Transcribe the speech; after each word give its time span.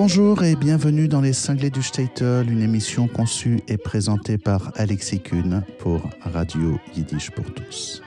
Bonjour 0.00 0.44
et 0.44 0.54
bienvenue 0.54 1.08
dans 1.08 1.20
Les 1.20 1.32
Cinglés 1.32 1.70
du 1.70 1.82
Statel, 1.82 2.52
une 2.52 2.62
émission 2.62 3.08
conçue 3.08 3.58
et 3.66 3.76
présentée 3.76 4.38
par 4.38 4.70
Alexis 4.76 5.18
Kuhn 5.18 5.64
pour 5.80 6.08
Radio 6.20 6.78
Yiddish 6.94 7.32
pour 7.32 7.52
tous. 7.52 8.00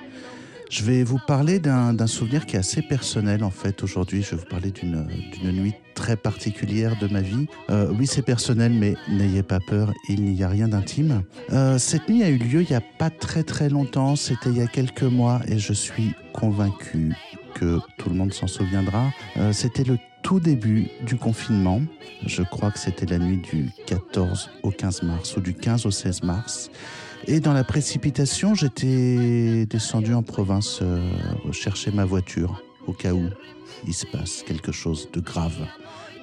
Je 0.69 0.85
vais 0.85 1.03
vous 1.03 1.19
parler 1.27 1.59
d'un 1.59 2.07
souvenir 2.07 2.45
qui 2.45 2.55
est 2.55 2.59
assez 2.59 2.81
personnel 2.81 3.43
en 3.43 3.49
fait. 3.49 3.83
Aujourd'hui, 3.83 4.23
je 4.23 4.31
vais 4.31 4.37
vous 4.37 4.49
parler 4.49 4.71
d'une 4.71 5.05
nuit 5.51 5.73
très 5.93 6.15
particulière 6.15 6.97
de 7.01 7.09
ma 7.09 7.19
vie. 7.19 7.47
Euh, 7.69 7.91
oui, 7.99 8.07
c'est 8.07 8.21
personnel, 8.21 8.71
mais 8.71 8.95
n'ayez 9.09 9.43
pas 9.43 9.59
peur, 9.59 9.91
il 10.07 10.23
n'y 10.23 10.43
a 10.45 10.47
rien 10.47 10.69
d'intime. 10.69 11.23
Euh, 11.51 11.77
cette 11.77 12.07
nuit 12.07 12.23
a 12.23 12.29
eu 12.29 12.37
lieu 12.37 12.61
il 12.61 12.69
n'y 12.69 12.75
a 12.75 12.81
pas 12.99 13.09
très 13.09 13.43
très 13.43 13.67
longtemps, 13.67 14.15
c'était 14.15 14.49
il 14.49 14.57
y 14.59 14.61
a 14.61 14.67
quelques 14.67 15.03
mois, 15.03 15.41
et 15.45 15.59
je 15.59 15.73
suis 15.73 16.13
convaincu 16.31 17.11
que 17.53 17.79
tout 17.97 18.09
le 18.09 18.15
monde 18.15 18.33
s'en 18.33 18.47
souviendra. 18.47 19.11
Euh, 19.35 19.51
c'était 19.51 19.83
le 19.83 19.97
tout 20.23 20.39
début 20.39 20.87
du 21.05 21.15
confinement. 21.15 21.81
Je 22.25 22.43
crois 22.43 22.71
que 22.71 22.79
c'était 22.79 23.05
la 23.05 23.19
nuit 23.19 23.37
du 23.37 23.69
14 23.87 24.49
au 24.63 24.71
15 24.71 25.03
mars 25.03 25.37
ou 25.37 25.41
du 25.41 25.53
15 25.53 25.85
au 25.85 25.91
16 25.91 26.23
mars. 26.23 26.71
Et 27.27 27.39
dans 27.39 27.53
la 27.53 27.63
précipitation, 27.63 28.55
j'étais 28.55 29.65
descendu 29.65 30.13
en 30.13 30.23
province 30.23 30.79
euh, 30.81 31.07
chercher 31.51 31.91
ma 31.91 32.05
voiture 32.05 32.63
au 32.87 32.93
cas 32.93 33.13
où 33.13 33.29
il 33.85 33.93
se 33.93 34.05
passe 34.07 34.43
quelque 34.43 34.71
chose 34.71 35.09
de 35.13 35.19
grave. 35.19 35.67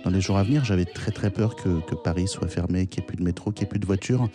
Dans 0.04 0.10
les 0.10 0.20
jours 0.20 0.38
à 0.38 0.42
venir, 0.42 0.64
j'avais 0.64 0.84
très 0.84 1.12
très 1.12 1.30
peur 1.30 1.54
que, 1.56 1.94
Paris 1.94 2.28
soit 2.28 2.48
fermé, 2.48 2.86
qu'il 2.86 3.00
n'y 3.00 3.04
ait 3.04 3.06
plus 3.06 3.16
de 3.16 3.22
métro, 3.22 3.52
qu'il 3.52 3.62
n'y 3.62 3.66
ait 3.66 3.70
plus 3.70 3.78
de 3.78 3.86
voiture, 3.86 4.28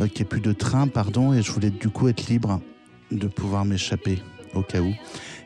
euh, 0.00 0.06
qu'il 0.06 0.16
n'y 0.16 0.22
ait 0.22 0.24
plus 0.24 0.40
de 0.40 0.52
train, 0.52 0.86
pardon, 0.86 1.32
et 1.32 1.42
je 1.42 1.50
voulais 1.52 1.70
du 1.70 1.88
coup 1.88 2.08
être 2.08 2.28
libre 2.28 2.60
de 3.10 3.26
pouvoir 3.26 3.64
m'échapper 3.64 4.18
au 4.54 4.62
cas 4.62 4.80
où. 4.80 4.92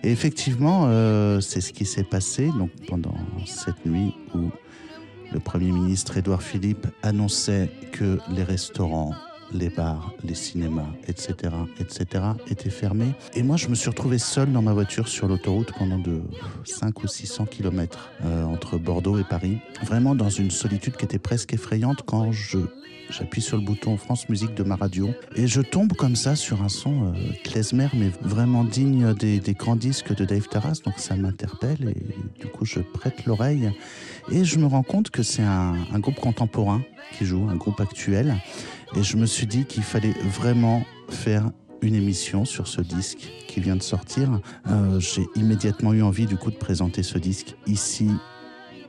Et 0.04 0.12
effectivement, 0.12 0.84
euh, 0.86 1.40
c'est 1.40 1.62
ce 1.62 1.72
qui 1.72 1.86
s'est 1.86 2.04
passé 2.04 2.50
pendant 2.88 3.14
cette 3.46 3.86
nuit 3.86 4.14
où 4.34 4.50
le 5.32 5.40
Premier 5.40 5.72
ministre 5.72 6.18
Édouard 6.18 6.42
Philippe 6.42 6.86
annonçait 7.02 7.70
que 7.90 8.18
les 8.28 8.44
restaurants 8.44 9.14
les 9.52 9.68
bars, 9.68 10.12
les 10.22 10.34
cinémas, 10.34 10.88
etc., 11.06 11.54
etc., 11.78 12.24
étaient 12.48 12.70
fermés. 12.70 13.14
Et 13.34 13.42
moi, 13.42 13.56
je 13.56 13.68
me 13.68 13.74
suis 13.74 13.88
retrouvé 13.88 14.18
seul 14.18 14.52
dans 14.52 14.62
ma 14.62 14.72
voiture 14.72 15.08
sur 15.08 15.28
l'autoroute 15.28 15.72
pendant 15.78 15.98
de 15.98 16.22
5 16.64 17.02
ou 17.02 17.06
600 17.06 17.46
km 17.46 18.10
euh, 18.24 18.44
entre 18.44 18.78
Bordeaux 18.78 19.18
et 19.18 19.24
Paris. 19.24 19.58
Vraiment 19.84 20.14
dans 20.14 20.28
une 20.28 20.50
solitude 20.50 20.96
qui 20.96 21.04
était 21.04 21.18
presque 21.18 21.54
effrayante 21.54 22.02
quand 22.04 22.32
je 22.32 22.58
J'appuie 23.10 23.42
sur 23.42 23.56
le 23.56 23.62
bouton 23.62 23.96
France 23.96 24.28
Musique 24.28 24.54
de 24.54 24.62
ma 24.62 24.76
radio 24.76 25.10
et 25.36 25.46
je 25.46 25.60
tombe 25.60 25.92
comme 25.92 26.16
ça 26.16 26.36
sur 26.36 26.62
un 26.62 26.68
son 26.68 27.08
euh, 27.08 27.12
klezmer, 27.44 27.88
mais 27.94 28.10
vraiment 28.22 28.64
digne 28.64 29.14
des, 29.14 29.40
grands 29.54 29.76
disques 29.76 30.14
de 30.14 30.24
Dave 30.24 30.48
Taras. 30.48 30.80
Donc 30.84 30.94
ça 30.98 31.14
m'interpelle 31.16 31.94
et 31.96 32.40
du 32.40 32.46
coup 32.46 32.64
je 32.64 32.80
prête 32.80 33.26
l'oreille 33.26 33.70
et 34.30 34.44
je 34.44 34.58
me 34.58 34.66
rends 34.66 34.82
compte 34.82 35.10
que 35.10 35.22
c'est 35.22 35.42
un, 35.42 35.76
groupe 35.98 36.18
contemporain 36.20 36.82
qui 37.16 37.24
joue, 37.24 37.48
un 37.48 37.56
groupe 37.56 37.80
actuel. 37.80 38.36
Et 38.96 39.02
je 39.02 39.16
me 39.16 39.26
suis 39.26 39.46
dit 39.46 39.64
qu'il 39.64 39.82
fallait 39.82 40.14
vraiment 40.24 40.84
faire 41.08 41.50
une 41.82 41.94
émission 41.94 42.44
sur 42.44 42.66
ce 42.66 42.80
disque 42.80 43.30
qui 43.46 43.60
vient 43.60 43.76
de 43.76 43.82
sortir. 43.82 44.40
Euh, 44.70 44.98
j'ai 44.98 45.26
immédiatement 45.36 45.92
eu 45.92 46.02
envie 46.02 46.26
du 46.26 46.36
coup 46.36 46.50
de 46.50 46.56
présenter 46.56 47.02
ce 47.02 47.18
disque 47.18 47.54
ici 47.66 48.08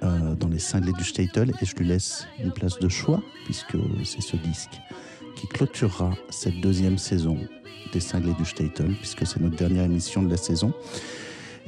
euh, 0.03 0.35
dans 0.35 0.47
les 0.47 0.59
cinglés 0.59 0.93
du 0.93 1.03
Statel 1.03 1.51
et 1.61 1.65
je 1.65 1.75
lui 1.75 1.87
laisse 1.87 2.27
une 2.43 2.51
place 2.51 2.79
de 2.79 2.89
choix 2.89 3.21
puisque 3.45 3.77
c'est 4.03 4.21
ce 4.21 4.35
disque 4.37 4.81
qui 5.35 5.47
clôturera 5.47 6.13
cette 6.29 6.59
deuxième 6.61 6.97
saison 6.97 7.37
des 7.93 7.99
cinglés 7.99 8.33
du 8.33 8.45
Statel 8.45 8.93
puisque 8.95 9.25
c'est 9.25 9.39
notre 9.39 9.55
dernière 9.55 9.83
émission 9.83 10.21
de 10.23 10.29
la 10.29 10.37
saison. 10.37 10.73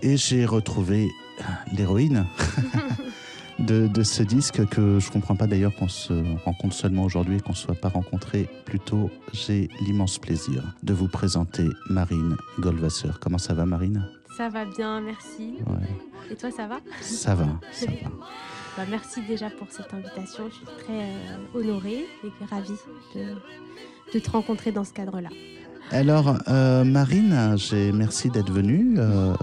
Et 0.01 0.17
j'ai 0.17 0.45
retrouvé 0.45 1.09
l'héroïne 1.73 2.25
de, 3.59 4.03
ce 4.03 4.23
disque 4.23 4.65
que 4.67 4.99
je 4.99 5.11
comprends 5.11 5.35
pas 5.35 5.47
d'ailleurs 5.47 5.75
qu'on 5.75 5.87
se 5.87 6.13
rencontre 6.43 6.75
seulement 6.75 7.03
aujourd'hui 7.03 7.37
et 7.37 7.39
qu'on 7.39 7.53
ne 7.53 7.57
soit 7.57 7.75
pas 7.75 7.89
rencontré 7.89 8.47
plus 8.65 8.79
tôt. 8.79 9.09
J'ai 9.33 9.69
l'immense 9.81 10.19
plaisir 10.19 10.63
de 10.83 10.93
vous 10.93 11.07
présenter 11.07 11.67
Marine 11.89 12.35
Goldwasser. 12.59 13.09
Comment 13.19 13.39
ça 13.39 13.53
va 13.53 13.65
Marine? 13.65 14.07
Ça 14.37 14.49
va 14.49 14.65
bien, 14.65 15.01
merci. 15.01 15.55
Et 16.29 16.35
toi, 16.35 16.51
ça 16.51 16.67
va? 16.67 16.79
Ça 17.01 17.33
va, 17.33 17.47
ça 17.71 17.87
va. 17.87 18.09
Bah, 18.77 18.83
merci 18.87 19.21
déjà 19.27 19.49
pour 19.49 19.67
cette 19.71 19.91
invitation. 19.91 20.47
Je 20.49 20.55
suis 20.55 20.65
très 20.65 21.01
euh, 21.01 21.37
honorée 21.55 22.05
et 22.23 22.45
ravie 22.45 22.69
de, 23.15 23.33
de, 24.13 24.19
te 24.19 24.29
rencontrer 24.29 24.71
dans 24.71 24.83
ce 24.83 24.93
cadre-là. 24.93 25.29
Alors, 25.89 26.37
euh, 26.49 26.83
Marine, 26.83 27.55
merci 27.95 28.29
d'être 28.29 28.51
venue. 28.51 28.99
Euh, 28.99 29.33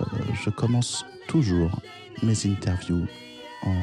je 0.45 0.51
commence 0.51 1.05
toujours 1.27 1.81
mes 2.23 2.47
interviews 2.47 3.07
en 3.65 3.75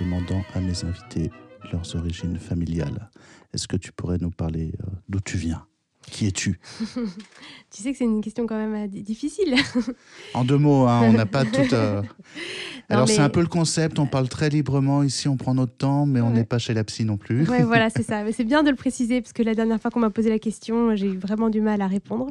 demandant 0.00 0.42
à 0.54 0.60
mes 0.60 0.84
invités 0.84 1.30
leurs 1.72 1.94
origines 1.94 2.38
familiales. 2.38 3.08
Est-ce 3.52 3.68
que 3.68 3.76
tu 3.76 3.92
pourrais 3.92 4.18
nous 4.18 4.30
parler 4.30 4.72
euh, 4.80 4.86
d'où 5.08 5.20
tu 5.20 5.36
viens? 5.36 5.64
Qui 6.10 6.26
es-tu 6.26 6.58
Tu 7.70 7.82
sais 7.82 7.92
que 7.92 7.98
c'est 7.98 8.04
une 8.04 8.20
question 8.20 8.46
quand 8.46 8.56
même 8.56 8.74
euh, 8.74 8.86
difficile. 8.88 9.54
en 10.34 10.44
deux 10.44 10.58
mots, 10.58 10.86
hein, 10.88 11.02
on 11.04 11.12
n'a 11.12 11.26
pas 11.26 11.44
tout. 11.44 11.72
Euh, 11.72 12.02
Alors 12.88 13.08
c'est 13.08 13.20
un 13.20 13.28
peu 13.28 13.40
le 13.40 13.46
concept, 13.46 14.00
on 14.00 14.06
parle 14.06 14.28
très 14.28 14.48
librement 14.48 15.04
ici, 15.04 15.28
on 15.28 15.36
prend 15.36 15.54
notre 15.54 15.76
temps, 15.76 16.06
mais 16.06 16.20
on 16.20 16.30
n'est 16.30 16.44
pas 16.44 16.58
chez 16.58 16.74
la 16.74 16.82
psy 16.82 17.04
non 17.04 17.16
plus. 17.16 17.48
Oui, 17.48 17.62
voilà, 17.62 17.88
c'est 17.88 18.02
ça. 18.02 18.24
Mais 18.24 18.32
c'est 18.32 18.44
bien 18.44 18.64
de 18.64 18.70
le 18.70 18.76
préciser, 18.76 19.20
parce 19.20 19.32
que 19.32 19.44
la 19.44 19.54
dernière 19.54 19.80
fois 19.80 19.92
qu'on 19.92 20.00
m'a 20.00 20.10
posé 20.10 20.28
la 20.28 20.40
question, 20.40 20.96
j'ai 20.96 21.06
eu 21.06 21.16
vraiment 21.16 21.48
du 21.48 21.60
mal 21.60 21.80
à 21.80 21.86
répondre. 21.86 22.30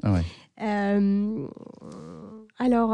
alors, 2.59 2.93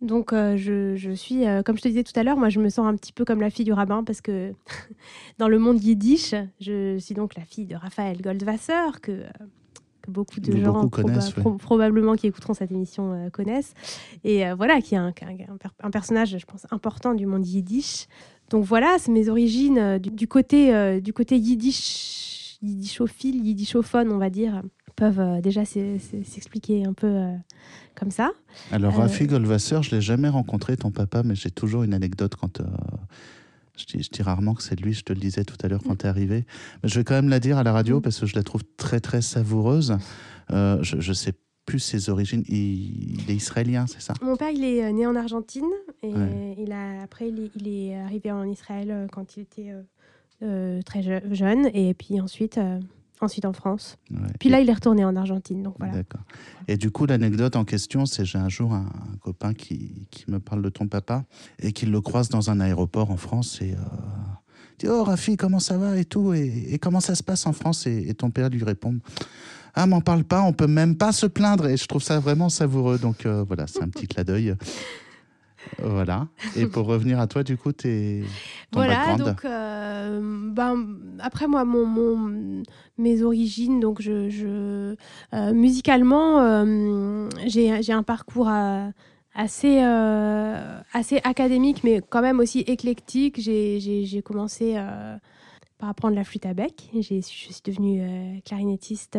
donc, 0.00 0.32
euh, 0.32 0.56
je, 0.56 1.12
suis, 1.14 1.46
euh, 1.46 1.62
comme 1.62 1.76
je 1.76 1.82
te 1.82 1.88
disais 1.88 2.04
tout 2.04 2.18
à 2.18 2.22
l'heure, 2.22 2.36
moi, 2.36 2.50
je 2.50 2.60
me 2.60 2.68
sens 2.68 2.86
un 2.86 2.94
petit 2.94 3.12
peu 3.12 3.24
comme 3.24 3.40
la 3.40 3.50
fille 3.50 3.64
du 3.64 3.72
rabbin 3.72 4.04
parce 4.04 4.20
que 4.20 4.52
dans 5.38 5.48
le 5.48 5.58
monde 5.58 5.82
yiddish, 5.82 6.34
je 6.60 6.98
suis 6.98 7.14
donc 7.14 7.34
la 7.34 7.44
fille 7.44 7.66
de 7.66 7.74
Raphaël 7.74 8.20
Goldwasser, 8.22 9.00
que, 9.02 9.10
euh, 9.10 9.28
beaucoup 10.06 10.40
de 10.40 10.56
gens 10.56 10.88
probablement 11.58 12.14
qui 12.14 12.28
écouteront 12.28 12.54
cette 12.54 12.72
émission 12.72 13.28
connaissent. 13.30 13.74
Et 14.24 14.50
voilà, 14.54 14.80
qui 14.80 14.94
est 14.94 14.98
un, 14.98 15.12
personnage, 15.92 16.38
je 16.38 16.46
pense, 16.46 16.66
important 16.70 17.12
du 17.12 17.26
monde 17.26 17.46
yiddish. 17.46 18.06
Donc 18.48 18.64
voilà, 18.64 18.96
c'est 18.98 19.12
mes 19.12 19.28
origines 19.28 19.98
du, 19.98 20.26
côté, 20.26 20.98
du 21.02 21.12
côté 21.12 21.36
yiddish, 21.36 22.56
yiddishophile, 22.62 23.44
yiddishophone, 23.44 24.10
on 24.10 24.16
va 24.16 24.30
dire 24.30 24.62
peuvent 24.98 25.20
euh, 25.20 25.40
déjà 25.40 25.64
s'expliquer 25.64 26.84
un 26.84 26.92
peu 26.92 27.06
euh, 27.06 27.34
comme 27.94 28.10
ça. 28.10 28.32
Alors, 28.72 28.94
euh, 28.94 29.02
Rafi 29.02 29.26
Goldwasser, 29.26 29.82
je 29.82 29.90
ne 29.90 29.96
l'ai 29.96 30.02
jamais 30.02 30.28
rencontré, 30.28 30.76
ton 30.76 30.90
papa, 30.90 31.22
mais 31.22 31.36
j'ai 31.36 31.50
toujours 31.50 31.84
une 31.84 31.94
anecdote 31.94 32.34
quand. 32.34 32.60
Je 33.76 33.84
dis, 33.84 34.02
je 34.02 34.10
dis, 34.10 34.22
rarement 34.22 34.54
que 34.54 34.62
c'est 34.62 34.78
lui, 34.80 34.92
je 34.92 35.04
te 35.04 35.12
le 35.12 35.20
disais 35.20 35.44
tout 35.44 35.56
à 35.62 35.68
l'heure 35.68 35.82
quand 35.84 35.94
tu 35.94 36.06
es 36.06 36.08
arrivé. 36.08 36.44
Mais 36.82 36.88
je 36.88 36.98
vais 36.98 37.04
quand 37.04 37.14
même 37.14 37.28
la 37.28 37.38
dire 37.38 37.58
à 37.58 37.62
la 37.62 37.72
radio 37.72 37.98
mm. 37.98 38.02
parce 38.02 38.18
que 38.18 38.26
je 38.26 38.34
la 38.34 38.42
trouve 38.42 38.62
très, 38.76 38.98
très 38.98 39.22
savoureuse. 39.22 39.96
je 40.50 40.96
ne 40.96 41.14
sais 41.14 41.32
plus 41.64 41.78
ses 41.78 42.10
origines. 42.10 42.42
Il, 42.48 43.30
est 43.30 43.36
israélien, 43.36 43.86
c'est 43.86 44.00
ça? 44.00 44.14
Mon 44.20 44.36
père, 44.36 44.50
il 44.50 44.64
est 44.64 44.92
né 44.92 45.06
en 45.06 45.14
Argentine. 45.14 45.70
Et 46.02 46.12
il 46.58 46.72
a, 46.72 47.02
après, 47.02 47.28
il 47.28 47.68
est, 47.68 47.96
arrivé 47.96 48.32
en 48.32 48.42
Israël 48.42 49.06
quand 49.12 49.36
il 49.36 49.42
était 49.42 49.72
très 50.84 51.22
jeune. 51.30 51.70
Et 51.72 51.94
puis 51.94 52.20
ensuite, 52.20 52.58
ensuite 53.22 53.44
en 53.44 53.52
France. 53.52 53.96
Puis 54.38 54.48
là, 54.48 54.60
il 54.60 54.68
est 54.68 54.72
retourné 54.72 55.04
en 55.04 55.16
Argentine. 55.16 55.62
Donc 55.62 55.74
voilà. 55.78 55.94
D'accord. 55.94 56.22
Et 56.66 56.76
du 56.76 56.90
coup, 56.90 57.06
l'anecdote 57.06 57.56
en 57.56 57.64
question, 57.64 58.06
c'est 58.06 58.24
j'ai 58.24 58.38
un 58.38 58.48
jour 58.48 58.72
un, 58.72 58.88
copain 59.20 59.54
qui, 59.54 60.06
qui, 60.10 60.30
me 60.30 60.38
parle 60.38 60.62
de 60.62 60.68
ton 60.68 60.86
papa 60.86 61.24
et 61.60 61.72
qu'il 61.72 61.90
le 61.90 62.00
croise 62.00 62.28
dans 62.28 62.50
un 62.50 62.60
aéroport 62.60 63.10
en 63.10 63.16
France 63.16 63.60
et 63.60 63.72
euh, 63.72 63.76
dit 64.78 64.88
Oh 64.88 65.04
Rafi, 65.04 65.36
comment 65.36 65.60
ça 65.60 65.78
va 65.78 65.96
et 65.96 66.04
tout 66.04 66.32
et, 66.34 66.78
comment 66.80 67.00
ça 67.00 67.14
se 67.14 67.22
passe 67.22 67.46
en 67.46 67.52
France? 67.52 67.86
Et, 67.86 68.14
ton 68.14 68.30
père 68.30 68.50
lui 68.50 68.64
répond 68.64 68.96
ah, 69.74 69.86
m'en 69.86 70.00
parle 70.00 70.24
pas, 70.24 70.42
on 70.42 70.52
peut 70.52 70.66
même 70.66 70.96
pas 70.96 71.12
se 71.12 71.26
plaindre. 71.26 71.68
Et 71.68 71.76
je 71.76 71.86
trouve 71.86 72.02
ça 72.02 72.18
vraiment 72.18 72.48
savoureux. 72.48 72.98
Donc 72.98 73.26
euh, 73.26 73.44
voilà, 73.46 73.66
c'est 73.68 73.80
un 73.80 73.88
petit 73.88 74.08
clin 74.08 74.24
d'œil. 74.24 74.56
Voilà. 75.82 76.28
Et 76.56 76.66
pour 76.66 76.86
revenir 76.86 77.20
à 77.20 77.26
toi, 77.26 77.42
du 77.42 77.56
coup, 77.56 77.72
t'es. 77.72 78.22
Voilà, 78.72 79.16
donc, 79.16 79.44
euh, 79.44 80.50
ben, 80.52 80.98
après, 81.20 81.46
moi, 81.46 81.64
mon, 81.64 81.86
mon, 81.86 82.62
mes 82.98 83.22
origines, 83.22 83.80
donc, 83.80 84.00
je. 84.00 84.28
je 84.28 84.94
euh, 85.34 85.52
musicalement, 85.52 86.40
euh, 86.40 87.28
j'ai 87.46 87.92
un 87.92 88.02
parcours 88.02 88.50
assez, 89.34 89.78
assez 90.92 91.20
académique, 91.24 91.82
mais 91.84 92.00
quand 92.08 92.22
même 92.22 92.40
aussi 92.40 92.60
éclectique. 92.60 93.40
J'ai 93.40 94.22
commencé 94.24 94.76
par 95.78 95.90
apprendre 95.90 96.16
la 96.16 96.24
flûte 96.24 96.46
à 96.46 96.54
bec. 96.54 96.90
Je 96.94 97.20
suis 97.20 97.60
devenue 97.64 98.40
clarinettiste 98.44 99.18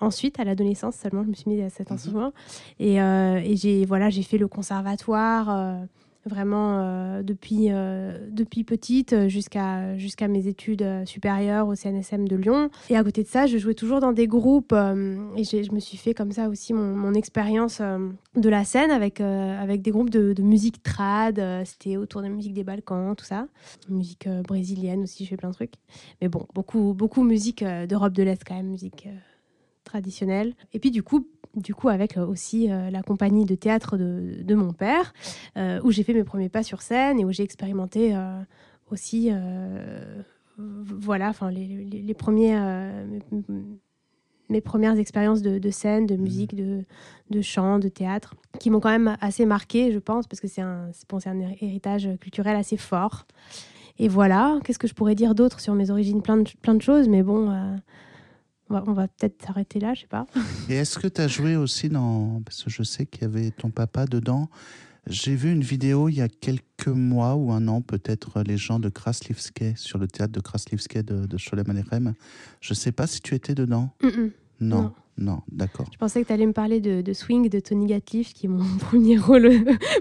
ensuite, 0.00 0.40
à 0.40 0.44
l'adolescence 0.44 0.96
seulement, 0.96 1.22
je 1.24 1.28
me 1.28 1.34
suis 1.34 1.50
mise 1.50 1.60
à 1.62 1.70
cet 1.70 1.90
mhm. 1.90 1.94
instrument. 1.94 2.32
Et, 2.78 3.00
euh, 3.00 3.40
et 3.44 3.56
j'ai 3.56 3.84
voilà, 3.84 4.10
j'ai 4.10 4.22
fait 4.22 4.38
le 4.38 4.48
conservatoire. 4.48 5.48
Euh, 5.50 5.84
vraiment 6.26 6.78
euh, 6.78 7.22
depuis, 7.22 7.68
euh, 7.70 8.28
depuis 8.30 8.62
petite 8.62 9.28
jusqu'à 9.28 9.96
jusqu'à 9.96 10.28
mes 10.28 10.48
études 10.48 10.86
supérieures 11.06 11.66
au 11.66 11.74
CNSM 11.74 12.28
de 12.28 12.36
Lyon. 12.36 12.68
Et 12.90 12.96
à 12.96 13.02
côté 13.02 13.22
de 13.22 13.28
ça, 13.28 13.46
je 13.46 13.56
jouais 13.56 13.74
toujours 13.74 14.00
dans 14.00 14.12
des 14.12 14.26
groupes 14.26 14.72
et 14.72 15.44
je 15.44 15.72
me 15.72 15.80
suis 15.80 15.96
fait 15.96 16.12
comme 16.12 16.30
ça 16.30 16.48
aussi 16.48 16.74
mon, 16.74 16.94
mon 16.94 17.14
expérience 17.14 17.80
de 17.80 18.48
la 18.48 18.64
scène 18.64 18.90
avec, 18.90 19.20
avec 19.22 19.80
des 19.80 19.90
groupes 19.90 20.10
de, 20.10 20.34
de 20.34 20.42
musique 20.42 20.82
trad. 20.82 21.42
C'était 21.64 21.96
autour 21.96 22.20
de 22.20 22.26
la 22.26 22.32
musique 22.34 22.52
des 22.52 22.64
Balkans, 22.64 23.16
tout 23.16 23.24
ça. 23.24 23.46
Musique 23.88 24.28
brésilienne 24.46 25.04
aussi, 25.04 25.24
je 25.24 25.30
fais 25.30 25.36
plein 25.38 25.50
de 25.50 25.54
trucs. 25.54 25.74
Mais 26.20 26.28
bon, 26.28 26.46
beaucoup, 26.54 26.92
beaucoup 26.92 27.22
musique 27.22 27.64
d'Europe 27.64 28.12
de 28.12 28.22
l'Est 28.22 28.42
quand 28.46 28.56
même, 28.56 28.68
musique 28.68 29.08
traditionnelle. 29.90 30.54
Et 30.72 30.78
puis 30.78 30.92
du 30.92 31.02
coup, 31.02 31.26
du 31.56 31.74
coup 31.74 31.88
avec 31.88 32.16
euh, 32.16 32.26
aussi 32.26 32.70
euh, 32.70 32.90
la 32.90 33.02
compagnie 33.02 33.44
de 33.44 33.54
théâtre 33.54 33.96
de, 33.96 34.42
de 34.42 34.54
mon 34.54 34.72
père, 34.72 35.12
euh, 35.56 35.80
où 35.82 35.90
j'ai 35.90 36.04
fait 36.04 36.14
mes 36.14 36.24
premiers 36.24 36.48
pas 36.48 36.62
sur 36.62 36.80
scène 36.80 37.18
et 37.18 37.24
où 37.24 37.32
j'ai 37.32 37.42
expérimenté 37.42 38.14
aussi, 38.90 39.30
voilà, 40.58 41.28
enfin 41.28 41.50
les, 41.50 41.66
les, 41.66 42.14
premiers, 42.14 42.58
mes, 44.48 44.60
premières 44.60 44.98
expériences 44.98 45.42
de, 45.42 45.58
de, 45.58 45.70
scène, 45.70 46.06
de 46.06 46.16
musique, 46.16 46.54
de, 46.54 46.84
de 47.30 47.40
chant, 47.40 47.78
de 47.78 47.88
théâtre, 47.88 48.34
qui 48.58 48.68
m'ont 48.70 48.80
quand 48.80 48.90
même 48.90 49.16
assez 49.20 49.46
marqué, 49.46 49.92
je 49.92 49.98
pense, 49.98 50.26
parce 50.26 50.40
que 50.40 50.48
c'est 50.48 50.60
un, 50.60 50.90
un 51.26 51.40
héritage 51.60 52.08
culturel 52.20 52.56
assez 52.56 52.76
fort. 52.76 53.26
Et 53.98 54.08
voilà, 54.08 54.58
qu'est-ce 54.64 54.78
que 54.78 54.88
je 54.88 54.94
pourrais 54.94 55.14
dire 55.14 55.34
d'autre 55.34 55.60
sur 55.60 55.74
mes 55.74 55.90
origines? 55.90 56.20
Plein 56.20 56.38
de, 56.38 56.50
plein 56.60 56.74
de 56.74 56.82
choses, 56.82 57.08
mais 57.08 57.22
bon, 57.22 57.48
on 58.70 58.92
va, 58.92 59.08
peut-être 59.08 59.44
s'arrêter 59.44 59.80
là, 59.80 59.94
je 59.94 60.02
sais 60.02 60.06
pas. 60.06 60.26
Et 60.68 60.74
est-ce 60.74 60.98
que 60.98 61.08
tu 61.08 61.20
as 61.20 61.28
joué 61.28 61.56
aussi 61.56 61.88
dans. 61.88 62.40
Parce 62.44 62.64
que 62.64 62.70
je 62.70 62.82
sais 62.82 63.06
qu'il 63.06 63.22
y 63.22 63.24
avait 63.24 63.50
ton 63.50 63.70
papa 63.70 64.06
dedans. 64.06 64.48
J'ai 65.06 65.34
vu 65.34 65.50
une 65.50 65.62
vidéo 65.62 66.08
il 66.08 66.16
y 66.16 66.20
a 66.20 66.28
quelques 66.28 66.86
mois 66.86 67.34
ou 67.34 67.52
un 67.52 67.66
an, 67.68 67.80
peut-être, 67.80 68.42
les 68.42 68.58
gens 68.58 68.78
de 68.78 68.90
Kraslivske, 68.90 69.64
sur 69.74 69.98
le 69.98 70.06
théâtre 70.06 70.32
de 70.32 70.40
Kraslivske 70.40 71.02
de, 71.02 71.26
de 71.26 71.38
Sholem 71.38 71.70
Aleichem. 71.70 72.14
Je 72.60 72.72
ne 72.72 72.76
sais 72.76 72.92
pas 72.92 73.06
si 73.06 73.20
tu 73.20 73.34
étais 73.34 73.54
dedans. 73.54 73.90
non. 74.60 74.82
Non, 74.82 74.92
d'accord. 75.50 75.86
Je 75.92 75.98
pensais 75.98 76.22
que 76.22 76.26
tu 76.26 76.32
allais 76.32 76.46
me 76.46 76.52
parler 76.52 76.80
de, 76.80 77.12
Swing 77.12 77.48
de 77.48 77.60
Tony 77.60 77.86
Gatliff, 77.86 78.32
qui 78.32 78.46
est 78.46 78.48
mon 78.48 78.64
premier 78.78 79.18
rôle, 79.18 79.50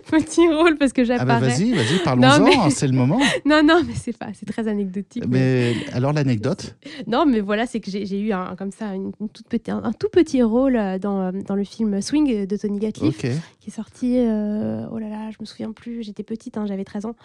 petit 0.09 0.47
rôle, 0.47 0.77
parce 0.77 0.93
que 0.93 1.03
j'apparais. 1.03 1.31
Ah 1.31 1.39
bah 1.39 1.47
vas-y, 1.47 1.73
vas-y, 1.73 1.99
parlons-en, 2.03 2.65
hein, 2.65 2.69
c'est 2.69 2.87
le 2.87 2.93
moment. 2.93 3.19
non, 3.45 3.61
non, 3.63 3.81
mais 3.85 3.93
c'est 3.95 4.17
pas, 4.17 4.27
c'est 4.33 4.45
très 4.45 4.67
anecdotique. 4.67 5.23
Mais, 5.27 5.75
alors 5.91 6.13
l'anecdote? 6.13 6.75
Non, 7.07 7.25
mais 7.25 7.39
voilà, 7.39 7.65
c'est 7.65 7.79
que 7.79 7.91
j'ai 7.91 8.19
eu 8.19 8.31
un, 8.31 8.55
comme 8.55 8.71
ça 8.71 8.95
une, 8.95 9.11
toute 9.33 9.47
petit, 9.47 9.71
un, 9.71 9.91
tout 9.91 10.09
petit 10.11 10.41
rôle 10.41 10.75
euh, 10.75 10.97
dans, 10.99 11.21
euh, 11.21 11.31
dans 11.31 11.55
le 11.55 11.63
film 11.63 12.01
Swing 12.01 12.45
de 12.45 12.57
Tony 12.57 12.79
Gatliff, 12.79 13.17
qui 13.17 13.27
est 13.27 13.73
sorti, 13.73 14.17
euh, 14.17 14.85
oh 14.91 14.97
là 14.97 15.09
là, 15.09 15.31
je 15.31 15.37
me 15.39 15.45
souviens 15.45 15.71
plus, 15.71 16.03
j'étais 16.03 16.23
petite, 16.23 16.57
hein, 16.57 16.65
j'avais 16.65 16.85
13 16.85 17.05
ans. 17.05 17.15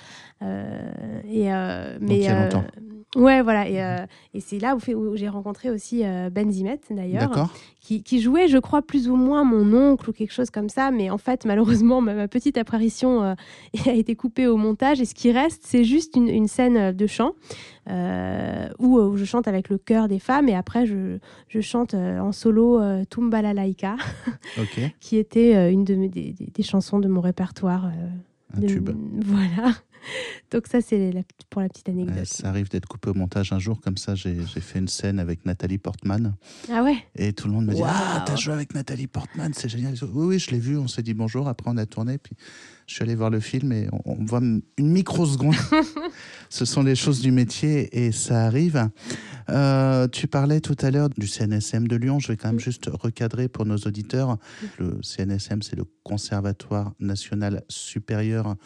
et, 0.40 0.44
mais, 1.44 1.98
Donc, 2.00 2.10
il 2.10 2.22
y 2.22 2.26
a 2.26 2.44
longtemps. 2.44 2.64
Ouais, 3.16 3.42
voilà. 3.42 3.68
Et, 3.68 3.82
euh, 3.82 4.06
et 4.32 4.40
c'est 4.40 4.58
là 4.58 4.76
où, 4.76 4.92
où 4.92 5.16
j'ai 5.16 5.28
rencontré 5.28 5.70
aussi 5.70 6.04
euh, 6.04 6.30
Ben 6.30 6.50
Zimet, 6.50 6.80
d'ailleurs, 6.90 7.50
qui, 7.84 8.02
qui, 8.02 8.20
jouait, 8.20 8.48
je 8.48 8.56
crois, 8.56 8.80
plus 8.80 9.10
ou 9.10 9.14
moins 9.14 9.44
mon 9.44 9.74
oncle 9.74 10.08
ou 10.08 10.12
quelque 10.14 10.32
chose 10.32 10.48
comme 10.48 10.70
ça. 10.70 10.90
Mais 10.90 11.10
en 11.10 11.18
fait, 11.18 11.44
malheureusement, 11.44 12.00
ma, 12.00 12.26
petite 12.28 12.56
apparition 12.56 13.22
euh, 13.22 13.34
a 13.86 13.92
été 13.92 14.16
coupée 14.16 14.46
au 14.46 14.56
montage. 14.56 15.02
Et 15.02 15.04
ce 15.04 15.14
qui 15.14 15.30
reste, 15.30 15.62
c'est 15.66 15.84
juste 15.84 16.16
une, 16.16 16.28
une, 16.28 16.48
scène 16.48 16.92
de 16.92 17.06
chant 17.06 17.32
où, 18.78 18.98
où, 18.98 19.16
je 19.18 19.24
chante 19.26 19.46
avec 19.46 19.68
le 19.68 19.76
chœur 19.76 20.08
des 20.08 20.18
femmes. 20.18 20.48
Et 20.48 20.54
après, 20.54 20.86
je, 20.86 21.18
je 21.48 21.60
chante 21.60 21.92
en 21.94 22.32
solo 22.32 22.80
Tumba 23.10 23.42
la 23.42 23.52
Laika, 23.52 23.96
qui 25.00 25.18
était 25.18 25.70
une 25.70 25.84
de 25.84 25.94
mes, 25.94 26.08
des, 26.08 26.32
des, 26.32 26.62
chansons 26.62 26.98
de 26.98 27.08
mon 27.08 27.20
répertoire. 27.20 27.90
Un 28.56 28.66
tube. 28.66 28.90
Voilà. 29.24 29.74
Donc 30.50 30.66
ça, 30.66 30.80
c'est 30.80 31.12
pour 31.50 31.62
la 31.62 31.68
petite 31.68 31.88
anecdote. 31.88 32.24
ça 32.24 32.48
arrive 32.48 32.68
d'être 32.68 32.86
coupé 32.86 33.10
au 33.10 33.14
montage 33.14 33.52
un 33.52 33.58
jour, 33.58 33.80
comme 33.80 33.96
ça, 33.96 34.14
j'ai 34.14 34.44
fait 34.44 34.78
une 34.78 34.88
scène 34.88 35.18
avec 35.18 35.44
Nathalie 35.44 35.78
Portman. 35.78 36.34
Ah 36.70 36.82
ouais? 36.82 36.96
Et 37.16 37.32
tout 37.32 37.48
le 37.48 37.54
monde 37.54 37.66
me 37.66 37.74
dit 37.74 37.82
Ah, 37.84 38.22
t'as 38.26 38.36
joué 38.36 38.54
avec 38.54 38.74
Nathalie 38.74 39.06
Portman, 39.06 39.52
c'est 39.54 39.68
génial. 39.68 39.94
Oui, 40.02 40.26
oui, 40.26 40.38
je 40.38 40.50
l'ai 40.50 40.58
vu, 40.58 40.76
on 40.76 40.88
s'est 40.88 41.02
dit 41.02 41.14
bonjour, 41.14 41.48
après 41.48 41.70
on 41.70 41.76
a 41.76 41.86
tourné, 41.86 42.18
puis 42.18 42.36
je 42.86 42.94
suis 42.94 43.02
allé 43.02 43.14
voir 43.14 43.30
le 43.30 43.40
film 43.40 43.72
et 43.72 43.88
on, 44.04 44.24
voit 44.24 44.40
une 44.40 44.62
microseconde. 44.78 45.54
Ce 46.50 46.64
sont 46.64 46.82
les 46.82 46.94
choses 46.94 47.20
du 47.20 47.32
métier 47.32 48.04
et 48.04 48.12
ça 48.12 48.44
arrive. 48.44 48.90
Euh, 49.50 50.06
tu 50.08 50.26
parlais 50.26 50.60
tout 50.60 50.76
à 50.80 50.90
l'heure 50.90 51.08
du 51.08 51.26
CNSM 51.26 51.88
de 51.88 51.96
Lyon. 51.96 52.18
Je 52.18 52.28
vais 52.28 52.36
quand 52.36 52.48
même 52.48 52.60
juste 52.60 52.90
recadrer 52.92 53.48
pour 53.48 53.64
nos 53.64 53.76
auditeurs. 53.76 54.38
Le 54.78 54.98
CNSM, 55.02 55.62
c'est 55.62 55.76
le 55.76 55.84
Conservatoire 56.02 56.92
national 57.00 57.62
supérieur 57.68 58.56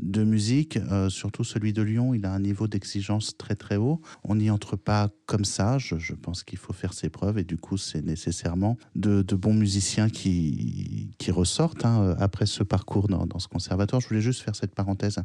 de 0.00 0.24
musique, 0.24 0.76
euh, 0.76 1.08
surtout 1.08 1.44
celui 1.44 1.72
de 1.72 1.82
Lyon, 1.82 2.14
il 2.14 2.26
a 2.26 2.32
un 2.32 2.40
niveau 2.40 2.66
d'exigence 2.66 3.36
très 3.36 3.54
très 3.54 3.76
haut. 3.76 4.00
On 4.24 4.36
n'y 4.36 4.50
entre 4.50 4.76
pas 4.76 5.10
comme 5.26 5.44
ça. 5.44 5.78
Je, 5.78 6.14
pense 6.14 6.42
qu'il 6.42 6.58
faut 6.58 6.72
faire 6.72 6.92
ses 6.92 7.08
preuves 7.08 7.38
et 7.38 7.44
du 7.44 7.56
coup, 7.56 7.76
c'est 7.76 8.02
nécessairement 8.02 8.76
de, 8.94 9.22
bons 9.34 9.54
musiciens 9.54 10.08
qui, 10.08 11.10
qui 11.18 11.30
ressortent 11.30 11.84
hein, 11.84 12.16
après 12.18 12.46
ce 12.46 12.62
parcours 12.62 13.08
dans, 13.08 13.38
ce 13.38 13.48
conservatoire. 13.48 14.00
Je 14.00 14.08
voulais 14.08 14.20
juste 14.20 14.42
faire 14.42 14.56
cette 14.56 14.74
parenthèse 14.74 15.18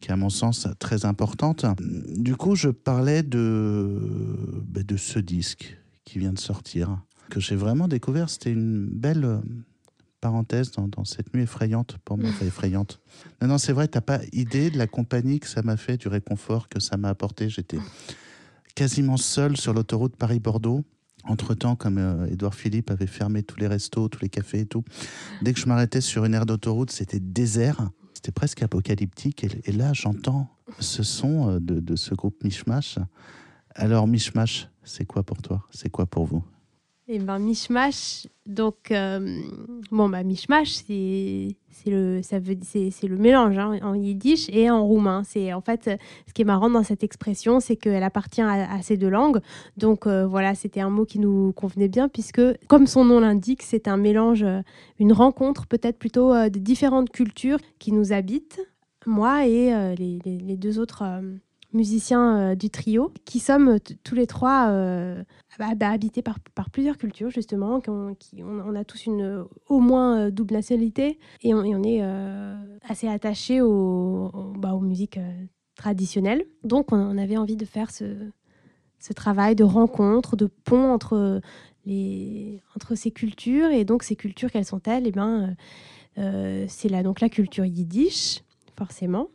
qui 0.00 0.08
est 0.08 0.12
à 0.12 0.16
mon 0.16 0.30
sens 0.30 0.68
très 0.78 1.04
importante. 1.04 1.64
Du 2.16 2.36
coup, 2.36 2.54
je 2.54 2.68
parlais 2.68 3.22
de, 3.22 4.62
ben, 4.66 4.84
de 4.84 4.96
ce 4.96 5.18
disque 5.18 5.78
qui 6.04 6.18
vient 6.18 6.32
de 6.32 6.38
sortir 6.38 7.02
que 7.30 7.40
j'ai 7.40 7.56
vraiment 7.56 7.88
découvert. 7.88 8.30
C'était 8.30 8.52
une 8.52 8.86
belle 8.86 9.40
parenthèse 10.20 10.72
dans, 10.72 11.04
cette 11.04 11.34
nuit 11.34 11.42
effrayante 11.42 11.98
pour 12.04 12.18
moi, 12.18 12.30
effrayante. 12.42 13.00
Non, 13.40 13.48
non, 13.48 13.58
c'est 13.58 13.72
vrai, 13.72 13.88
t'as 13.88 14.00
pas 14.00 14.20
idée 14.32 14.70
de 14.70 14.78
la 14.78 14.86
compagnie 14.86 15.40
que 15.40 15.48
ça 15.48 15.62
m'a 15.62 15.76
fait, 15.76 15.96
du 15.96 16.08
réconfort 16.08 16.68
que 16.68 16.80
ça 16.80 16.96
m'a 16.96 17.08
apporté. 17.08 17.48
J'étais 17.48 17.78
quasiment 18.74 19.16
seul 19.16 19.56
sur 19.56 19.72
l'autoroute 19.72 20.16
Paris-Bordeaux. 20.16 20.84
Entre-temps, 21.24 21.76
comme 21.76 21.98
euh, 21.98 22.26
Édouard 22.26 22.54
Philippe 22.54 22.90
avait 22.90 23.06
fermé 23.06 23.42
tous 23.42 23.58
les 23.58 23.66
restos, 23.66 24.08
tous 24.08 24.20
les 24.22 24.28
cafés 24.28 24.60
et 24.60 24.66
tout, 24.66 24.84
dès 25.42 25.52
que 25.52 25.60
je 25.60 25.66
m'arrêtais 25.66 26.00
sur 26.00 26.24
une 26.24 26.32
aire 26.32 26.46
d'autoroute, 26.46 26.90
c'était 26.90 27.20
désert. 27.20 27.90
C'était 28.14 28.32
presque 28.32 28.62
apocalyptique. 28.62 29.44
Et, 29.64 29.72
là, 29.72 29.92
j'entends 29.92 30.48
ce 30.80 31.02
son 31.02 31.50
euh, 31.50 31.60
de, 31.60 31.80
de 31.80 31.96
ce 31.96 32.14
groupe 32.14 32.42
Mishmash. 32.44 32.98
Alors, 33.74 34.06
Mishmash, 34.06 34.68
c'est 34.82 35.04
quoi 35.04 35.22
pour 35.22 35.42
toi? 35.42 35.66
C'est 35.70 35.90
quoi 35.90 36.06
pour 36.06 36.24
vous? 36.24 36.42
Eh 37.10 37.18
ben 37.18 37.38
mishmash, 37.38 38.26
donc 38.44 38.90
euh, 38.90 39.40
bon 39.90 40.10
bah 40.10 40.22
mishmash 40.22 40.74
c'est 40.74 41.56
le 41.86 42.20
ça 42.20 42.38
veut 42.38 42.54
c'est 42.62 42.92
le 43.04 43.16
mélange 43.16 43.56
hein, 43.56 43.78
en 43.82 43.94
yiddish 43.94 44.50
et 44.50 44.68
en 44.68 44.84
roumain. 44.86 45.22
C'est 45.24 45.54
en 45.54 45.62
fait 45.62 45.88
ce 46.26 46.32
qui 46.34 46.42
est 46.42 46.44
marrant 46.44 46.68
dans 46.68 46.82
cette 46.82 47.02
expression, 47.02 47.60
c'est 47.60 47.76
qu'elle 47.76 48.02
appartient 48.02 48.42
à, 48.42 48.82
ces 48.82 48.98
deux 48.98 49.08
langues. 49.08 49.40
Donc 49.78 50.06
euh, 50.06 50.26
voilà, 50.26 50.54
c'était 50.54 50.82
un 50.82 50.90
mot 50.90 51.06
qui 51.06 51.18
nous 51.18 51.54
convenait 51.54 51.88
bien 51.88 52.10
puisque 52.10 52.42
comme 52.66 52.86
son 52.86 53.06
nom 53.06 53.20
l'indique, 53.20 53.62
c'est 53.62 53.88
un 53.88 53.96
mélange, 53.96 54.42
euh, 54.42 54.60
une 54.98 55.14
rencontre 55.14 55.66
peut-être 55.66 55.98
plutôt 55.98 56.34
de 56.34 56.58
différentes 56.58 57.08
cultures 57.08 57.58
qui 57.78 57.92
nous 57.92 58.12
habitent, 58.12 58.60
moi 59.06 59.46
et 59.46 59.70
les, 59.96 60.18
les, 60.24 60.56
deux 60.58 60.78
autres 60.78 61.04
musiciens 61.72 62.54
du 62.54 62.70
trio, 62.70 63.12
qui 63.24 63.40
sommes 63.40 63.78
tous 64.02 64.14
les 64.14 64.26
trois 64.26 64.70
bah, 65.58 65.74
bah, 65.74 65.90
habité 65.90 66.22
par, 66.22 66.38
par, 66.54 66.70
plusieurs 66.70 66.96
cultures, 66.96 67.30
justement. 67.30 67.80
Qui 67.80 68.42
on, 68.44 68.74
a 68.74 68.84
tous 68.84 69.06
une 69.06 69.44
au 69.66 69.80
moins 69.80 70.18
euh, 70.18 70.30
double 70.30 70.54
nationalité 70.54 71.18
et 71.42 71.52
on, 71.52 71.82
est 71.82 72.02
euh, 72.02 72.54
assez 72.88 73.08
attaché 73.08 73.60
au, 73.60 74.30
bah, 74.56 74.74
aux 74.74 74.80
musiques 74.80 75.18
euh, 75.18 75.44
traditionnelles. 75.74 76.44
Donc, 76.62 76.92
on, 76.92 77.18
avait 77.18 77.36
envie 77.36 77.56
de 77.56 77.64
faire 77.64 77.90
ce, 77.90 78.30
ce 79.00 79.12
travail 79.12 79.56
de 79.56 79.64
rencontre, 79.64 80.36
de 80.36 80.46
pont 80.46 80.92
entre, 80.92 81.40
les, 81.84 82.62
entre 82.76 82.94
ces 82.94 83.10
cultures. 83.10 83.70
Et 83.70 83.84
donc, 83.84 84.04
ces 84.04 84.14
cultures, 84.14 84.52
quelles 84.52 84.64
sont-elles? 84.64 85.08
Eh 85.08 85.12
ben, 85.12 85.56
c'est 86.68 86.88
là 86.88 87.02
donc 87.02 87.20
la 87.20 87.28
culture 87.28 87.64
yiddish, 87.64 88.42
forcément. 88.76 89.28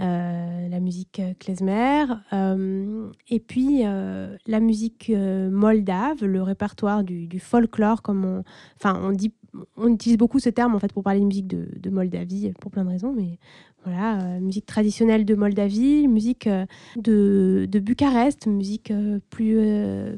Euh, 0.00 0.68
la 0.68 0.80
musique 0.80 1.20
klezmer, 1.38 2.06
euh, 2.32 3.10
et 3.28 3.38
puis 3.38 3.82
euh, 3.84 4.34
la 4.46 4.60
musique 4.60 5.10
moldave, 5.10 6.24
le 6.24 6.42
répertoire 6.42 7.04
du, 7.04 7.38
folklore, 7.38 8.00
comme 8.00 8.24
on, 8.24 8.44
enfin 8.76 8.98
on 9.02 9.10
dit, 9.10 9.34
on 9.76 9.92
utilise 9.92 10.16
beaucoup 10.16 10.38
ce 10.38 10.48
terme 10.48 10.74
en 10.74 10.78
fait 10.78 10.92
pour 10.92 11.02
parler 11.02 11.20
de 11.20 11.26
musique 11.26 11.48
de, 11.48 11.90
Moldavie 11.90 12.50
pour 12.60 12.70
plein 12.70 12.84
de 12.84 12.90
raisons, 12.90 13.12
mais 13.14 13.38
voilà, 13.84 14.40
musique 14.40 14.64
traditionnelle 14.64 15.26
de 15.26 15.34
Moldavie, 15.34 16.08
musique 16.08 16.48
de, 16.96 17.66
Bucarest, 17.66 18.46
musique 18.46 18.92
plus, 19.28 19.58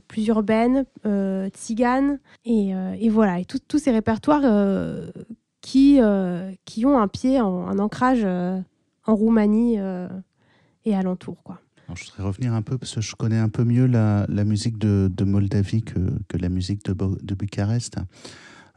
plus 0.06 0.28
urbaine, 0.28 0.84
tzigane, 1.48 2.20
et, 2.44 3.08
voilà, 3.08 3.40
et 3.40 3.44
tous 3.44 3.78
ces 3.78 3.90
répertoires 3.90 4.44
qui, 5.60 5.98
qui 6.64 6.86
ont 6.86 6.98
un 6.98 7.08
pied, 7.08 7.38
un 7.38 7.78
ancrage 7.78 8.26
en 9.06 9.14
Roumanie 9.14 9.78
euh, 9.78 10.08
et 10.84 10.94
alentour. 10.94 11.42
Quoi. 11.42 11.60
je 11.94 12.04
voudrais 12.04 12.22
revenir 12.22 12.54
un 12.54 12.62
peu 12.62 12.78
parce 12.78 12.94
que 12.94 13.00
je 13.00 13.14
connais 13.14 13.38
un 13.38 13.48
peu 13.48 13.64
mieux 13.64 13.86
la, 13.86 14.26
musique 14.44 14.78
de, 14.78 15.24
Moldavie 15.24 15.82
que, 15.82 16.36
la 16.38 16.48
musique 16.48 16.84
de, 16.84 16.94
de 16.94 17.34
Bucarest. 17.34 17.98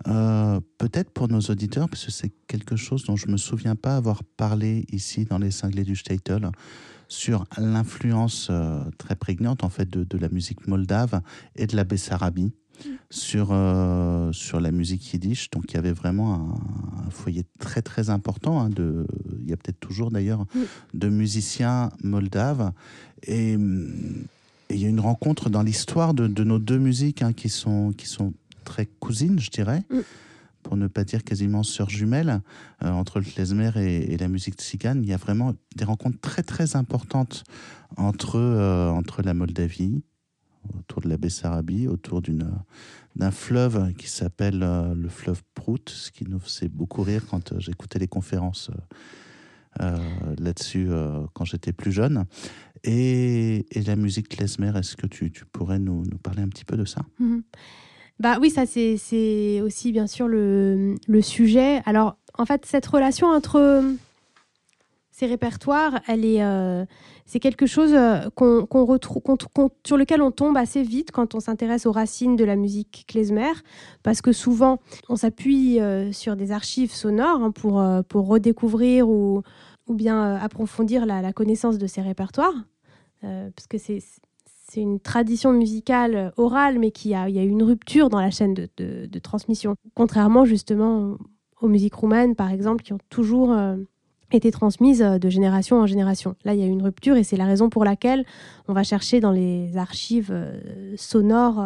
Euh, 0.07 0.59
peut-être 0.77 1.11
pour 1.11 1.29
nos 1.29 1.39
auditeurs, 1.39 1.89
parce 1.89 2.05
que 2.05 2.11
c'est 2.11 2.31
quelque 2.47 2.75
chose 2.75 3.05
dont 3.05 3.15
je 3.15 3.27
ne 3.27 3.33
me 3.33 3.37
souviens 3.37 3.75
pas 3.75 3.95
avoir 3.95 4.23
parlé 4.23 4.85
ici 4.91 5.25
dans 5.25 5.37
les 5.37 5.51
cinglés 5.51 5.83
du 5.83 5.95
Statel, 5.95 6.49
sur 7.07 7.45
l'influence 7.57 8.49
euh, 8.49 8.83
très 8.97 9.15
prégnante 9.15 9.63
en 9.63 9.69
fait 9.69 9.89
de, 9.89 10.17
la 10.17 10.29
musique 10.29 10.67
moldave 10.67 11.21
et 11.55 11.67
de 11.67 11.75
la 11.75 11.83
Bessarabie. 11.83 12.51
Sur, 13.09 13.49
euh, 13.51 14.31
sur 14.31 14.59
la 14.59 14.71
musique 14.71 15.13
yiddish. 15.13 15.49
Donc 15.51 15.65
il 15.69 15.75
y 15.75 15.77
avait 15.77 15.91
vraiment 15.91 16.57
un, 17.05 17.09
foyer 17.09 17.45
très 17.59 17.81
très 17.81 18.09
important. 18.09 18.61
Hein, 18.61 18.69
de, 18.69 19.05
il 19.41 19.49
y 19.49 19.53
a 19.53 19.57
peut-être 19.57 19.79
toujours 19.79 20.11
d'ailleurs 20.11 20.41
mm. 20.41 20.59
de 20.93 21.09
musiciens 21.09 21.91
moldaves. 22.03 22.71
Et, 23.23 23.57
il 24.71 24.79
y 24.79 24.85
a 24.85 24.89
une 24.89 24.99
rencontre 24.99 25.51
dans 25.51 25.61
l'histoire 25.61 26.15
de, 26.15 26.43
nos 26.43 26.57
deux 26.57 26.79
musiques 26.79 27.21
hein, 27.21 27.33
qui, 27.33 27.49
sont, 27.49 27.93
qui 27.95 28.07
sont 28.07 28.33
très 28.63 28.87
cousines, 28.87 29.39
je 29.39 29.51
dirais. 29.51 29.83
Mm 29.91 29.99
pour 30.65 30.77
ne 30.77 30.87
pas 30.87 31.03
dire 31.03 31.23
quasiment 31.23 31.61
sœurs 31.61 31.91
jumelles, 31.91 32.41
euh, 32.83 32.89
entre 32.89 33.19
le 33.19 33.25
klezmer 33.25 33.69
et, 33.77 34.17
la 34.17 34.27
musique 34.27 34.55
tzigane. 34.55 35.03
Il 35.03 35.07
y 35.07 35.13
a 35.13 35.17
vraiment 35.17 35.53
des 35.75 35.85
rencontres 35.85 36.19
très 36.19 36.41
très 36.41 36.75
importantes 36.75 37.43
entre, 37.97 38.39
euh, 38.39 38.89
entre 38.89 39.21
la 39.21 39.35
Moldavie, 39.35 40.01
autour 40.77 41.01
de 41.01 41.09
la 41.09 41.17
Bessarabie, 41.17 41.87
autour 41.87 42.21
d'un 43.15 43.31
fleuve 43.31 43.93
qui 43.93 44.09
s'appelle 44.09 44.63
euh, 44.63 44.93
le 44.93 45.09
fleuve 45.09 45.43
Prout, 45.53 45.89
ce 45.89 46.11
qui 46.11 46.25
nous 46.25 46.39
faisait 46.39 46.69
beaucoup 46.69 47.03
rire 47.03 47.25
quand 47.29 47.59
j'écoutais 47.59 47.99
les 47.99 48.07
conférences 48.07 48.71
là-dessus 50.39 50.87
quand 51.33 51.43
j'étais 51.43 51.73
plus 51.73 51.91
jeune. 51.91 52.23
Et, 52.85 53.65
et, 53.71 53.81
la 53.81 53.97
musique 53.97 54.29
klezmer, 54.29 54.71
est-ce 54.77 54.95
que 54.95 55.05
tu, 55.05 55.33
tu 55.33 55.43
pourrais 55.43 55.79
nous, 55.79 56.03
parler 56.23 56.43
un 56.43 56.47
petit 56.47 56.63
peu 56.63 56.77
de 56.77 56.85
ça? 56.85 57.01
Mm-hmm. 57.21 57.41
Bah 58.19 58.37
oui, 58.39 58.49
ça 58.49 58.65
c'est 58.65 59.61
aussi 59.61 59.91
bien 59.91 60.07
sûr 60.07 60.27
le, 60.27 60.95
le, 61.07 61.21
sujet. 61.21 61.81
Alors 61.85 62.17
en 62.37 62.45
fait, 62.45 62.65
cette 62.65 62.85
relation 62.85 63.27
entre 63.27 63.83
ces 65.15 65.27
répertoires, 65.27 66.01
euh, 66.09 66.85
c'est 67.25 67.39
quelque 67.39 67.65
chose 67.65 67.93
euh, 67.93 68.29
qu'on 68.35 68.85
retrouve, 68.85 69.21
sur 69.85 69.95
lequel 69.95 70.21
on 70.21 70.29
tombe 70.29 70.57
assez 70.57 70.83
vite 70.83 71.11
quand 71.13 71.35
on 71.35 71.39
s'intéresse 71.39 71.85
aux 71.85 71.93
racines 71.93 72.35
de 72.35 72.43
la 72.43 72.57
musique 72.57 73.05
klezmer, 73.07 73.53
parce 74.03 74.21
que 74.21 74.33
souvent 74.33 74.79
on 75.07 75.15
s'appuie 75.15 75.79
euh, 75.79 76.11
sur 76.11 76.35
des 76.35 76.51
archives 76.51 76.91
sonores 76.91 77.41
hein, 77.41 77.51
pour, 77.51 78.27
redécouvrir 78.27 79.07
ou, 79.07 79.41
bien 79.87 80.35
approfondir 80.35 81.05
la, 81.05 81.31
connaissance 81.31 81.77
de 81.77 81.87
ces 81.87 82.01
répertoires, 82.01 82.65
parce 83.21 83.67
que 83.69 83.77
c'est 83.77 84.01
une 84.75 84.99
tradition 84.99 85.53
musicale 85.53 86.33
orale, 86.35 86.77
mais 86.77 86.91
qui 86.91 87.15
a, 87.15 87.29
y 87.29 87.39
a 87.39 87.43
eu 87.43 87.49
une 87.49 87.63
rupture 87.63 88.09
dans 88.09 88.19
la 88.19 88.31
chaîne 88.31 88.53
de, 88.53 89.19
transmission. 89.19 89.75
Contrairement 89.93 90.43
justement 90.43 91.15
aux 91.61 91.69
musiques 91.69 91.95
roumaines, 91.95 92.35
par 92.35 92.51
exemple, 92.51 92.83
qui 92.83 92.91
ont 92.91 92.99
toujours 93.09 93.55
euh, 94.33 94.37
été 94.37 94.51
transmises 94.51 95.01
euh, 95.01 95.17
de 95.17 95.29
génération 95.29 95.79
en 95.79 95.85
génération. 95.85 96.35
Là, 96.43 96.53
il 96.53 96.59
y 96.59 96.63
a 96.63 96.65
eu 96.65 96.69
une 96.69 96.83
rupture 96.83 97.15
et 97.15 97.23
c'est 97.23 97.37
la 97.37 97.45
raison 97.45 97.69
pour 97.69 97.85
laquelle 97.85 98.25
on 98.67 98.73
va 98.73 98.83
chercher 98.83 99.19
dans 99.19 99.31
les 99.31 99.77
archives 99.77 100.31
euh, 100.31 100.93
sonores, 100.97 101.63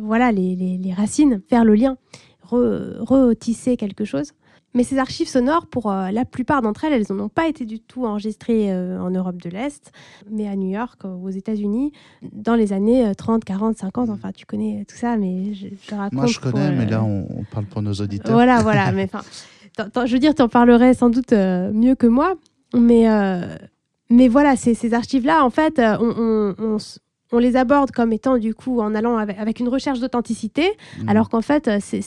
voilà, 0.00 0.30
les, 0.30 0.94
racines, 0.96 1.42
faire 1.48 1.64
le 1.64 1.74
lien, 1.74 1.96
retisser 2.42 3.76
quelque 3.76 4.04
chose. 4.04 4.32
Mais 4.76 4.84
ces 4.84 4.98
archives 4.98 5.26
sonores, 5.26 5.66
pour 5.68 5.90
euh, 5.90 6.10
la 6.10 6.26
plupart 6.26 6.60
d'entre 6.60 6.84
elles, 6.84 6.92
elles 6.92 7.16
n'ont 7.16 7.30
pas 7.30 7.48
été 7.48 7.64
du 7.64 7.80
tout 7.80 8.04
enregistrées 8.04 8.70
euh, 8.70 9.00
en 9.00 9.08
Europe 9.08 9.40
de 9.40 9.48
l'Est, 9.48 9.90
mais 10.30 10.46
à 10.46 10.54
New 10.54 10.68
York, 10.68 11.00
euh, 11.06 11.14
aux 11.14 11.30
États-Unis, 11.30 11.92
dans 12.30 12.54
les 12.54 12.74
années 12.74 13.10
30, 13.16 13.42
40, 13.42 13.78
50. 13.78 14.10
Enfin, 14.10 14.32
tu 14.32 14.44
connais 14.44 14.84
tout 14.86 14.96
ça, 14.96 15.16
mais 15.16 15.54
je, 15.54 15.94
raconte. 15.94 16.12
Moi, 16.12 16.26
je 16.26 16.38
connais, 16.40 16.72
mais 16.72 16.84
là, 16.84 17.02
on, 17.02 17.44
parle 17.50 17.64
pour 17.64 17.80
nos 17.80 17.94
auditeurs. 17.94 18.34
Voilà, 18.34 18.60
voilà. 18.62 18.92
mais 18.92 19.08
je 19.78 20.12
veux 20.12 20.18
dire, 20.18 20.34
tu 20.34 20.42
en 20.42 20.48
parlerais 20.48 20.94
sans 20.94 21.10
doute 21.10 21.32
mieux 21.32 21.94
que 21.94 22.06
moi. 22.06 22.34
Mais, 22.74 23.06
mais 24.10 24.28
voilà, 24.28 24.56
ces, 24.56 24.74
ces 24.74 24.94
archives-là, 24.94 25.44
en 25.44 25.50
fait, 25.50 25.78
on, 25.78 26.54
on, 26.58 26.76
on 27.32 27.38
les 27.38 27.56
aborde 27.56 27.90
comme 27.90 28.12
étant 28.12 28.38
du 28.38 28.54
coup 28.54 28.80
en 28.80 28.94
allant 28.94 29.16
avec, 29.16 29.60
une 29.60 29.68
recherche 29.68 30.00
d'authenticité, 30.00 30.70
mmh. 30.98 31.08
alors 31.08 31.28
qu'en 31.28 31.42
fait, 31.42 31.70
c'est 31.80 32.02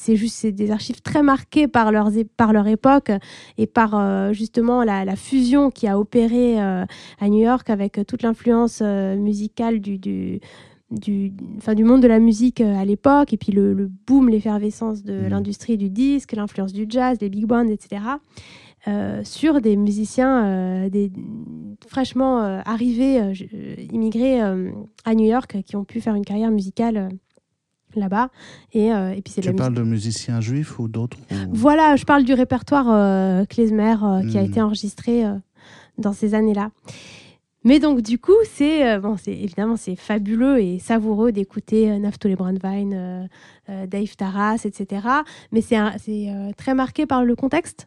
c'est 0.00 0.16
juste 0.16 0.46
des 0.46 0.70
archives 0.70 1.02
très 1.02 1.22
marquées 1.22 1.68
par, 1.68 1.92
leurs, 1.92 2.10
par 2.38 2.54
leur 2.54 2.66
époque 2.66 3.12
et 3.58 3.66
par 3.66 3.94
euh, 3.94 4.32
justement 4.32 4.82
la, 4.82 5.14
fusion 5.14 5.70
qui 5.70 5.86
a 5.86 5.98
opéré 5.98 6.60
euh, 6.60 6.86
à 7.20 7.28
New 7.28 7.42
York 7.42 7.68
avec 7.68 8.00
toute 8.06 8.22
l'influence 8.22 8.80
euh, 8.82 9.16
musicale 9.16 9.80
du, 9.80 9.98
du 9.98 10.40
du, 10.90 11.32
enfin, 11.56 11.74
du 11.74 11.84
monde 11.84 12.02
de 12.02 12.08
la 12.08 12.18
musique 12.18 12.60
à 12.60 12.84
l'époque, 12.84 13.32
et 13.32 13.36
puis 13.36 13.52
le, 13.52 13.90
boom, 14.06 14.28
l'effervescence 14.28 15.02
de 15.02 15.12
mmh. 15.12 15.28
l'industrie 15.28 15.76
du 15.76 15.90
disque, 15.90 16.32
l'influence 16.32 16.72
du 16.72 16.86
jazz, 16.88 17.18
les 17.20 17.28
big 17.28 17.46
bands, 17.46 17.68
etc., 17.68 18.02
sur 19.24 19.60
des 19.60 19.76
musiciens 19.76 20.88
des, 20.88 21.12
fraîchement 21.86 22.40
arrivés, 22.64 23.20
immigrés 23.92 24.40
à 24.40 25.14
New 25.14 25.26
York, 25.26 25.58
qui 25.66 25.76
ont 25.76 25.84
pu 25.84 26.00
faire 26.00 26.14
une 26.14 26.24
carrière 26.24 26.50
musicale 26.50 27.10
là-bas. 27.94 28.30
Et, 28.72 28.92
euh, 28.92 29.12
et 29.12 29.22
puis 29.22 29.32
c'est 29.32 29.40
Tu 29.40 29.52
parles 29.52 29.74
de 29.74 29.82
musiciens 29.82 30.40
juifs 30.40 30.78
ou 30.78 30.88
d'autres 30.88 31.18
Voilà, 31.50 31.96
je 31.96 32.04
parle 32.04 32.24
du 32.24 32.34
répertoire 32.34 32.86
euh, 32.88 33.44
klezmer 33.44 33.96
euh, 34.02 34.28
qui 34.28 34.38
a 34.38 34.42
hmm. 34.42 34.46
été 34.46 34.62
enregistré 34.62 35.24
dans 35.98 36.12
ces 36.12 36.34
années-là. 36.34 36.70
Mais 37.64 37.78
donc 37.78 38.00
du 38.00 38.18
coup, 38.18 38.36
c'est 38.44 38.98
bon, 38.98 39.16
c'est 39.16 39.32
évidemment 39.32 39.76
c'est 39.76 39.96
fabuleux 39.96 40.60
et 40.60 40.78
savoureux 40.78 41.30
d'écouter 41.30 41.98
Naftali 41.98 42.34
Brandwein, 42.34 43.28
Dave 43.68 44.16
Taras, 44.16 44.62
etc. 44.64 45.06
Mais 45.52 45.60
c'est 45.60 45.78
très 46.56 46.74
marqué 46.74 47.04
par 47.04 47.24
le 47.24 47.36
contexte. 47.36 47.86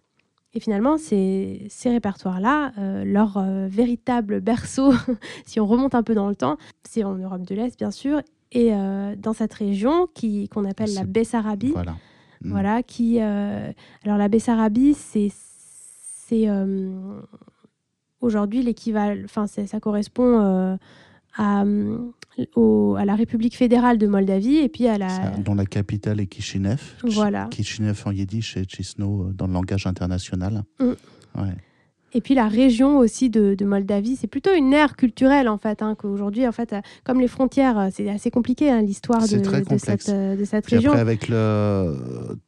Et 0.53 0.59
finalement, 0.59 0.99
ces, 0.99 1.65
ces 1.69 1.89
répertoires-là, 1.89 2.73
leur 3.03 3.43
véritable 3.67 4.41
berceau, 4.41 4.93
si 5.45 5.59
on 5.59 5.65
remonte 5.65 5.95
un 5.95 6.03
peu 6.03 6.13
dans 6.13 6.29
le 6.29 6.35
temps, 6.35 6.57
c'est 6.83 7.03
en 7.03 7.15
Europe 7.15 7.41
de 7.41 7.55
l'Est, 7.55 7.75
bien 7.75 7.89
sûr, 7.89 8.21
et 8.53 8.69
euh, 8.71 9.15
dans 9.17 9.33
cette 9.33 9.53
région 9.53 10.07
qui 10.13 10.47
qu'on 10.47 10.65
appelle 10.65 10.93
la 10.93 11.03
Bessarabie. 11.03 11.71
Voilà. 11.71 11.95
Mm. 12.41 12.51
Voilà, 12.51 12.83
qui 12.83 13.17
euh, 13.19 13.71
alors 14.05 14.17
la 14.17 14.27
Bessarabie, 14.27 14.93
c'est 14.93 15.31
c'est 16.27 16.47
euh, 16.47 17.19
aujourd'hui 18.23 18.63
l'équivalent, 18.63 19.21
enfin 19.25 19.47
ça 19.47 19.79
correspond 19.79 20.77
à 21.35 21.65
au, 22.55 22.95
à 22.97 23.05
la 23.05 23.15
République 23.15 23.55
fédérale 23.55 23.97
de 23.97 24.07
Moldavie 24.07 24.57
et 24.57 24.69
puis 24.69 24.87
à 24.87 24.97
la 24.97 25.29
dont 25.37 25.55
la 25.55 25.65
capitale 25.65 26.19
est 26.19 26.27
Kishinev. 26.27 26.81
Voilà. 27.03 27.47
Kishinev 27.51 28.01
en 28.05 28.11
yiddish 28.11 28.57
et 28.57 28.65
Chisno 28.67 29.31
dans 29.33 29.47
le 29.47 29.53
langage 29.53 29.87
international. 29.87 30.63
Mm. 30.79 30.85
Ouais. 31.35 31.55
Et 32.15 32.21
puis 32.21 32.35
la 32.35 32.47
région 32.47 32.97
aussi 32.97 33.29
de, 33.29 33.55
Moldavie, 33.63 34.15
c'est 34.15 34.27
plutôt 34.27 34.53
une 34.53 34.73
ère 34.73 34.95
culturelle 34.95 35.49
en 35.49 35.57
fait. 35.57 35.81
Hein, 35.81 35.95
qu'aujourd'hui, 35.97 36.47
en 36.47 36.51
fait, 36.51 36.73
euh, 36.73 36.81
comme 37.03 37.19
les 37.19 37.27
frontières, 37.27 37.77
euh, 37.79 37.89
c'est 37.91 38.09
assez 38.09 38.29
compliqué 38.29 38.69
hein, 38.69 38.81
l'histoire 38.81 39.21
de, 39.21 39.37
de, 39.37 39.77
cette, 39.77 40.09
euh, 40.09 40.35
de 40.35 40.45
cette 40.45 40.65
région. 40.67 40.91
Après, 40.91 41.01
avec 41.01 41.27
le, 41.27 41.95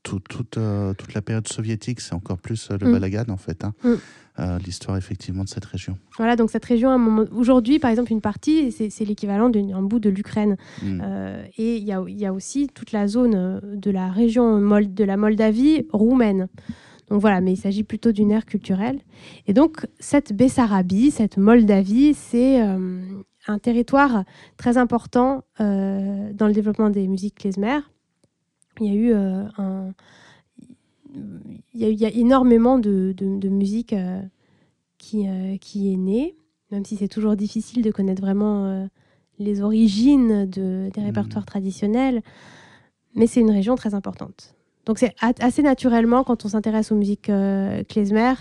toute, 0.04 0.28
toute 0.28 1.14
la 1.14 1.22
période 1.22 1.48
soviétique, 1.48 2.02
c'est 2.02 2.14
encore 2.14 2.38
plus 2.38 2.70
le 2.70 2.88
mm. 2.88 2.92
balagan 2.92 3.26
en 3.30 3.38
fait. 3.38 3.64
Hein. 3.64 3.74
Mm. 3.84 4.58
l'histoire 4.66 4.98
effectivement 4.98 5.44
de 5.44 5.50
cette 5.50 5.66
région. 5.66 5.98
Voilà, 6.18 6.36
donc 6.36 6.52
cette 6.52 6.66
région, 6.66 7.26
aujourd'hui, 7.36 7.80
par 7.80 7.90
exemple, 7.90 8.12
une 8.12 8.22
partie, 8.22 8.72
c'est 8.72 9.06
l'équivalent 9.06 9.50
d'un 9.50 9.82
bout 9.82 10.00
de 10.00 10.10
l'Ukraine. 10.10 10.58
Mm. 10.84 11.02
et 11.58 11.78
il 11.78 11.84
y 11.84 11.92
a, 11.92 12.04
y 12.08 12.26
a, 12.26 12.34
aussi 12.34 12.68
toute 12.68 12.92
la 12.92 13.08
zone 13.08 13.62
de 13.64 13.92
la 13.92 14.12
région 14.12 14.60
de 14.60 15.04
la 15.04 15.18
Moldavie 15.18 15.88
roumaine. 15.92 16.50
Donc 17.10 17.22
voilà, 17.22 17.42
mais 17.42 17.54
il 17.54 17.58
s'agit 17.58 17.84
plutôt 17.84 18.12
d'une 18.12 18.32
ère 18.32 18.46
culturelle. 18.46 19.00
Et 19.48 19.54
donc 19.54 19.88
cette 20.00 20.34
Bessarabie, 20.34 21.12
cette 21.12 21.38
Moldavie, 21.38 22.14
c'est 22.14 22.62
euh, 22.62 23.00
un 23.48 23.60
territoire 23.60 24.24
très 24.58 24.78
important 24.78 25.44
euh, 25.60 26.34
dans 26.34 26.48
le 26.48 26.54
développement 26.54 26.90
des 26.90 27.08
musiques 27.08 27.36
klezmer. 27.36 27.80
Il 28.80 28.88
y 28.88 28.90
a 28.90 28.94
eu 28.94 29.14
euh, 29.14 29.44
un, 29.58 29.94
il 31.74 31.82
y 31.82 32.06
a, 32.06 32.10
il 32.10 32.20
énormément 32.20 32.78
de, 32.78 33.14
de, 33.16 33.48
musique 33.48 33.96
qui, 34.98 35.28
qui 35.62 35.94
est 35.94 35.96
née, 35.96 36.36
même 36.72 36.84
si 36.84 36.98
c'est 36.98 37.08
toujours 37.08 37.38
difficile 37.38 37.84
de 37.84 37.92
connaître 37.92 38.22
vraiment 38.22 38.90
les 39.40 39.62
origines 39.62 40.46
de, 40.50 40.90
des 40.94 41.02
répertoires 41.02 41.44
mmh. 41.44 41.46
traditionnels. 41.46 42.22
Mais 43.14 43.28
c'est 43.28 43.40
une 43.40 43.52
région 43.52 43.76
très 43.76 43.94
importante. 43.94 44.56
Donc 44.86 45.00
c'est 45.00 45.14
assez 45.22 45.62
naturellement, 45.62 46.24
quand 46.24 46.46
on 46.46 46.50
s'intéresse 46.50 46.92
aux 46.92 46.96
musiques 46.96 47.30
euh, 47.30 47.84
klezmer, 47.84 48.34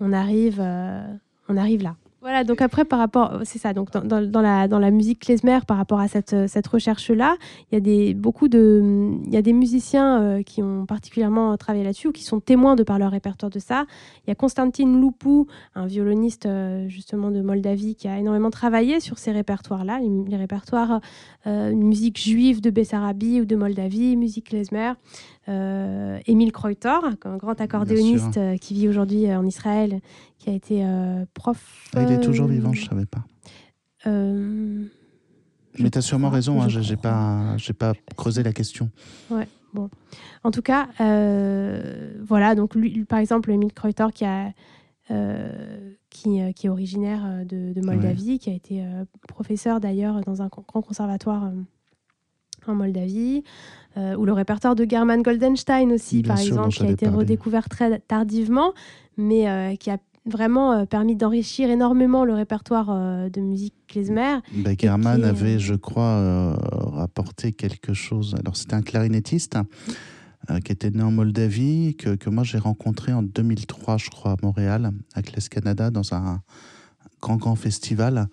on 0.00 0.12
arrive, 0.12 0.58
euh, 0.60 1.02
on 1.48 1.56
arrive 1.56 1.82
là. 1.82 1.96
Voilà, 2.22 2.44
donc 2.44 2.62
après, 2.62 2.84
par 2.84 3.00
rapport, 3.00 3.40
c'est 3.42 3.58
ça, 3.58 3.72
donc 3.72 3.90
dans, 3.90 4.24
dans, 4.24 4.40
la, 4.40 4.68
dans 4.68 4.78
la 4.78 4.92
musique 4.92 5.18
klezmer, 5.18 5.58
par 5.66 5.76
rapport 5.76 5.98
à 5.98 6.06
cette, 6.06 6.46
cette 6.46 6.68
recherche-là, 6.68 7.36
il 7.70 7.74
y 7.74 7.78
a 7.78 7.80
des, 7.80 8.14
beaucoup 8.14 8.46
de, 8.46 9.10
il 9.26 9.34
y 9.34 9.36
a 9.36 9.42
des 9.42 9.52
musiciens 9.52 10.22
euh, 10.22 10.42
qui 10.44 10.62
ont 10.62 10.86
particulièrement 10.86 11.56
travaillé 11.56 11.82
là-dessus 11.82 12.08
ou 12.08 12.12
qui 12.12 12.22
sont 12.22 12.38
témoins 12.38 12.76
de 12.76 12.84
par 12.84 13.00
leur 13.00 13.10
répertoire 13.10 13.50
de 13.50 13.58
ça. 13.58 13.86
Il 14.24 14.30
y 14.30 14.30
a 14.30 14.36
Konstantin 14.36 14.86
Loupou, 15.00 15.48
un 15.74 15.86
violoniste 15.86 16.46
euh, 16.46 16.88
justement 16.88 17.32
de 17.32 17.40
Moldavie, 17.40 17.96
qui 17.96 18.06
a 18.06 18.16
énormément 18.16 18.50
travaillé 18.50 19.00
sur 19.00 19.18
ces 19.18 19.32
répertoires-là, 19.32 19.98
les, 20.28 20.36
répertoires 20.36 21.00
euh, 21.48 21.74
musique 21.74 22.20
juive 22.20 22.60
de 22.60 22.70
Bessarabie 22.70 23.40
ou 23.40 23.46
de 23.46 23.56
Moldavie, 23.56 24.14
musique 24.16 24.50
klezmer. 24.50 24.92
Euh, 25.52 26.18
Émile 26.26 26.52
Kreuter, 26.52 26.98
un 27.24 27.36
grand 27.36 27.60
accordéoniste 27.60 28.40
qui 28.60 28.74
vit 28.74 28.88
aujourd'hui 28.88 29.32
en 29.32 29.44
Israël, 29.44 30.00
qui 30.38 30.50
a 30.50 30.52
été 30.52 30.84
euh, 30.84 31.24
prof. 31.34 31.90
Ah, 31.94 32.02
il 32.02 32.12
est 32.12 32.20
toujours 32.20 32.46
euh, 32.46 32.52
vivant, 32.52 32.72
je 32.72 32.82
ne 32.82 32.88
savais 32.88 33.06
pas. 33.06 33.24
Euh, 34.06 34.84
Mais 35.78 35.90
tu 35.90 35.98
as 35.98 36.02
sûrement 36.02 36.30
raison, 36.30 36.60
hein, 36.60 36.68
je 36.68 36.80
n'ai 36.80 36.96
pas, 36.96 37.56
pas 37.78 37.92
creusé 38.16 38.42
la 38.42 38.52
question. 38.52 38.90
Ouais, 39.30 39.46
bon. 39.72 39.88
En 40.42 40.50
tout 40.50 40.62
cas, 40.62 40.88
voilà, 40.98 42.54
donc 42.54 42.74
lui, 42.74 43.04
par 43.04 43.18
exemple, 43.18 43.50
Emile 43.50 43.72
Kreuter 43.72 44.06
qui 44.14 44.24
a. 44.24 44.52
qui, 46.10 46.40
qui, 46.54 46.66
est 46.66 46.70
originaire 46.70 47.44
de, 47.44 47.80
Moldavie, 47.80 48.38
qui 48.38 48.50
a 48.50 48.54
été 48.54 48.84
professeur 49.28 49.80
d'ailleurs 49.80 50.20
dans 50.22 50.42
un 50.42 50.48
grand 50.48 50.82
conservatoire 50.82 51.52
en 52.68 52.74
Moldavie, 52.74 53.42
ou 53.96 54.24
le 54.24 54.32
répertoire 54.32 54.74
de 54.74 54.86
German 54.88 55.20
Goldenstein 55.20 55.92
aussi, 55.92 56.22
par 56.22 56.40
exemple, 56.40 56.70
qui 56.70 56.84
a 56.84 56.90
été 56.90 57.08
redécouvert 57.08 57.68
très 57.68 57.98
tardivement, 57.98 58.72
mais 59.18 59.76
qui 59.78 59.90
a 59.90 59.98
vraiment 60.26 60.72
euh, 60.72 60.84
permis 60.84 61.16
d'enrichir 61.16 61.70
énormément 61.70 62.24
le 62.24 62.34
répertoire 62.34 62.90
euh, 62.90 63.28
de 63.28 63.40
musique 63.40 63.74
klezmer. 63.88 64.38
Bah, 64.54 64.70
German 64.78 65.24
avait, 65.24 65.56
euh, 65.56 65.58
je 65.58 65.74
crois, 65.74 66.56
rapporté 66.92 67.52
quelque 67.52 67.92
chose. 67.94 68.34
Alors, 68.38 68.56
c'était 68.56 68.74
un 68.74 68.82
clarinettiste 68.82 69.58
qui 70.64 70.72
était 70.72 70.90
né 70.90 71.04
en 71.04 71.12
Moldavie, 71.12 71.94
que, 71.96 72.16
que 72.16 72.28
moi 72.28 72.42
j'ai 72.42 72.58
rencontré 72.58 73.12
en 73.12 73.22
2003, 73.22 73.96
je 73.98 74.10
crois, 74.10 74.32
à 74.32 74.36
Montréal, 74.42 74.90
à 75.14 75.22
Claes 75.22 75.48
Canada, 75.48 75.92
dans 75.92 76.14
un 76.14 76.40
grand, 77.20 77.36
grand 77.36 77.54
festival. 77.54 78.26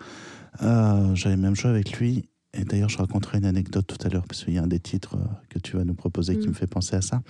J'avais 0.60 1.38
même 1.38 1.56
joué 1.56 1.70
avec 1.70 2.00
lui. 2.00 2.26
Et 2.54 2.64
d'ailleurs, 2.64 2.90
je 2.90 2.98
raconterai 2.98 3.38
une 3.38 3.46
anecdote 3.46 3.86
tout 3.86 4.08
à 4.08 4.10
l'heure, 4.10 4.26
parce 4.28 4.44
qu'il 4.44 4.54
y 4.54 4.58
a 4.58 4.64
un 4.64 4.68
des 4.68 4.80
titres 4.80 5.18
que 5.50 5.60
tu 5.60 5.78
vas 5.78 5.84
nous 5.84 5.94
proposer 5.94 6.38
qui 6.38 6.48
mm. 6.48 6.50
me 6.50 6.56
fait 6.56 6.68
penser 6.68 6.96
à 6.96 7.02
ça. 7.02 7.22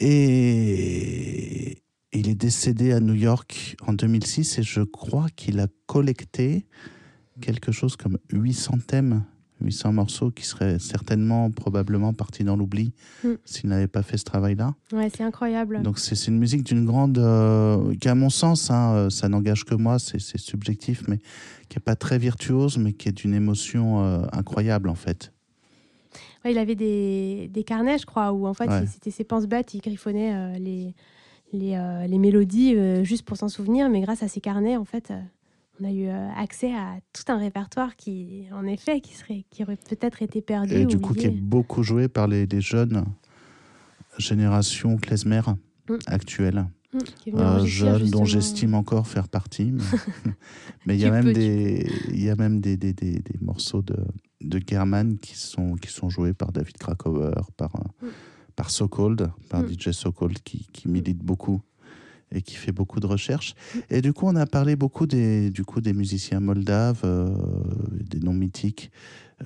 Et, 0.00 1.82
il 2.12 2.28
est 2.28 2.34
décédé 2.34 2.92
à 2.92 2.98
New 2.98 3.14
York 3.14 3.76
en 3.86 3.92
2006 3.92 4.58
et 4.58 4.62
je 4.64 4.80
crois 4.80 5.28
qu'il 5.36 5.60
a 5.60 5.68
collecté 5.86 6.66
quelque 7.40 7.70
chose 7.70 7.94
comme 7.94 8.18
800 8.32 8.78
thèmes, 8.86 9.24
800 9.60 9.92
morceaux 9.92 10.30
qui 10.30 10.44
seraient 10.44 10.78
certainement, 10.78 11.50
probablement 11.50 12.12
partis 12.12 12.44
dans 12.44 12.56
l'oubli 12.56 12.92
mm. 13.24 13.28
s'il 13.44 13.70
n'avait 13.70 13.86
pas 13.86 14.02
fait 14.02 14.16
ce 14.16 14.24
travail-là. 14.24 14.74
Ouais, 14.92 15.10
c'est 15.14 15.22
incroyable. 15.22 15.82
Donc 15.82 15.98
c'est 15.98 16.26
une 16.26 16.38
musique 16.38 16.62
d'une 16.62 16.84
grande, 16.84 17.18
euh, 17.18 17.94
qui 18.00 18.08
à 18.08 18.14
mon 18.14 18.30
sens, 18.30 18.70
hein, 18.70 18.94
euh, 18.94 19.10
ça 19.10 19.28
n'engage 19.28 19.64
que 19.64 19.74
moi, 19.74 19.98
c'est 19.98 20.20
subjectif, 20.20 21.02
mais 21.08 21.18
qui 21.68 21.78
n'est 21.78 21.82
pas 21.84 21.96
très 21.96 22.18
virtuose, 22.18 22.78
mais 22.78 22.92
qui 22.92 23.08
est 23.08 23.12
d'une 23.12 23.34
émotion 23.34 24.04
euh, 24.04 24.24
incroyable 24.32 24.88
en 24.88 24.94
fait. 24.94 25.32
Ouais, 26.44 26.52
il 26.52 26.58
avait 26.58 26.74
des, 26.74 27.50
des, 27.52 27.64
carnets, 27.64 27.98
je 27.98 28.06
crois, 28.06 28.32
où 28.32 28.46
en 28.46 28.54
fait 28.54 28.70
c'était 28.86 29.10
ses 29.10 29.24
penses 29.24 29.46
bêtes, 29.46 29.74
il 29.74 29.80
griffonnait 29.80 30.58
les 30.58 30.94
les, 31.52 31.76
les 32.06 32.18
mélodies 32.18 32.76
juste 33.04 33.24
pour 33.24 33.36
s'en 33.36 33.48
souvenir, 33.48 33.90
mais 33.90 34.00
grâce 34.00 34.22
à 34.22 34.28
ces 34.28 34.40
carnets, 34.40 34.76
en 34.76 34.84
fait, 34.84 35.12
on 35.80 35.84
a 35.84 35.92
eu 35.92 36.08
accès 36.36 36.74
à 36.74 36.98
tout 37.12 37.30
un 37.32 37.38
répertoire 37.38 37.96
qui, 37.96 38.44
en 38.52 38.64
effet, 38.66 39.00
qui, 39.00 39.14
serait, 39.14 39.44
qui 39.50 39.62
aurait 39.62 39.76
peut-être 39.76 40.22
été 40.22 40.42
perdu. 40.42 40.74
Et 40.74 40.84
du 40.84 40.98
coup, 40.98 41.14
qui 41.14 41.26
est 41.26 41.30
beaucoup 41.30 41.82
joué 41.82 42.08
par 42.08 42.28
les, 42.28 42.46
les 42.46 42.60
jeunes 42.60 43.04
générations 44.18 44.96
klezmer 44.96 45.42
mm. 45.88 45.94
actuelles. 46.06 46.66
Mm, 46.92 47.64
jeunes 47.64 48.10
dont 48.10 48.24
j'estime 48.24 48.74
encore 48.74 49.06
faire 49.06 49.28
partie. 49.28 49.72
Mais 50.86 50.96
il 50.96 51.00
y, 51.00 51.04
a 51.04 51.10
même 51.10 51.32
des, 51.32 51.88
il 52.08 52.22
y 52.22 52.28
a 52.28 52.36
même 52.36 52.60
des, 52.60 52.76
des, 52.76 52.92
des, 52.92 53.20
des, 53.20 53.38
morceaux 53.40 53.82
de, 53.82 53.96
de 54.40 54.60
German 54.66 55.16
qui 55.18 55.36
sont, 55.36 55.76
qui 55.76 55.90
sont 55.90 56.10
joués 56.10 56.34
par 56.34 56.50
David 56.50 56.76
Krakauer, 56.78 57.48
par, 57.56 57.70
mm 58.02 58.08
par 58.60 58.70
Sokold, 58.70 59.30
par 59.48 59.62
mm. 59.62 59.72
DJ 59.72 59.90
Sokold, 59.92 60.38
qui, 60.40 60.66
qui, 60.70 60.86
milite 60.86 61.16
beaucoup 61.16 61.62
et 62.32 62.42
qui 62.42 62.56
fait 62.56 62.72
beaucoup 62.72 63.00
de 63.00 63.06
recherches. 63.06 63.54
Et 63.88 64.00
du 64.00 64.12
coup, 64.12 64.26
on 64.26 64.36
a 64.36 64.46
parlé 64.46 64.76
beaucoup 64.76 65.06
des, 65.06 65.50
du 65.50 65.64
coup, 65.64 65.80
des 65.80 65.92
musiciens 65.92 66.40
moldaves, 66.40 67.02
euh, 67.04 67.28
des 67.92 68.20
noms 68.20 68.34
mythiques 68.34 68.90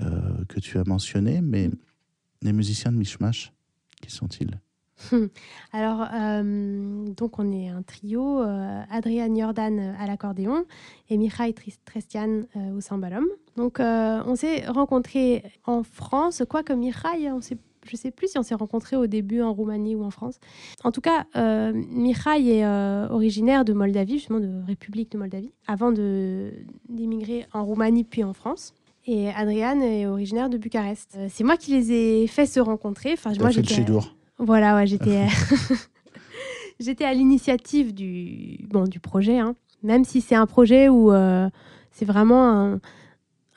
euh, 0.00 0.44
que 0.48 0.60
tu 0.60 0.78
as 0.78 0.84
mentionnés, 0.84 1.40
mais 1.40 1.70
les 2.42 2.52
musiciens 2.52 2.92
de 2.92 2.96
Mishmash, 2.96 3.52
qui 4.00 4.10
sont-ils? 4.10 4.60
Alors, 5.72 6.06
euh, 6.14 7.04
donc 7.16 7.40
on 7.40 7.52
est 7.52 7.68
un 7.68 7.82
trio, 7.82 8.40
Adrian 8.90 9.34
Jordan 9.34 9.96
à 9.98 10.06
l'accordéon 10.06 10.64
et 11.10 11.16
Mikhail 11.16 11.52
Trestian 11.84 12.42
au 12.76 12.80
sambalom. 12.80 13.24
Donc, 13.56 13.78
on 13.80 14.36
s'est 14.36 14.66
rencontrés 14.66 15.42
en 15.64 15.82
France, 15.82 16.42
quoique 16.48 16.72
Mikhail, 16.72 17.30
on 17.32 17.40
s'est 17.40 17.58
je 17.84 17.96
sais 17.96 18.10
plus 18.10 18.28
si 18.28 18.38
on 18.38 18.42
s'est 18.42 18.54
rencontrés 18.54 18.96
au 18.96 19.06
début 19.06 19.42
en 19.42 19.52
Roumanie 19.52 19.94
ou 19.94 20.04
en 20.04 20.10
France. 20.10 20.38
En 20.82 20.92
tout 20.92 21.00
cas, 21.00 21.26
euh, 21.36 21.72
est 21.72 22.64
euh, 22.64 23.08
originaire 23.08 23.64
de 23.64 23.72
Moldavie, 23.72 24.18
justement 24.18 24.40
de 24.40 24.50
République 24.66 25.12
de 25.12 25.18
Moldavie, 25.18 25.52
avant 25.66 25.92
d'immigrer 25.92 27.46
en 27.52 27.64
Roumanie 27.64 28.04
puis 28.04 28.24
en 28.24 28.32
France. 28.32 28.74
Et 29.06 29.28
Adriane 29.30 29.82
est 29.82 30.06
originaire 30.06 30.48
de 30.48 30.56
Bucarest. 30.56 31.14
Euh, 31.16 31.28
c'est 31.30 31.44
moi 31.44 31.56
qui 31.56 31.72
les 31.72 31.92
ai 31.92 32.26
fait 32.26 32.46
se 32.46 32.58
rencontrer. 32.58 33.12
Enfin, 33.12 33.32
moi, 33.38 33.50
j'étais. 33.50 33.84
Voilà, 34.38 34.76
ouais, 34.76 34.86
j'étais. 34.86 35.26
j'étais 36.80 37.04
à 37.04 37.12
l'initiative 37.12 37.94
du, 37.94 38.66
bon, 38.68 38.84
du 38.84 39.00
projet, 39.00 39.38
hein. 39.38 39.54
même 39.82 40.04
si 40.04 40.20
c'est 40.20 40.34
un 40.34 40.46
projet 40.46 40.88
où 40.88 41.12
euh, 41.12 41.48
c'est 41.90 42.06
vraiment 42.06 42.50
un, 42.50 42.80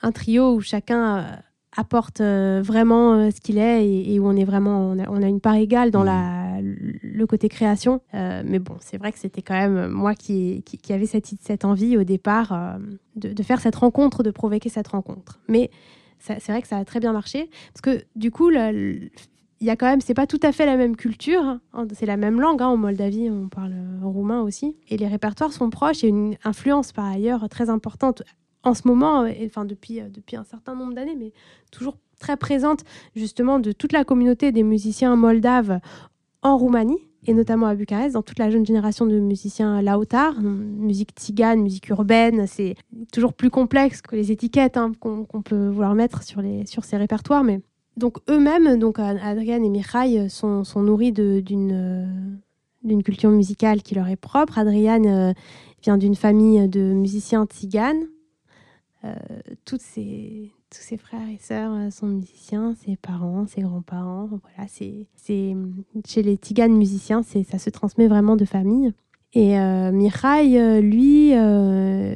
un, 0.02 0.12
trio 0.12 0.54
où 0.54 0.60
chacun 0.60 1.40
apporte 1.78 2.20
euh, 2.20 2.60
vraiment 2.62 3.14
euh, 3.14 3.30
ce 3.30 3.40
qu'il 3.40 3.56
est 3.56 3.88
et, 3.88 4.18
où 4.18 4.26
on 4.26 4.34
est 4.34 4.44
vraiment 4.44 4.90
on 4.90 5.22
a, 5.22 5.28
une 5.28 5.40
part 5.40 5.54
égale 5.54 5.92
dans 5.92 6.02
mm. 6.02 6.06
la, 6.06 6.58
le 6.60 7.26
côté 7.26 7.48
création 7.48 8.00
euh, 8.14 8.42
mais 8.44 8.58
bon 8.58 8.74
c'est 8.80 8.98
vrai 8.98 9.12
que 9.12 9.18
c'était 9.18 9.42
quand 9.42 9.54
même 9.54 9.86
moi 9.86 10.14
qui, 10.14 10.64
qui, 10.64 10.92
avait 10.92 11.06
cette, 11.06 11.26
cette 11.40 11.64
envie 11.64 11.96
au 11.96 12.02
départ 12.02 12.78
de, 13.14 13.42
faire 13.44 13.60
cette 13.60 13.76
rencontre 13.76 14.24
de 14.24 14.32
provoquer 14.32 14.68
cette 14.68 14.88
rencontre 14.88 15.38
mais 15.46 15.70
c'est 16.18 16.48
vrai 16.48 16.60
que 16.62 16.68
ça 16.68 16.78
a 16.78 16.84
très 16.84 16.98
bien 16.98 17.12
marché 17.12 17.48
parce 17.72 17.80
que 17.80 18.04
du 18.16 18.32
coup 18.32 18.50
il 18.50 19.66
y 19.66 19.70
a 19.70 19.76
quand 19.76 19.86
même, 19.86 20.00
c'est 20.00 20.14
pas 20.14 20.26
tout 20.28 20.38
à 20.42 20.52
fait 20.52 20.66
la 20.66 20.76
même 20.76 20.94
culture, 20.94 21.42
hein. 21.42 21.60
c'est 21.92 22.06
la 22.06 22.16
même 22.16 22.40
langue. 22.40 22.62
Hein. 22.62 22.68
en 22.68 22.76
Moldavie, 22.76 23.28
on 23.28 23.48
parle 23.48 23.74
roumain 24.02 24.40
aussi. 24.40 24.76
Et 24.88 24.96
les 24.96 25.08
répertoires 25.08 25.52
sont 25.52 25.68
proches. 25.68 26.04
A 26.04 26.06
une 26.06 26.36
influence 26.44 26.92
par 26.92 27.06
ailleurs 27.06 27.48
très 27.48 27.68
importante 27.68 28.22
en 28.62 28.74
ce 28.74 28.86
moment, 28.86 29.24
et, 29.26 29.44
enfin 29.46 29.64
depuis, 29.64 30.00
euh, 30.00 30.08
depuis 30.08 30.36
un 30.36 30.44
certain 30.44 30.74
nombre 30.74 30.94
d'années, 30.94 31.16
mais 31.16 31.32
toujours 31.70 31.96
très 32.18 32.36
présente 32.36 32.84
justement 33.14 33.60
de 33.60 33.72
toute 33.72 33.92
la 33.92 34.04
communauté 34.04 34.50
des 34.50 34.62
musiciens 34.62 35.14
moldaves 35.16 35.78
en 36.42 36.56
Roumanie 36.56 36.98
et 37.26 37.34
notamment 37.34 37.66
à 37.66 37.74
Bucarest, 37.74 38.14
dans 38.14 38.22
toute 38.22 38.38
la 38.38 38.48
jeune 38.48 38.64
génération 38.64 39.04
de 39.04 39.18
musiciens 39.18 39.82
lautar, 39.82 40.40
musique 40.40 41.10
tzigane, 41.16 41.60
musique 41.60 41.88
urbaine, 41.88 42.46
c'est 42.46 42.76
toujours 43.12 43.34
plus 43.34 43.50
complexe 43.50 44.00
que 44.02 44.14
les 44.14 44.30
étiquettes 44.30 44.76
hein, 44.76 44.92
qu'on 45.00 45.42
peut 45.42 45.68
vouloir 45.68 45.94
mettre 45.94 46.22
sur, 46.22 46.40
les, 46.40 46.64
sur 46.66 46.84
ces 46.84 46.96
répertoires. 46.96 47.42
Mais 47.42 47.60
donc 47.96 48.18
eux-mêmes, 48.30 48.78
donc 48.78 49.00
Adrian 49.00 49.62
et 49.62 49.68
Mikhail, 49.68 50.30
sont, 50.30 50.62
sont 50.62 50.82
nourris 50.82 51.12
d'une 51.12 52.38
d'une 52.84 53.02
culture 53.02 53.30
musicale 53.30 53.82
qui 53.82 53.94
leur 53.94 54.08
est 54.08 54.16
propre. 54.16 54.58
Adrian 54.58 55.04
euh, 55.04 55.32
vient 55.82 55.98
d'une 55.98 56.14
famille 56.14 56.68
de 56.68 56.80
musiciens 56.80 57.44
tziganes 57.46 58.06
euh, 59.04 59.14
ses, 59.78 60.52
tous 60.70 60.80
ses 60.80 60.96
frères 60.96 61.28
et 61.28 61.38
sœurs 61.38 61.72
euh, 61.72 61.90
sont 61.90 62.08
musiciens, 62.08 62.74
ses 62.74 62.96
parents, 62.96 63.46
ses 63.46 63.62
grands-parents. 63.62 64.28
Voilà, 64.28 64.68
c'est, 64.68 65.06
chez 66.06 66.22
les 66.22 66.36
Tiganes 66.36 66.76
musiciens, 66.76 67.22
c'est, 67.22 67.44
ça 67.44 67.58
se 67.58 67.70
transmet 67.70 68.08
vraiment 68.08 68.34
de 68.36 68.44
famille. 68.44 68.92
Et 69.34 69.58
euh, 69.60 69.92
Mikhail, 69.92 70.80
lui, 70.80 71.32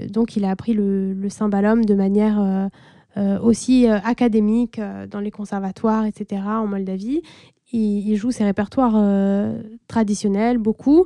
donc 0.08 0.34
il 0.36 0.44
a 0.44 0.50
appris 0.50 0.72
le, 0.72 1.12
le 1.12 1.28
cymbalum 1.28 1.84
de 1.84 1.94
manière 1.94 2.70
aussi 3.42 3.86
académique 3.86 4.80
dans 5.10 5.20
les 5.20 5.30
conservatoires, 5.30 6.06
etc., 6.06 6.40
en 6.46 6.66
Moldavie. 6.66 7.20
Il 7.74 8.16
joue 8.16 8.30
ses 8.30 8.44
répertoires 8.44 8.98
traditionnels, 9.88 10.56
beaucoup 10.56 11.04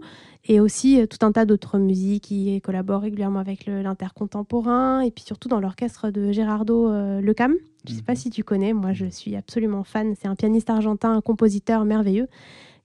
et 0.49 0.61
aussi 0.61 1.01
euh, 1.01 1.07
tout 1.07 1.25
un 1.25 1.33
tas 1.33 1.45
d'autres 1.45 1.79
musiques 1.79 2.25
qui 2.25 2.61
collaborent 2.61 3.03
régulièrement 3.03 3.41
avec 3.41 3.67
l'intercontemporain 3.67 5.01
et 5.01 5.11
puis 5.11 5.25
surtout 5.25 5.49
dans 5.49 5.61
l'orchestre 5.61 6.11
de 6.11 6.33
Gerardo 6.33 6.91
euh, 6.91 7.21
Lecam. 7.21 7.55
Je 7.87 7.93
ne 7.93 7.97
sais 7.97 8.03
pas 8.03 8.13
mhm. 8.13 8.19
si 8.19 8.31
tu 8.31 8.45
connais, 8.45 8.73
moi 8.73 8.93
je 8.93 9.07
suis 9.07 9.37
absolument 9.37 9.85
fan. 9.85 10.15
C'est 10.21 10.29
un 10.29 10.35
pianiste 10.37 10.71
argentin, 10.71 11.13
un 11.13 11.21
compositeur 11.21 11.85
merveilleux 11.85 12.29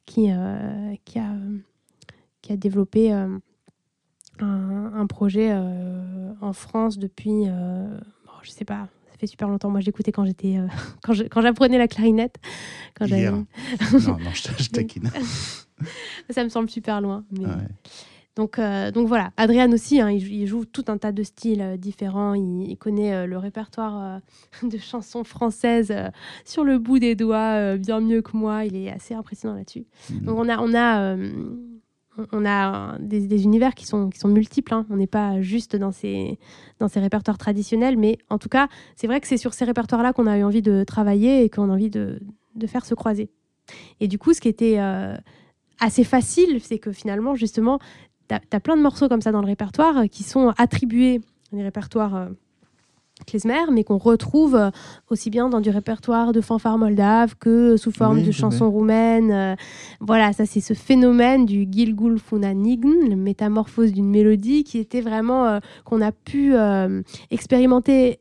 qui, 0.06 0.32
euh, 0.32 0.94
qui, 1.06 1.20
a, 1.20 1.36
qui 2.42 2.52
a 2.52 2.58
développé 2.58 3.12
un, 3.12 3.40
projet 5.08 5.54
en 6.42 6.54
France 6.54 6.98
depuis, 6.98 7.46
bon, 7.46 8.34
je 8.42 8.50
sais 8.50 8.66
pas, 8.66 8.88
ça 9.12 9.18
fait 9.20 9.28
super 9.28 9.48
longtemps. 9.48 9.70
Moi, 9.70 9.82
j'écoutais 9.82 10.12
quand 10.12 10.26
j'étais, 10.26 10.58
quand 11.04 11.42
j'apprenais 11.42 11.78
la 11.78 11.88
clarinette. 11.88 12.38
Quand 12.96 13.06
Hier. 13.06 13.34
non, 13.34 13.46
non, 14.02 14.32
je, 14.34 14.70
taquine. 14.72 15.12
Ça 16.30 16.44
me 16.44 16.50
semble 16.50 16.70
super 16.70 17.02
loin. 17.02 17.24
Mais... 17.32 17.46
Donc, 18.38 18.60
euh, 18.60 18.92
donc 18.92 19.08
voilà, 19.08 19.32
Adrien 19.36 19.72
aussi, 19.74 20.00
hein, 20.00 20.10
il, 20.10 20.48
joue 20.48 20.64
tout 20.64 20.86
un 20.88 20.98
tas 20.98 21.12
de 21.12 21.22
styles 21.22 21.62
euh, 21.62 21.78
différents. 21.78 22.34
Il, 22.34 22.78
connaît 22.78 23.14
euh, 23.14 23.26
le 23.26 23.38
répertoire 23.38 24.22
de 24.64 24.78
chansons 24.78 25.24
françaises 25.24 25.94
sur 26.46 26.64
le 26.64 26.80
bout 26.80 27.00
des 27.00 27.16
doigts 27.16 27.78
bien 27.78 28.00
mieux 28.00 28.22
que 28.22 28.36
moi. 28.38 28.66
Il 28.66 28.76
est 28.76 28.90
assez 28.90 29.14
impressionnant 29.14 29.56
là-dessus. 29.56 29.86
Mhm. 30.10 30.20
Donc 30.22 30.40
on 30.40 30.48
a, 30.48 30.60
on 30.60 30.74
a, 30.74 31.18
on 32.32 32.46
a 32.46 32.98
des, 33.00 33.44
univers 33.44 33.76
qui 33.76 33.86
sont, 33.86 34.10
qui 34.10 34.20
sont 34.20 34.30
multiples. 34.30 34.74
Hein. 34.74 34.86
On 34.90 34.96
n'est 34.96 35.08
pas 35.08 35.42
juste 35.42 35.76
dans 35.76 35.92
ces, 35.92 36.40
dans 36.80 36.88
ces 36.88 37.02
répertoires 37.02 37.38
traditionnels, 37.38 37.98
mais 37.98 38.18
en 38.30 38.38
tout 38.38 38.50
cas, 38.50 38.70
c'est 38.96 39.08
vrai 39.08 39.20
que 39.20 39.28
c'est 39.28 39.38
sur 39.38 39.54
ces 39.54 39.66
répertoires-là 39.66 40.14
qu'on 40.14 40.28
a 40.28 40.38
eu 40.38 40.44
envie 40.44 40.62
de 40.62 40.86
travailler 40.86 41.44
et 41.44 41.50
qu'on 41.50 41.70
a 41.70 41.74
envie 41.74 41.90
de, 41.90 42.22
de, 42.56 42.68
faire 42.68 42.86
se 42.86 42.96
croiser. 42.96 43.30
Et 44.00 44.08
du 44.08 44.18
coup, 44.18 44.34
ce 44.34 44.40
qui 44.40 44.48
était 44.48 44.78
assez 45.82 46.06
facile, 46.06 46.62
c'est 46.62 46.78
que 46.78 46.94
finalement, 46.94 47.36
justement, 47.36 47.80
tu 48.30 48.36
as, 48.36 48.60
plein 48.62 48.78
de 48.78 48.82
morceaux 48.82 49.10
comme 49.10 49.22
ça 49.22 49.32
dans 49.32 49.42
le 49.42 49.48
répertoire 49.48 49.98
euh, 49.98 50.06
qui 50.06 50.24
sont 50.24 50.54
attribués 50.58 51.20
des 51.52 51.64
répertoires 51.64 52.16
euh, 52.16 52.28
klezmer, 53.28 53.70
mais 53.72 53.84
qu'on 53.84 53.98
retrouve 53.98 54.56
euh, 54.56 54.70
aussi 55.10 55.30
bien 55.30 55.50
dans 55.50 55.60
du 55.60 55.70
répertoire 55.70 56.32
de 56.32 56.40
fanfare 56.40 56.78
moldave 56.78 57.36
que 57.38 57.76
sous 57.76 57.92
forme 57.92 58.24
de 58.24 58.32
chansons 58.32 58.70
roumaines. 58.70 59.58
voilà, 60.00 60.32
ça 60.32 60.46
c'est 60.46 60.62
ce 60.62 60.74
phénomène 60.74 61.46
du 61.46 61.68
Gilgul 61.70 62.20
Funanign, 62.20 63.10
la 63.10 63.16
métamorphose 63.16 63.92
d'une 63.92 64.10
mélodie 64.10 64.64
qui 64.64 64.78
était 64.78 65.02
vraiment 65.02 65.60
qu'on 65.84 66.02
a 66.02 66.12
pu 66.12 66.56
expérimenter 67.30 68.20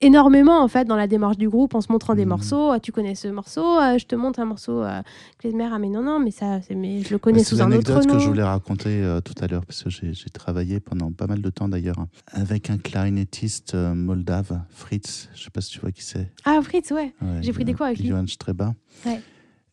énormément 0.00 0.62
en 0.62 0.68
fait 0.68 0.86
dans 0.86 0.96
la 0.96 1.06
démarche 1.06 1.36
du 1.36 1.48
groupe 1.48 1.74
en 1.74 1.80
se 1.80 1.90
montrant 1.92 2.14
des 2.14 2.24
mmh. 2.24 2.28
morceaux. 2.28 2.70
Ah, 2.70 2.80
tu 2.80 2.92
connais 2.92 3.14
ce 3.14 3.28
morceau 3.28 3.64
euh, 3.64 3.98
Je 3.98 4.06
te 4.06 4.14
montre 4.14 4.40
un 4.40 4.44
morceau. 4.44 4.82
Euh, 4.82 5.02
Klezmer, 5.38 5.68
ah 5.72 5.78
mais 5.78 5.88
non 5.88 6.02
non, 6.02 6.20
mais 6.20 6.30
ça, 6.30 6.60
mais 6.74 7.02
je 7.02 7.10
le 7.10 7.18
connais 7.18 7.44
sous 7.44 7.60
un 7.60 7.70
autre 7.72 7.92
nom. 7.92 8.00
C'est 8.00 8.08
que 8.08 8.18
je 8.18 8.28
voulais 8.28 8.42
raconter 8.42 9.02
euh, 9.02 9.20
tout 9.20 9.34
à 9.40 9.46
l'heure 9.46 9.64
parce 9.64 9.82
que 9.82 9.90
j'ai 9.90 10.30
travaillé 10.32 10.80
pendant 10.80 11.12
pas 11.12 11.26
mal 11.26 11.42
de 11.42 11.50
temps 11.50 11.68
d'ailleurs 11.68 12.06
avec 12.28 12.70
un 12.70 12.78
clarinettiste 12.78 13.74
euh, 13.74 13.94
moldave, 13.94 14.60
Fritz. 14.70 15.28
Je 15.34 15.44
sais 15.44 15.50
pas 15.50 15.60
si 15.60 15.70
tu 15.70 15.80
vois 15.80 15.92
qui 15.92 16.02
c'est. 16.02 16.30
Ah 16.44 16.60
Fritz, 16.62 16.90
ouais. 16.90 17.14
j'ai 17.40 17.52
pris 17.52 17.64
des 17.64 17.74
cours 17.74 17.86
avec 17.86 17.98
lui. 17.98 18.08
Johan 18.08 18.26
Streba. 18.26 18.74
Ouais. 19.06 19.20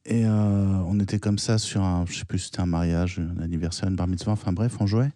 Et 0.09 0.25
on 0.25 0.97
était 1.01 1.19
comme 1.19 1.37
ça 1.37 1.57
sur 1.57 1.81
un, 1.81 2.05
je 2.07 2.19
sais 2.19 2.25
plus, 2.25 2.39
c'était 2.39 2.61
un 2.61 2.65
mariage, 2.65 3.19
un 3.19 3.41
anniversaire, 3.41 3.89
une 3.89 3.97
bar 3.97 4.07
mitzvah. 4.07 4.31
Enfin 4.31 4.53
bref, 4.53 4.77
on 4.79 4.87
jouait. 4.87 5.11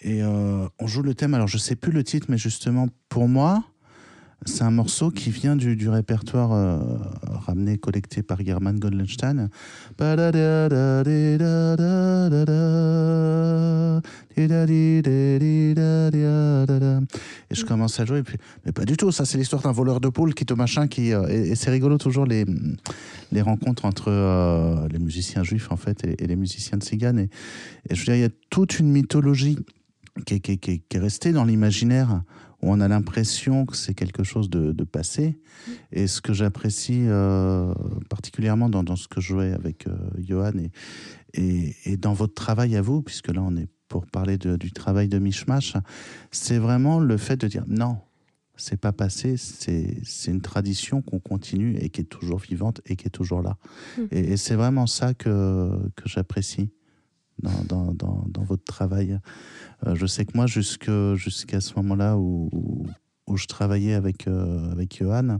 Et 0.00 0.22
on 0.24 0.86
joue 0.86 1.02
le 1.02 1.14
thème. 1.14 1.34
Alors 1.34 1.46
je 1.46 1.58
sais 1.58 1.76
plus 1.76 1.92
le 1.92 2.02
titre, 2.02 2.26
mais 2.28 2.38
justement 2.38 2.88
pour 3.08 3.28
moi 3.28 3.62
c'est 4.46 4.62
un 4.62 4.70
morceau 4.70 5.10
qui 5.10 5.30
vient 5.30 5.56
du, 5.56 5.74
du 5.74 5.88
répertoire 5.88 6.52
euh, 6.52 6.78
ramené, 7.24 7.76
collecté 7.76 8.22
par 8.22 8.44
German 8.44 8.78
Goldenstein. 8.78 9.48
Et 17.50 17.54
je 17.54 17.64
commence 17.64 17.98
à 17.98 18.04
jouer, 18.04 18.22
mais 18.64 18.70
pas 18.72 18.84
du 18.84 18.96
tout, 18.96 19.10
ça 19.10 19.24
c'est 19.24 19.38
l'histoire 19.38 19.62
d'un 19.62 19.72
voleur 19.72 20.00
de 20.00 20.08
poule 20.08 20.34
qui 20.34 20.46
te 20.46 20.54
machin, 20.54 20.86
qui, 20.86 21.12
euh, 21.12 21.26
et, 21.26 21.56
c'est 21.56 21.70
rigolo 21.70 21.98
toujours 21.98 22.24
les, 22.24 22.44
les 23.32 23.42
rencontres 23.42 23.84
entre 23.86 24.08
euh, 24.08 24.86
les 24.88 25.00
musiciens 25.00 25.42
juifs 25.42 25.72
en 25.72 25.76
fait 25.76 26.04
et, 26.04 26.26
les 26.26 26.36
musiciens 26.36 26.78
de 26.78 26.84
Sigan. 26.84 27.16
Et, 27.16 27.28
je 27.90 27.98
veux 27.98 28.04
dire, 28.04 28.14
il 28.14 28.20
y 28.20 28.24
a 28.24 28.30
toute 28.50 28.78
une 28.78 28.90
mythologie 28.90 29.58
qui, 30.26 30.40
qui, 30.40 30.58
qui 30.58 30.82
est 30.90 30.98
restée 30.98 31.32
dans 31.32 31.44
l'imaginaire 31.44 32.22
où 32.62 32.72
on 32.72 32.80
a 32.80 32.88
l'impression 32.88 33.66
que 33.66 33.76
c'est 33.76 33.94
quelque 33.94 34.24
chose 34.24 34.50
de, 34.50 34.84
passé. 34.84 35.38
Et 35.92 36.06
ce 36.06 36.20
que 36.20 36.32
j'apprécie 36.32 37.04
euh, 37.06 37.72
particulièrement 38.08 38.68
dans, 38.68 38.96
ce 38.96 39.06
que 39.06 39.20
je 39.20 39.28
jouais 39.28 39.52
avec 39.52 39.86
euh, 39.86 39.96
Johan 40.18 40.52
et, 41.34 41.74
et, 41.84 41.96
dans 41.96 42.14
votre 42.14 42.34
travail 42.34 42.76
à 42.76 42.82
vous, 42.82 43.02
puisque 43.02 43.28
là 43.28 43.42
on 43.42 43.56
est 43.56 43.68
pour 43.88 44.06
parler 44.06 44.36
du 44.38 44.70
travail 44.72 45.08
de 45.08 45.18
Mishmash, 45.18 45.74
c'est 46.30 46.58
vraiment 46.58 47.00
le 47.00 47.16
fait 47.16 47.36
de 47.36 47.46
dire 47.46 47.64
non, 47.66 47.98
c'est 48.56 48.76
pas 48.76 48.92
passé, 48.92 49.36
c'est 49.36 50.30
une 50.30 50.42
tradition 50.42 51.00
qu'on 51.00 51.20
continue 51.20 51.76
et 51.78 51.88
qui 51.88 52.02
est 52.02 52.04
toujours 52.04 52.38
vivante 52.38 52.82
et 52.86 52.96
qui 52.96 53.06
est 53.06 53.10
toujours 53.10 53.40
là. 53.40 53.56
Mmh. 53.96 54.02
Et, 54.10 54.36
c'est 54.36 54.56
vraiment 54.56 54.86
ça 54.86 55.14
que, 55.14 55.70
que 55.96 56.06
j'apprécie 56.06 56.70
dans, 57.42 57.92
dans, 57.94 58.24
dans, 58.28 58.42
votre 58.42 58.64
travail. 58.64 59.18
Euh, 59.86 59.94
je 59.94 60.06
sais 60.06 60.24
que 60.24 60.32
moi, 60.34 60.46
jusqu'à 60.46 61.60
ce 61.60 61.74
moment-là 61.76 62.16
où, 62.16 62.50
où, 63.26 63.36
je 63.36 63.46
travaillais 63.46 63.94
avec, 63.94 64.26
euh, 64.26 64.70
avec 64.72 64.98
Johan, 64.98 65.38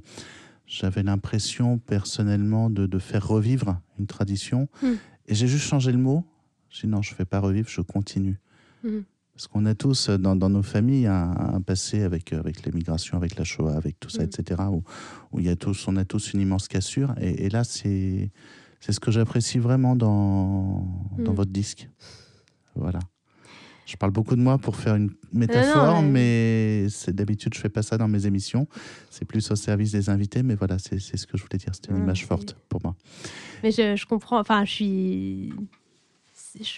j'avais 0.66 1.02
l'impression 1.02 1.78
personnellement 1.78 2.70
de, 2.70 2.86
de, 2.86 2.98
faire 2.98 3.26
revivre 3.26 3.80
une 3.98 4.06
tradition. 4.06 4.68
Hmm. 4.82 4.94
Et 5.26 5.34
j'ai 5.34 5.48
juste 5.48 5.64
changé 5.64 5.92
le 5.92 5.98
mot. 5.98 6.24
J'ai 6.70 6.86
dit 6.86 6.92
non, 6.92 7.02
je 7.02 7.12
ne 7.12 7.16
fais 7.16 7.24
pas 7.24 7.40
revivre, 7.40 7.68
je 7.68 7.80
continue. 7.80 8.38
Hmm. 8.84 9.00
Parce 9.34 9.46
qu'on 9.46 9.66
a 9.66 9.74
tous 9.74 10.10
dans, 10.10 10.34
dans 10.34 10.50
nos 10.50 10.64
familles 10.64 11.06
un, 11.06 11.60
passé 11.64 12.02
avec, 12.02 12.32
avec 12.32 12.64
l'émigration, 12.64 13.16
avec 13.16 13.36
la 13.36 13.44
Shoah, 13.44 13.76
avec 13.76 13.98
tout 14.00 14.10
ça, 14.10 14.22
hmm. 14.22 14.26
etc. 14.26 14.62
Où, 14.70 14.82
où 15.32 15.40
y 15.40 15.48
a 15.48 15.56
tous, 15.56 15.86
on 15.88 15.96
a 15.96 16.04
tous 16.04 16.32
une 16.32 16.40
immense 16.40 16.68
cassure. 16.68 17.14
Et, 17.20 17.46
et 17.46 17.48
là, 17.48 17.64
c'est 17.64 18.30
c'est 18.80 18.92
ce 18.92 19.00
que 19.00 19.10
j'apprécie 19.10 19.58
vraiment 19.58 19.96
dans, 19.96 20.86
dans 21.18 21.32
votre 21.32 21.50
disque. 21.50 21.88
Voilà. 22.74 23.00
Je 23.88 23.96
parle 23.96 24.12
beaucoup 24.12 24.36
de 24.36 24.42
moi 24.42 24.58
pour 24.58 24.76
faire 24.76 24.96
une 24.96 25.10
métaphore, 25.32 26.02
mais, 26.02 26.90
c'est 26.90 27.14
d'habitude 27.14 27.54
je 27.54 27.58
fais 27.58 27.70
pas 27.70 27.82
ça 27.82 27.96
dans 27.96 28.06
mes 28.06 28.26
émissions. 28.26 28.68
C'est 29.08 29.24
plus 29.24 29.50
au 29.50 29.56
service 29.56 29.92
des 29.92 30.10
invités, 30.10 30.42
mais 30.42 30.56
voilà, 30.56 30.78
c'est 30.78 30.98
ce 30.98 31.26
que 31.26 31.38
je 31.38 31.42
voulais 31.42 31.56
dire. 31.56 31.74
C'était 31.74 31.92
une 31.92 32.02
image 32.02 32.26
forte 32.26 32.54
pour 32.68 32.82
moi. 32.84 32.94
Mais 33.62 33.70
je, 33.70 33.96
je 33.96 34.04
comprends. 34.04 34.38
Enfin, 34.38 34.66
je 34.66 34.70
suis. 34.70 35.52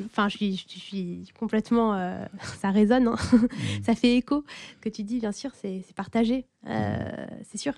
enfin, 0.04 0.28
je 0.28 0.36
suis, 0.36 0.64
je 0.72 0.78
suis 0.78 1.24
complètement. 1.36 1.94
Euh, 1.94 2.24
ça 2.60 2.70
résonne, 2.70 3.08
hein. 3.08 3.16
mm. 3.32 3.46
ça 3.82 3.96
fait 3.96 4.16
écho. 4.16 4.44
Ce 4.76 4.80
que 4.80 4.94
tu 4.94 5.02
dis, 5.02 5.18
bien 5.18 5.32
sûr, 5.32 5.50
c'est 5.60 5.82
partagé. 5.96 6.46
Euh, 6.68 7.26
c'est 7.50 7.58
sûr. 7.58 7.74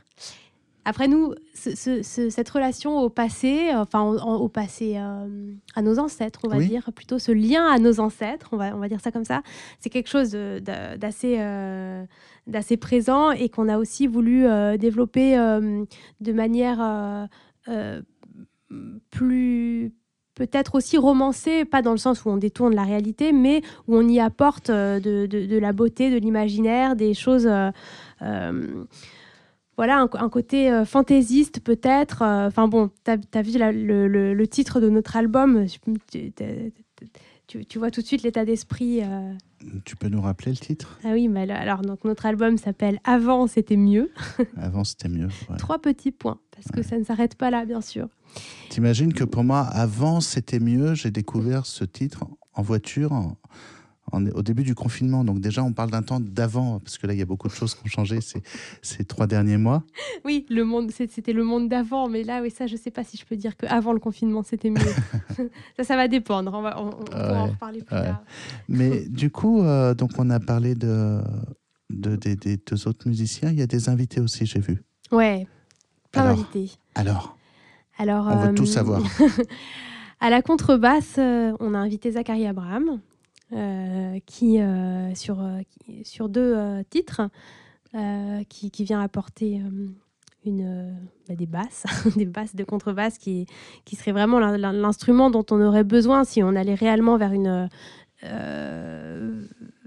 Après 0.85 1.07
nous, 1.07 1.35
cette 1.55 2.51
relation 2.51 2.99
au 2.99 3.09
passé, 3.09 3.71
enfin 3.73 4.03
au, 4.03 4.49
passé, 4.49 4.95
euh, 4.97 5.53
à 5.77 5.83
nos 5.83 6.01
ancêtres, 6.01 6.41
on 6.43 6.49
va 6.49 6.59
dire, 6.59 6.91
plutôt 6.93 7.21
ce 7.21 7.31
lien 7.31 7.67
à 7.67 7.79
nos 7.79 8.01
ancêtres, 8.01 8.49
on 8.51 8.57
va, 8.57 8.75
on 8.75 8.81
va 8.81 8.89
dire 8.89 9.01
ça 9.01 9.13
comme 9.13 9.25
ça, 9.25 9.43
c'est 9.79 9.91
quelque 9.91 10.09
chose 10.09 10.33
d'assez 10.33 11.37
euh, 11.39 12.05
d'assez 12.49 12.77
présent 12.77 13.31
et 13.31 13.49
qu'on 13.49 13.69
a 13.69 13.79
aussi 13.79 14.09
voulu 14.09 14.45
euh, 14.45 14.77
développer 14.77 15.37
de 15.37 16.33
manière 16.33 17.29
plus 19.11 19.93
peut-être 20.35 20.75
aussi 20.75 20.97
romancée, 20.97 21.65
pas 21.65 21.83
dans 21.83 21.93
le 21.93 21.99
sens 21.99 22.25
où 22.25 22.31
on 22.31 22.39
détourne 22.39 22.75
la 22.75 22.83
réalité, 22.83 23.33
mais 23.33 23.61
où 23.87 23.97
on 23.97 24.09
y 24.09 24.19
apporte 24.19 24.71
de, 24.71 25.27
de 25.27 25.59
la 25.59 25.73
beauté, 25.73 26.11
de 26.11 26.17
l'imaginaire, 26.17 26.97
des 26.97 27.15
choses 27.15 27.49
voilà, 29.77 30.07
un, 30.13 30.29
côté 30.29 30.71
euh, 30.71 30.85
fantaisiste 30.85 31.61
peut-être. 31.61 32.23
Euh, 32.23 32.49
enfin 32.49 32.69
bon, 32.69 32.91
tu 33.05 33.11
as, 33.11 33.43
vu 33.43 33.53
le, 33.59 34.45
titre 34.47 34.81
de 34.81 34.89
notre 34.91 35.17
album, 35.17 35.67
tu, 36.09 37.79
vois 37.79 37.91
tout 37.91 38.03
de 38.03 38.07
suite 38.07 38.23
l'état 38.23 38.45
d'esprit. 38.45 39.03
Euh. 39.03 39.33
Tu 39.85 39.97
peux 39.97 40.09
nous 40.09 40.21
rappeler 40.21 40.53
le 40.53 40.59
titre? 40.59 40.99
Ah 41.05 41.13
oui, 41.13 41.29
mais 41.29 41.51
alors 41.51 41.83
donc, 41.83 42.05
notre 42.05 42.27
album 42.27 42.59
s'appelle 42.59 42.99
Avant 43.05 43.47
c'était 43.47 43.77
mieux. 43.77 44.11
Avant 44.57 44.85
c'était 44.85 45.09
mieux. 45.09 45.29
Trois 45.59 45.81
petits 45.81 46.13
points, 46.13 46.39
parce 46.55 46.69
que 46.69 46.83
ça 46.83 46.99
ne 46.99 47.05
s'arrête 47.05 47.37
pas 47.37 47.51
là, 47.51 47.65
bien 47.65 47.81
sûr. 47.81 48.09
T'imagines 48.69 49.15
que 49.15 49.25
pour 49.25 49.43
moi, 49.43 49.61
Avant 49.61 50.21
c'était 50.21 50.61
mieux, 50.61 50.95
j'ai 50.95 51.11
découvert 51.11 51.65
ce 51.65 51.85
titre 51.85 52.25
en 52.55 52.63
voiture 52.63 53.35
au 54.13 54.43
début 54.43 54.63
du 54.63 54.75
confinement. 54.75 55.25
Donc 55.25 55.41
déjà, 55.41 55.63
on 55.63 55.73
parle 55.73 55.91
d'un 55.91 56.03
temps 56.03 56.21
d'avant, 56.21 56.81
parce 56.81 56.99
que 56.99 57.07
là, 57.07 57.13
il 57.13 57.19
y 57.19 57.23
a 57.23 57.27
beaucoup 57.27 57.49
de 57.49 57.53
choses 57.53 57.75
qui 57.75 57.83
ont 57.85 57.89
changé 57.89 58.21
ces, 58.21 58.43
ces 58.83 59.05
trois 59.05 59.27
derniers 59.27 59.57
mois. 59.57 59.83
Oui, 60.25 60.47
le 60.51 60.65
monde, 60.65 60.91
c'était 60.91 61.33
le 61.33 61.45
monde 61.45 61.69
d'avant, 61.69 62.09
mais 62.09 62.23
là, 62.23 62.43
oui, 62.43 62.51
ça, 62.51 62.67
je 62.67 62.75
ne 62.75 62.79
sais 62.79 62.91
pas 62.91 63.05
si 63.05 63.17
je 63.17 63.25
peux 63.25 63.37
dire 63.37 63.57
qu'avant 63.57 63.93
le 63.93 64.01
confinement, 64.01 64.43
c'était 64.43 64.71
mieux. 64.71 64.81
ça, 65.77 65.85
ça 65.85 65.97
va 65.97 66.09
dépendre. 66.09 66.53
On 66.55 66.63
va, 66.63 66.81
on, 66.81 66.89
en 66.89 67.47
reparler 67.47 67.81
plus 67.81 67.97
tard. 67.97 68.23
Mais 68.69 69.07
du 69.09 69.31
coup, 69.31 69.63
euh, 69.63 69.95
donc 69.95 70.11
on 70.19 70.31
a 70.31 70.41
parlé 70.41 70.75
de, 70.75 71.21
de, 71.91 72.17
des 72.17 72.57
deux 72.57 72.89
autres 72.89 73.09
musiciens. 73.09 73.51
Il 73.51 73.59
y 73.59 73.63
a 73.63 73.67
des 73.67 73.89
invités 73.89 74.21
aussi, 74.21 74.47
j'ai 74.47 74.61
vu. 74.61 74.83
Ouais, 75.11 75.47
plein 76.11 76.25
d'invités. 76.25 76.71
Alors 76.95 77.37
alors, 77.99 78.27
on 78.27 78.37
veut 78.37 78.55
tout 78.55 78.65
euh, 78.65 78.67
savoir. 78.67 79.03
à 80.21 80.31
la 80.31 80.43
contrebasse, 80.43 81.17
euh, 81.19 81.53
on 81.61 81.75
a 81.75 81.79
invité 81.79 82.13
Zachary 82.13 82.47
Abraham, 82.47 83.01
qui, 84.27 84.61
euh, 84.61 85.15
sur, 85.15 85.43
euh, 85.43 85.61
sur 86.05 86.29
deux 86.29 86.57
titres, 86.91 87.23
qui, 88.49 88.71
qui, 88.71 88.85
vient 88.85 89.03
apporter 89.03 89.61
une, 90.47 90.97
bah, 91.29 91.35
des 91.35 91.47
basses, 91.47 91.85
des 92.17 92.25
basses 92.25 92.57
de 92.57 92.65
contrebasse 92.65 93.19
qui, 93.19 93.47
qui 93.85 93.97
serait 93.97 94.13
vraiment 94.13 94.39
l'instrument 94.39 95.29
dont 95.29 95.45
on 95.51 95.61
aurait 95.61 95.85
besoin 95.85 96.25
si 96.25 96.43
on 96.43 96.57
allait 96.57 96.75
réellement 96.75 97.19
vers 97.19 97.33
une, 97.33 97.69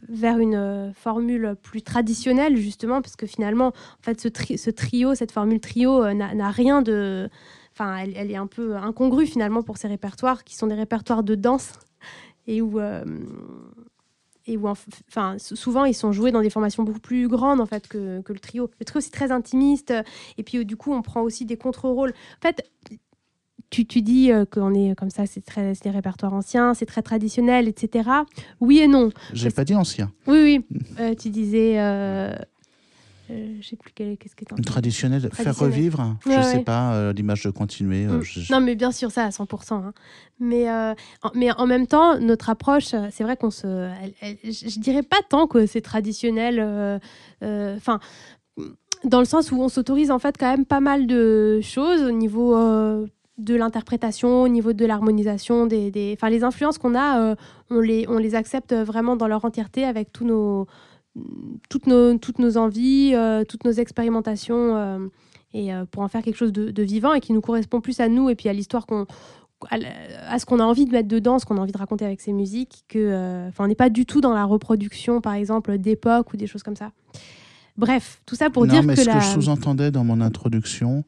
vers 0.07 0.37
une 0.37 0.93
formule 0.93 1.55
plus 1.63 1.81
traditionnelle, 1.81 2.57
justement, 2.57 3.01
parce 3.01 3.15
que 3.15 3.25
finalement, 3.25 3.69
en 3.69 4.03
fait, 4.03 4.21
ce, 4.21 4.69
trio, 4.69 5.15
cette 5.15 5.31
formule 5.31 5.59
trio, 5.59 6.13
n'a 6.13 6.51
rien 6.51 6.83
de. 6.83 7.27
Enfin, 7.73 7.97
elle, 7.97 8.31
est 8.31 8.37
un 8.37 8.47
peu 8.47 8.75
incongrue 8.77 9.25
finalement 9.25 9.63
pour 9.63 9.77
ces 9.77 9.87
répertoires 9.87 10.43
qui 10.43 10.55
sont 10.55 10.67
des 10.67 10.75
répertoires 10.75 11.23
de 11.23 11.33
danse 11.33 11.73
et 12.47 12.61
où 12.61 12.79
et 14.47 14.57
où 14.57 14.67
enfin 14.67 15.37
souvent 15.37 15.85
ils 15.85 15.93
sont 15.93 16.11
joués 16.11 16.31
dans 16.31 16.41
des 16.41 16.49
formations 16.49 16.83
beaucoup 16.83 16.99
plus 16.99 17.27
grandes 17.27 17.59
en 17.61 17.65
fait 17.65 17.87
que, 17.87 18.21
que 18.21 18.33
le 18.33 18.39
trio. 18.39 18.69
Le 18.79 18.85
trio 18.85 19.01
c'est 19.01 19.11
très 19.11 19.31
intimiste 19.31 19.93
et 20.37 20.43
puis 20.43 20.63
du 20.65 20.77
coup 20.77 20.93
on 20.93 21.01
prend 21.01 21.21
aussi 21.21 21.45
des 21.45 21.57
contre-rôles. 21.57 22.11
En 22.11 22.41
fait, 22.41 22.63
tu, 23.69 23.85
tu 23.85 24.01
dis 24.01 24.31
euh, 24.31 24.45
qu'on 24.45 24.73
est 24.73 24.95
comme 24.95 25.09
ça, 25.09 25.25
c'est 25.25 25.43
très 25.43 25.73
des 25.73 25.89
répertoires 25.89 26.33
anciens, 26.33 26.73
c'est 26.73 26.85
très 26.85 27.01
traditionnel, 27.01 27.67
etc. 27.67 28.09
Oui 28.59 28.79
et 28.79 28.87
non. 28.87 29.11
J'ai 29.33 29.49
pas 29.49 29.65
dit 29.65 29.75
ancien. 29.75 30.11
Oui 30.27 30.37
oui. 30.43 30.79
Euh, 30.99 31.15
tu 31.15 31.29
disais 31.29 31.79
euh, 31.79 32.35
euh, 33.31 33.57
je 33.59 33.67
sais 33.67 33.75
plus 33.75 33.91
qu'est-ce 33.91 34.35
que 34.35 34.45
Traditionnel, 34.61 35.29
faire 35.33 35.57
revivre, 35.57 36.15
je 36.25 36.31
ne 36.31 36.43
sais 36.43 36.59
pas, 36.59 36.93
euh, 36.93 37.13
l'image 37.13 37.43
de 37.43 37.49
continuer. 37.49 38.05
Euh, 38.05 38.19
mm. 38.19 38.51
Non, 38.51 38.61
mais 38.61 38.75
bien 38.75 38.91
sûr, 38.91 39.11
ça 39.11 39.23
à 39.25 39.29
100%. 39.29 39.73
Hein. 39.73 39.93
Mais, 40.39 40.69
en, 40.69 40.95
mais 41.33 41.51
en 41.51 41.65
même 41.65 41.87
temps, 41.87 42.19
notre 42.19 42.49
approche, 42.49 42.95
c'est 43.11 43.23
vrai 43.23 43.37
qu'on 43.37 43.51
se. 43.51 43.89
je 44.43 44.79
dirais 44.79 45.03
pas 45.03 45.19
tant 45.27 45.47
que 45.47 45.65
c'est 45.65 45.81
traditionnel. 45.81 47.01
Enfin. 47.41 47.99
dans 49.03 49.19
le 49.19 49.25
sens 49.25 49.51
où 49.51 49.61
on 49.61 49.69
s'autorise 49.69 50.09
en 50.09 50.19
fait 50.19 50.35
quand 50.39 50.49
même 50.49 50.65
pas 50.65 50.79
mal 50.79 51.05
de 51.05 51.59
choses 51.61 52.01
au 52.01 52.11
niveau 52.11 52.55
de 53.37 53.55
l'interprétation, 53.55 54.43
au 54.43 54.47
niveau 54.47 54.73
de 54.73 54.85
l'harmonisation, 54.85 55.65
des, 55.65 55.91
des... 55.91 56.15
Enfin, 56.17 56.29
les 56.29 56.43
influences 56.43 56.77
qu'on 56.77 56.95
a, 56.95 57.35
on, 57.69 57.79
les, 57.79 58.05
on 58.07 58.17
les 58.17 58.33
accepte 58.33 58.73
vraiment 58.73 59.15
dans 59.15 59.27
leur 59.27 59.43
entièreté 59.43 59.83
avec 59.83 60.11
tous 60.13 60.25
nos, 60.25 60.67
toutes 61.69 61.87
nos, 61.87 62.17
toutes 62.17 62.39
nos 62.39 62.57
envies, 62.57 63.11
euh, 63.13 63.43
toutes 63.43 63.63
nos 63.63 63.71
expérimentations, 63.71 64.75
euh, 64.75 65.07
et 65.53 65.73
euh, 65.73 65.85
pour 65.85 66.03
en 66.03 66.07
faire 66.07 66.21
quelque 66.21 66.35
chose 66.35 66.51
de, 66.51 66.83
vivant 66.83 67.13
et 67.13 67.21
qui 67.21 67.33
nous 67.33 67.41
correspond 67.41 67.81
plus 67.81 67.99
à 67.99 68.09
nous 68.09 68.29
et 68.29 68.35
puis 68.35 68.49
à 68.49 68.53
l'histoire 68.53 68.85
qu'on 68.85 69.05
à, 69.71 70.37
ce 70.37 70.45
qu'on 70.45 70.59
a 70.59 70.63
envie 70.63 70.85
de 70.85 70.91
mettre 70.91 71.07
dedans, 71.07 71.39
ce 71.39 71.45
qu'on 71.45 71.57
a 71.57 71.61
envie 71.61 71.71
de 71.71 71.77
raconter 71.77 72.05
avec 72.05 72.21
ces 72.21 72.33
musiques, 72.33 72.83
que, 72.87 73.49
on 73.57 73.67
n'est 73.67 73.73
pas 73.73 73.89
du 73.89 74.05
tout 74.05 74.21
dans 74.21 74.33
la 74.33 74.43
reproduction, 74.43 75.21
par 75.21 75.33
exemple, 75.33 75.77
d'époque 75.77 76.33
ou 76.33 76.37
des 76.37 76.45
choses 76.45 76.61
comme 76.61 76.75
ça. 76.75 76.91
Bref, 77.77 78.21
tout 78.25 78.35
ça 78.35 78.49
pour 78.49 78.67
dire 78.67 78.83
mais 78.83 78.95
que 78.95 79.01
ce 79.01 79.09
que 79.09 79.19
je 79.19 79.41
sous-entendais 79.41 79.91
dans 79.91 80.03
mon 80.03 80.21
introduction, 80.21 81.03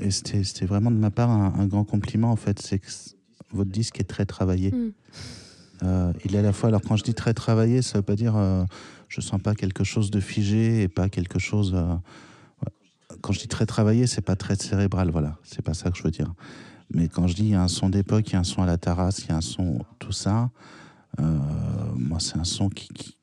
et 0.00 0.10
c'était 0.10 0.66
vraiment 0.66 0.90
de 0.90 0.96
ma 0.96 1.10
part 1.10 1.30
un, 1.30 1.66
grand 1.66 1.84
compliment 1.84 2.30
en 2.30 2.36
fait, 2.36 2.60
c'est 2.60 2.78
que 2.78 2.86
votre 3.52 3.70
disque 3.70 3.98
est 3.98 4.04
très 4.08 4.26
travaillé. 4.26 4.70
Hmm. 4.70 4.92
Euh, 5.82 6.12
il 6.24 6.34
est 6.34 6.38
à 6.38 6.42
la 6.42 6.52
fois, 6.52 6.68
alors 6.68 6.82
quand 6.82 6.96
je 6.96 7.04
dis 7.04 7.14
très 7.14 7.34
travaillé, 7.34 7.82
ça 7.82 7.98
veut 7.98 8.02
pas 8.02 8.16
dire 8.16 8.36
euh, 8.36 8.64
je 9.08 9.20
sens 9.20 9.40
pas 9.40 9.54
quelque 9.54 9.84
chose 9.84 10.10
de 10.10 10.20
figé 10.20 10.82
et 10.82 10.88
pas 10.88 11.08
quelque 11.08 11.38
chose. 11.38 11.72
Euh, 11.74 11.94
quand 13.20 13.32
je 13.32 13.40
dis 13.40 13.48
très 13.48 13.66
travaillé, 13.66 14.06
c'est 14.06 14.22
pas 14.22 14.36
très 14.36 14.56
cérébral, 14.56 15.10
voilà, 15.10 15.36
c'est 15.42 15.62
pas 15.62 15.74
ça 15.74 15.90
que 15.90 15.98
je 15.98 16.02
veux 16.02 16.10
dire. 16.10 16.32
Mais 16.92 17.08
quand 17.08 17.26
je 17.26 17.34
dis 17.34 17.42
il 17.42 17.50
y 17.50 17.54
a 17.54 17.62
un 17.62 17.68
son 17.68 17.88
d'époque, 17.88 18.28
il 18.28 18.32
y 18.34 18.36
a 18.36 18.40
un 18.40 18.44
son 18.44 18.62
à 18.62 18.66
la 18.66 18.78
terrasse, 18.78 19.24
il 19.24 19.30
y 19.30 19.32
a 19.32 19.36
un 19.36 19.40
son, 19.40 19.78
tout 19.98 20.12
ça, 20.12 20.50
moi 21.18 22.20
c'est 22.20 22.38
un 22.38 22.44
son 22.44 22.68
qui, 22.68 23.17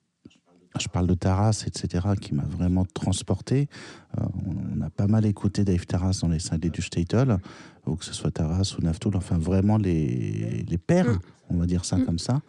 je 0.79 0.87
parle 0.87 1.07
de 1.07 1.13
Taras, 1.13 1.63
etc., 1.67 2.07
qui 2.19 2.33
m'a 2.33 2.43
vraiment 2.43 2.85
transporté. 2.85 3.69
on 4.17 4.81
a 4.81 4.89
pas 4.89 5.07
mal 5.07 5.25
écouté 5.25 5.63
Dave 5.63 5.85
Taras 5.85 6.19
dans 6.21 6.27
les 6.27 6.39
cinglés 6.39 6.69
du 6.69 6.81
Statel, 6.81 7.37
ou 7.85 7.95
que 7.95 8.05
ce 8.05 8.13
soit 8.13 8.31
Taras 8.31 8.75
ou 8.77 8.83
Naftoul, 8.83 9.15
enfin 9.15 9.37
vraiment 9.37 9.77
les, 9.77 10.65
les 10.67 10.77
pères. 10.77 11.09
Mm 11.09 11.19
on 11.49 11.57
va 11.57 11.65
dire 11.65 11.85
ça 11.85 11.97
mm. 11.97 12.05
comme 12.05 12.19
ça. 12.19 12.41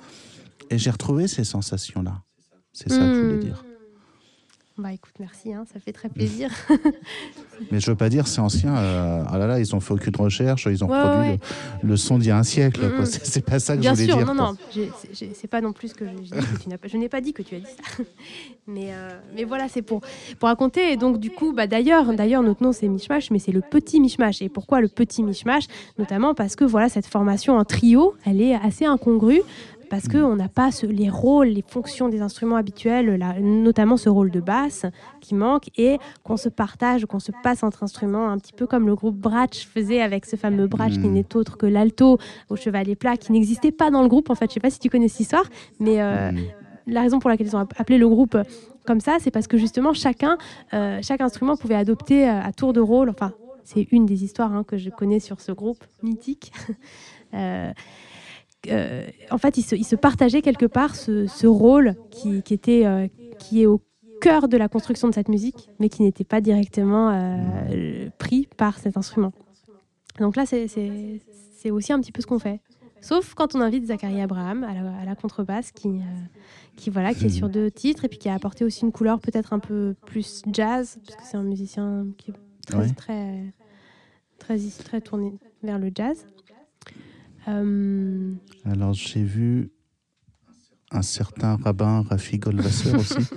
Et 0.70 0.78
j'ai 0.78 0.90
retrouvé 0.90 1.28
ces 1.28 1.44
sensations-là. 1.44 2.22
C'est 2.72 2.90
ça 2.90 2.98
que 2.98 3.14
je 3.14 3.20
voulais 3.20 3.36
mm. 3.36 3.40
dire. 3.40 3.64
Bah 4.78 4.92
écoute, 4.92 5.14
merci, 5.18 5.54
hein, 5.54 5.64
ça 5.72 5.80
fait 5.80 5.92
très 5.92 6.10
plaisir. 6.10 6.50
Mais 7.72 7.80
je 7.80 7.90
veux 7.90 7.96
pas 7.96 8.10
dire 8.10 8.26
c'est 8.26 8.42
ancien. 8.42 8.76
Euh, 8.76 9.24
ah 9.26 9.38
là 9.38 9.46
là, 9.46 9.58
ils 9.58 9.74
ont 9.74 9.80
fait 9.80 9.94
aucune 9.94 10.14
recherche, 10.16 10.68
ils 10.70 10.84
ont 10.84 10.88
produit 10.88 11.40
Le, 11.82 11.96
son 11.96 12.18
d'il 12.18 12.28
y 12.28 12.30
a 12.30 12.36
un 12.36 12.42
siècle. 12.42 12.82
Mm. 12.84 13.06
C'est 13.06 13.42
pas 13.44 13.58
ça 13.58 13.74
que 13.74 13.82
je 13.82 13.88
voulais 13.88 14.04
sûr, 14.04 14.16
dire. 14.16 14.24
Bien 14.26 14.34
sûr, 14.34 14.44
non, 14.44 14.52
non, 14.52 15.28
c'est 15.32 15.48
pas 15.48 15.62
non 15.62 15.72
plus 15.72 15.88
ce 15.88 15.94
que 15.94 16.06
je 16.06 16.12
dis. 16.12 16.30
Que 16.30 16.62
tu 16.62 16.68
pas, 16.68 16.88
je 16.88 16.96
n'ai 16.98 17.08
pas 17.08 17.22
dit 17.22 17.32
que 17.32 17.40
tu 17.40 17.54
as 17.54 17.60
dit 17.60 17.64
ça. 17.64 18.02
Mais, 18.68 18.88
euh, 18.90 19.10
mais 19.32 19.44
voilà, 19.44 19.68
c'est 19.68 19.80
pour, 19.80 20.00
pour 20.40 20.48
raconter. 20.48 20.90
Et 20.92 20.96
donc 20.96 21.20
du 21.20 21.30
coup, 21.30 21.52
bah, 21.52 21.68
d'ailleurs, 21.68 22.12
d'ailleurs, 22.12 22.42
notre 22.42 22.64
nom 22.64 22.72
c'est 22.72 22.88
Mishmash, 22.88 23.30
mais 23.30 23.38
c'est 23.38 23.52
le 23.52 23.60
petit 23.60 24.00
Mishmash. 24.00 24.42
Et 24.42 24.48
pourquoi 24.48 24.80
le 24.80 24.88
petit 24.88 25.22
Mishmash? 25.22 25.66
Notamment 26.00 26.34
parce 26.34 26.56
que 26.56 26.64
voilà, 26.64 26.88
cette 26.88 27.06
formation 27.06 27.56
en 27.56 27.64
trio, 27.64 28.16
elle 28.26 28.42
est 28.42 28.56
assez 28.56 28.84
incongrue 28.84 29.42
parce 29.88 30.08
qu'on 30.08 30.36
n'a 30.36 30.48
pas 30.48 30.70
les 30.88 31.10
rôles, 31.10 31.48
les 31.48 31.64
fonctions 31.66 32.08
des 32.08 32.20
instruments 32.20 32.56
habituels, 32.56 33.18
notamment 33.40 33.96
ce 33.96 34.08
rôle 34.08 34.30
de 34.30 34.40
basse 34.40 34.86
qui 35.20 35.34
manque, 35.34 35.70
et 35.76 35.98
qu'on 36.22 36.36
se 36.36 36.48
partage, 36.48 37.06
qu'on 37.06 37.20
se 37.20 37.32
passe 37.42 37.62
entre 37.62 37.82
instruments, 37.82 38.28
un 38.28 38.38
petit 38.38 38.52
peu 38.52 38.66
comme 38.66 38.86
le 38.86 38.94
groupe 38.94 39.16
Bratch 39.16 39.66
faisait 39.66 40.00
avec 40.00 40.26
ce 40.26 40.36
fameux 40.36 40.66
Bratch 40.66 40.94
qui 40.94 41.08
hmm. 41.08 41.12
n'est 41.12 41.36
autre 41.36 41.56
que 41.56 41.66
l'alto 41.66 42.18
au 42.48 42.56
chevalet 42.56 42.96
plat, 42.96 43.16
qui 43.16 43.32
n'existait 43.32 43.72
pas 43.72 43.90
dans 43.90 44.02
le 44.02 44.08
groupe. 44.08 44.30
En 44.30 44.34
fait, 44.34 44.46
je 44.46 44.50
ne 44.50 44.54
sais 44.54 44.60
pas 44.60 44.70
si 44.70 44.78
tu 44.78 44.90
connais 44.90 45.08
cette 45.08 45.20
histoire, 45.20 45.44
mais 45.80 46.00
euh, 46.00 46.32
hmm. 46.32 46.38
la 46.86 47.00
raison 47.00 47.18
pour 47.18 47.30
laquelle 47.30 47.46
ils 47.46 47.56
ont 47.56 47.66
appelé 47.76 47.98
le 47.98 48.08
groupe 48.08 48.36
comme 48.86 49.00
ça, 49.00 49.18
c'est 49.20 49.30
parce 49.30 49.48
que 49.48 49.58
justement 49.58 49.92
chacun, 49.92 50.38
euh, 50.72 51.00
chaque 51.02 51.20
instrument 51.20 51.56
pouvait 51.56 51.74
adopter 51.74 52.28
euh, 52.28 52.40
à 52.40 52.52
tour 52.52 52.72
de 52.72 52.80
rôle. 52.80 53.10
Enfin, 53.10 53.32
c'est 53.64 53.88
une 53.90 54.06
des 54.06 54.24
histoires 54.24 54.54
hein, 54.54 54.64
que 54.64 54.78
je 54.78 54.88
connais 54.90 55.20
sur 55.20 55.40
ce 55.40 55.52
groupe 55.52 55.84
mythique. 56.02 56.52
Euh, 57.34 57.72
en 59.30 59.38
fait, 59.38 59.58
il 59.58 59.84
se, 59.84 59.96
partageait 59.96 60.42
quelque 60.42 60.66
part 60.66 60.94
ce, 60.94 61.46
rôle 61.46 61.94
qui, 62.10 62.42
était, 62.50 62.86
euh, 62.86 63.08
qui 63.38 63.62
est 63.62 63.66
au 63.66 63.80
cœur 64.20 64.48
de 64.48 64.56
la 64.56 64.68
construction 64.68 65.08
de 65.08 65.14
cette 65.14 65.28
musique, 65.28 65.68
mais 65.78 65.88
qui 65.88 66.02
n'était 66.02 66.24
pas 66.24 66.40
directement 66.40 67.10
euh, 67.10 68.08
pris 68.18 68.48
par 68.56 68.78
cet 68.78 68.96
instrument. 68.96 69.32
Donc 70.18 70.36
là, 70.36 70.44
c'est 70.46 71.70
aussi 71.70 71.92
un 71.92 72.00
petit 72.00 72.12
peu 72.12 72.22
ce 72.22 72.26
qu'on 72.26 72.38
fait. 72.38 72.60
Sauf 73.02 73.34
quand 73.34 73.54
on 73.54 73.60
invite 73.60 73.86
Zachary 73.86 74.20
Abraham 74.20 74.64
à 74.64 75.04
la, 75.04 75.14
contrebasse, 75.14 75.70
qui, 75.70 76.00
qui, 76.76 76.90
voilà, 76.90 77.14
qui 77.14 77.26
est 77.26 77.30
sur 77.30 77.48
deux 77.48 77.70
titres 77.70 78.04
et 78.04 78.08
puis 78.08 78.18
qui 78.18 78.28
a 78.28 78.34
apporté 78.34 78.64
aussi 78.64 78.84
une 78.84 78.92
couleur 78.92 79.20
peut-être 79.20 79.52
un 79.52 79.58
peu 79.58 79.94
plus 80.06 80.42
jazz, 80.50 80.98
parce 81.06 81.16
que 81.16 81.22
c'est 81.24 81.36
un 81.36 81.42
musicien 81.42 82.06
qui 82.16 82.30
est 82.30 82.34
très, 82.66 82.88
très, 82.94 83.52
très, 84.38 84.58
très 84.84 85.00
tourné 85.00 85.38
vers 85.62 85.78
le 85.78 85.90
jazz. 85.94 86.26
Euh, 87.48 88.32
Alors 88.64 88.92
j'ai 88.92 89.22
vu 89.22 89.70
un 90.90 91.02
certain 91.02 91.56
rabbin 91.56 92.02
Rafi 92.02 92.38
Goldwasser 92.38 92.94
aussi. 92.96 93.28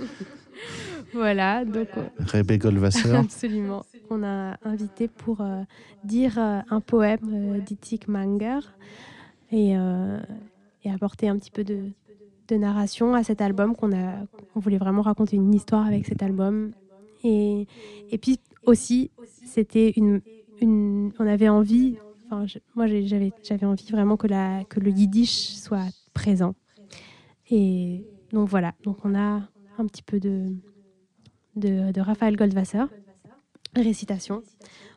voilà, 1.12 1.64
donc. 1.64 1.88
Euh, 1.96 2.08
Rebbe 2.18 2.52
Goldwasser. 2.58 3.14
Absolument. 3.14 3.84
On 4.10 4.22
a 4.22 4.56
invité 4.64 5.08
pour 5.08 5.40
euh, 5.40 5.62
dire 6.04 6.38
un 6.38 6.80
poème 6.80 7.60
d'Itik 7.64 8.08
Manger 8.08 8.60
et, 9.52 9.72
et, 9.72 10.90
apporter 10.90 11.28
un 11.28 11.38
petit 11.38 11.50
peu 11.52 11.62
de, 11.62 11.90
de 12.48 12.56
narration 12.56 13.14
à 13.14 13.22
cet 13.22 13.40
album 13.40 13.76
qu'on 13.76 13.92
a. 13.92 14.16
On 14.56 14.60
voulait 14.60 14.78
vraiment 14.78 15.02
raconter 15.02 15.36
une 15.36 15.54
histoire 15.54 15.86
avec 15.86 16.06
cet 16.06 16.22
album. 16.22 16.72
Et, 17.22 17.66
et 18.10 18.18
puis 18.18 18.40
aussi, 18.64 19.10
c'était 19.44 19.92
une, 19.96 20.22
une. 20.60 21.12
On 21.20 21.26
avait 21.26 21.48
envie 21.48 21.96
moi, 22.74 22.86
j'avais 23.42 23.66
envie 23.66 23.90
vraiment 23.90 24.16
que, 24.16 24.26
le 24.26 24.90
yiddish 24.90 25.54
soit 25.54 25.88
présent. 26.14 26.54
Et 27.50 28.04
donc 28.32 28.48
voilà, 28.48 28.74
donc 28.84 29.04
on 29.04 29.14
a 29.14 29.42
un 29.78 29.86
petit 29.86 30.02
peu 30.02 30.20
de, 30.20 30.54
de, 31.56 32.00
Raphaël 32.00 32.36
Goldwasser, 32.36 32.84
récitation. 33.74 34.42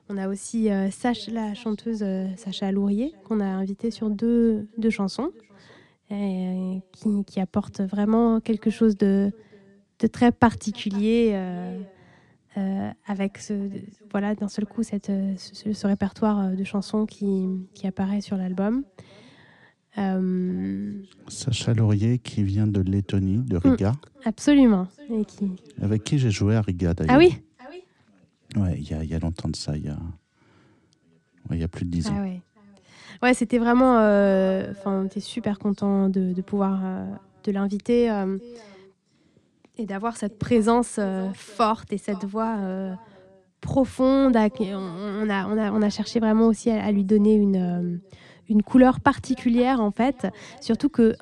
On 0.10 0.18
a 0.18 0.28
aussi 0.28 0.70
euh, 0.70 0.90
la 1.30 1.54
chanteuse 1.54 2.04
euh, 2.04 2.28
Sacha 2.36 2.72
Lourier, 2.72 3.14
qu'on 3.24 3.40
a 3.40 3.46
invitée 3.46 3.90
sur 3.90 4.10
deux, 4.10 4.68
deux 4.78 4.90
chansons, 4.90 5.32
qui, 6.10 7.24
qui, 7.26 7.40
apporte 7.40 7.82
vraiment 7.82 8.40
quelque 8.40 8.70
chose 8.70 8.96
de, 8.98 9.32
de 10.00 10.08
très 10.08 10.32
particulier. 10.32 11.32
Euh, 11.34 11.80
euh, 12.58 12.92
avec 13.08 13.40
ce, 13.40 13.54
voilà, 14.12 14.36
d'un 14.36 14.48
seul 14.48 14.68
coup 14.68 14.84
cette, 14.84 15.10
euh, 15.10 15.34
ce, 15.38 15.88
répertoire 15.88 16.40
euh, 16.40 16.56
de 16.56 16.64
chansons 16.64 17.08
qui, 17.08 17.48
qui 17.74 17.88
apparaît 17.88 18.22
sur 18.22 18.38
l'album. 18.38 18.84
Sacha 21.28 21.74
Laurier 21.74 22.20
qui 22.20 22.44
vient 22.44 22.68
de 22.68 22.82
Lettonie, 22.82 23.44
de 23.44 23.58
Riga. 23.58 23.92
Mm, 23.92 23.96
absolument. 24.26 24.88
Et 25.10 25.26
qui... 25.26 25.52
Avec 25.82 26.04
qui 26.04 26.20
j'ai 26.20 26.30
joué 26.30 26.56
à 26.56 26.62
Riga 26.62 26.94
d'ailleurs. 26.94 27.16
Ah 27.16 27.18
oui 27.18 27.40
Ouais, 28.56 28.76
il 28.78 28.88
y 28.88 28.94
a, 28.94 29.04
y 29.04 29.16
a, 29.16 29.20
longtemps 29.20 29.50
de 29.50 29.56
ça, 29.56 29.76
il 29.76 29.86
y 29.86 29.90
a, 29.90 29.98
il 31.50 31.58
y 31.58 31.64
a 31.64 31.68
plus 31.68 31.86
de 31.86 31.90
dix 31.90 32.08
ans. 32.08 32.16
Ah 32.20 32.22
ouais, 32.22 32.42
ouais 33.24 33.34
c'était 33.34 33.58
vraiment. 33.58 33.96
Enfin, 33.96 35.02
on 35.02 35.06
était 35.06 35.20
super 35.20 35.58
content 35.58 36.08
de, 36.08 36.34
de 36.34 36.42
pouvoir 36.44 36.80
de 37.44 37.52
l'inviter 37.52 38.12
et 39.78 39.86
d'avoir 39.86 40.18
cette 40.18 40.38
présence 40.38 40.98
euh, 41.00 41.30
forte 41.34 41.92
et 41.94 41.98
cette 41.98 42.26
voix 42.26 42.58
euh, 42.60 42.94
profonde. 43.62 44.36
On 44.36 45.30
a, 45.30 45.48
on, 45.48 45.58
a, 45.58 45.72
on 45.72 45.82
a 45.82 45.90
cherché 45.90 46.20
vraiment 46.20 46.48
aussi 46.48 46.70
à, 46.70 46.92
lui 46.92 47.04
donner 47.04 47.36
une, 47.36 47.56
euh, 47.56 47.98
une 48.50 48.62
couleur 48.62 49.00
particulière 49.00 49.82
en 49.82 49.92
fait, 49.92 50.28
surtout 50.62 50.90
que 50.90 51.16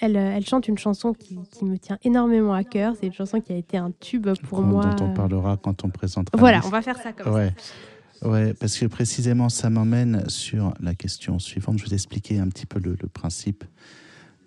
elle, 0.00 0.16
elle, 0.16 0.46
chante 0.46 0.68
une 0.68 0.78
chanson 0.78 1.12
qui, 1.12 1.38
qui, 1.50 1.64
me 1.66 1.76
tient 1.78 1.98
énormément 2.02 2.54
à 2.54 2.64
cœur. 2.64 2.94
C'est 2.98 3.06
une 3.06 3.12
chanson 3.12 3.40
qui 3.40 3.52
a 3.52 3.56
été 3.56 3.76
un 3.76 3.90
tube 3.90 4.26
pour 4.48 4.60
dont, 4.60 4.66
moi. 4.66 4.84
Dont 4.86 5.06
on 5.06 5.14
parlera 5.14 5.58
quand 5.58 5.84
on 5.84 5.90
présentera. 5.90 6.38
Voilà, 6.38 6.60
on 6.64 6.70
va 6.70 6.80
faire 6.80 6.96
ça 6.98 7.12
comme 7.12 7.34
ouais. 7.34 7.52
ça. 7.56 8.28
Ouais, 8.28 8.54
parce 8.54 8.78
que 8.78 8.86
précisément, 8.86 9.50
ça 9.50 9.68
m'emmène 9.68 10.28
sur 10.28 10.72
la 10.80 10.94
question 10.94 11.38
suivante. 11.38 11.78
Je 11.78 11.86
vais 11.86 11.94
expliquer 11.94 12.38
un 12.38 12.48
petit 12.48 12.64
peu 12.64 12.78
le, 12.78 12.96
le 13.00 13.08
principe 13.08 13.64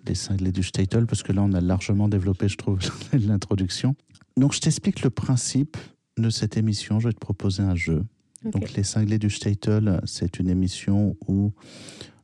des 0.04 0.14
cinglés 0.14 0.52
du 0.52 0.62
Statel, 0.62 1.06
parce 1.06 1.22
que 1.22 1.32
là, 1.32 1.42
on 1.42 1.52
a 1.52 1.60
largement 1.60 2.08
développé, 2.08 2.48
je 2.48 2.56
trouve, 2.56 2.78
l'introduction. 3.12 3.94
Donc, 4.36 4.54
je 4.54 4.60
t'explique 4.60 5.02
le 5.02 5.10
principe 5.10 5.76
de 6.18 6.30
cette 6.30 6.56
émission. 6.56 7.00
Je 7.00 7.08
vais 7.08 7.14
te 7.14 7.18
proposer 7.18 7.62
un 7.62 7.74
jeu. 7.74 8.04
Okay. 8.44 8.58
Donc, 8.58 8.72
les 8.72 8.84
cinglés 8.84 9.18
du 9.18 9.30
Statel, 9.30 10.00
c'est 10.04 10.38
une 10.38 10.48
émission 10.48 11.16
où 11.28 11.52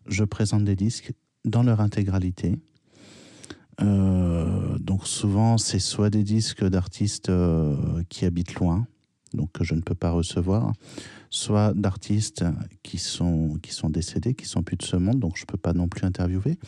je 0.07 0.25
présente 0.25 0.65
des 0.65 0.77
disques 0.77 1.13
dans 1.45 1.63
leur 1.63 1.81
intégralité. 1.81 2.59
Euh, 3.81 4.79
donc 4.79 5.07
souvent, 5.07 5.59
c'est 5.59 5.79
soit 5.79 6.11
des 6.11 6.25
disques 6.25 6.65
d'artistes 6.65 7.29
euh, 7.29 8.03
qui 8.09 8.25
habitent 8.25 8.55
loin, 8.55 8.87
donc 9.35 9.53
que 9.53 9.65
je 9.65 9.75
ne 9.75 9.81
peux 9.81 9.95
pas 9.95 10.11
recevoir, 10.11 10.73
soit 11.31 11.75
d'artistes 11.75 12.45
qui 12.83 12.99
sont, 12.99 13.59
qui 13.63 13.73
sont 13.73 13.91
décédés, 13.91 14.35
qui 14.35 14.47
sont 14.47 14.63
plus 14.63 14.77
de 14.77 14.83
ce 14.83 14.97
monde, 14.97 15.21
donc 15.21 15.37
je 15.37 15.43
ne 15.43 15.47
peux 15.47 15.59
pas 15.59 15.75
non 15.75 15.89
plus 15.89 16.07
interviewer. 16.07 16.59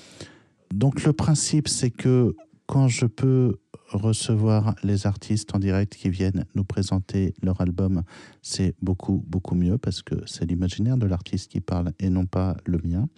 Donc 0.73 1.05
le 1.05 1.13
principe, 1.13 1.69
c'est 1.69 1.91
que 1.91 2.35
quand 2.67 2.89
je 2.89 3.07
peux 3.07 3.57
recevoir 3.89 4.75
les 4.83 5.07
artistes 5.07 5.55
en 5.55 5.59
direct 5.59 5.95
qui 5.95 6.11
viennent 6.11 6.45
nous 6.55 6.65
présenter 6.65 7.33
leur 7.43 7.61
album, 7.61 8.03
c'est 8.43 8.75
beaucoup, 8.83 9.25
beaucoup 9.27 9.55
mieux 9.55 9.79
parce 9.79 10.03
que 10.03 10.17
c'est 10.27 10.45
l'imaginaire 10.45 10.99
de 10.99 11.07
l'artiste 11.07 11.51
qui 11.51 11.61
parle 11.61 11.93
et 11.99 12.11
non 12.11 12.27
pas 12.27 12.57
le 12.67 12.79
mien. 12.85 13.09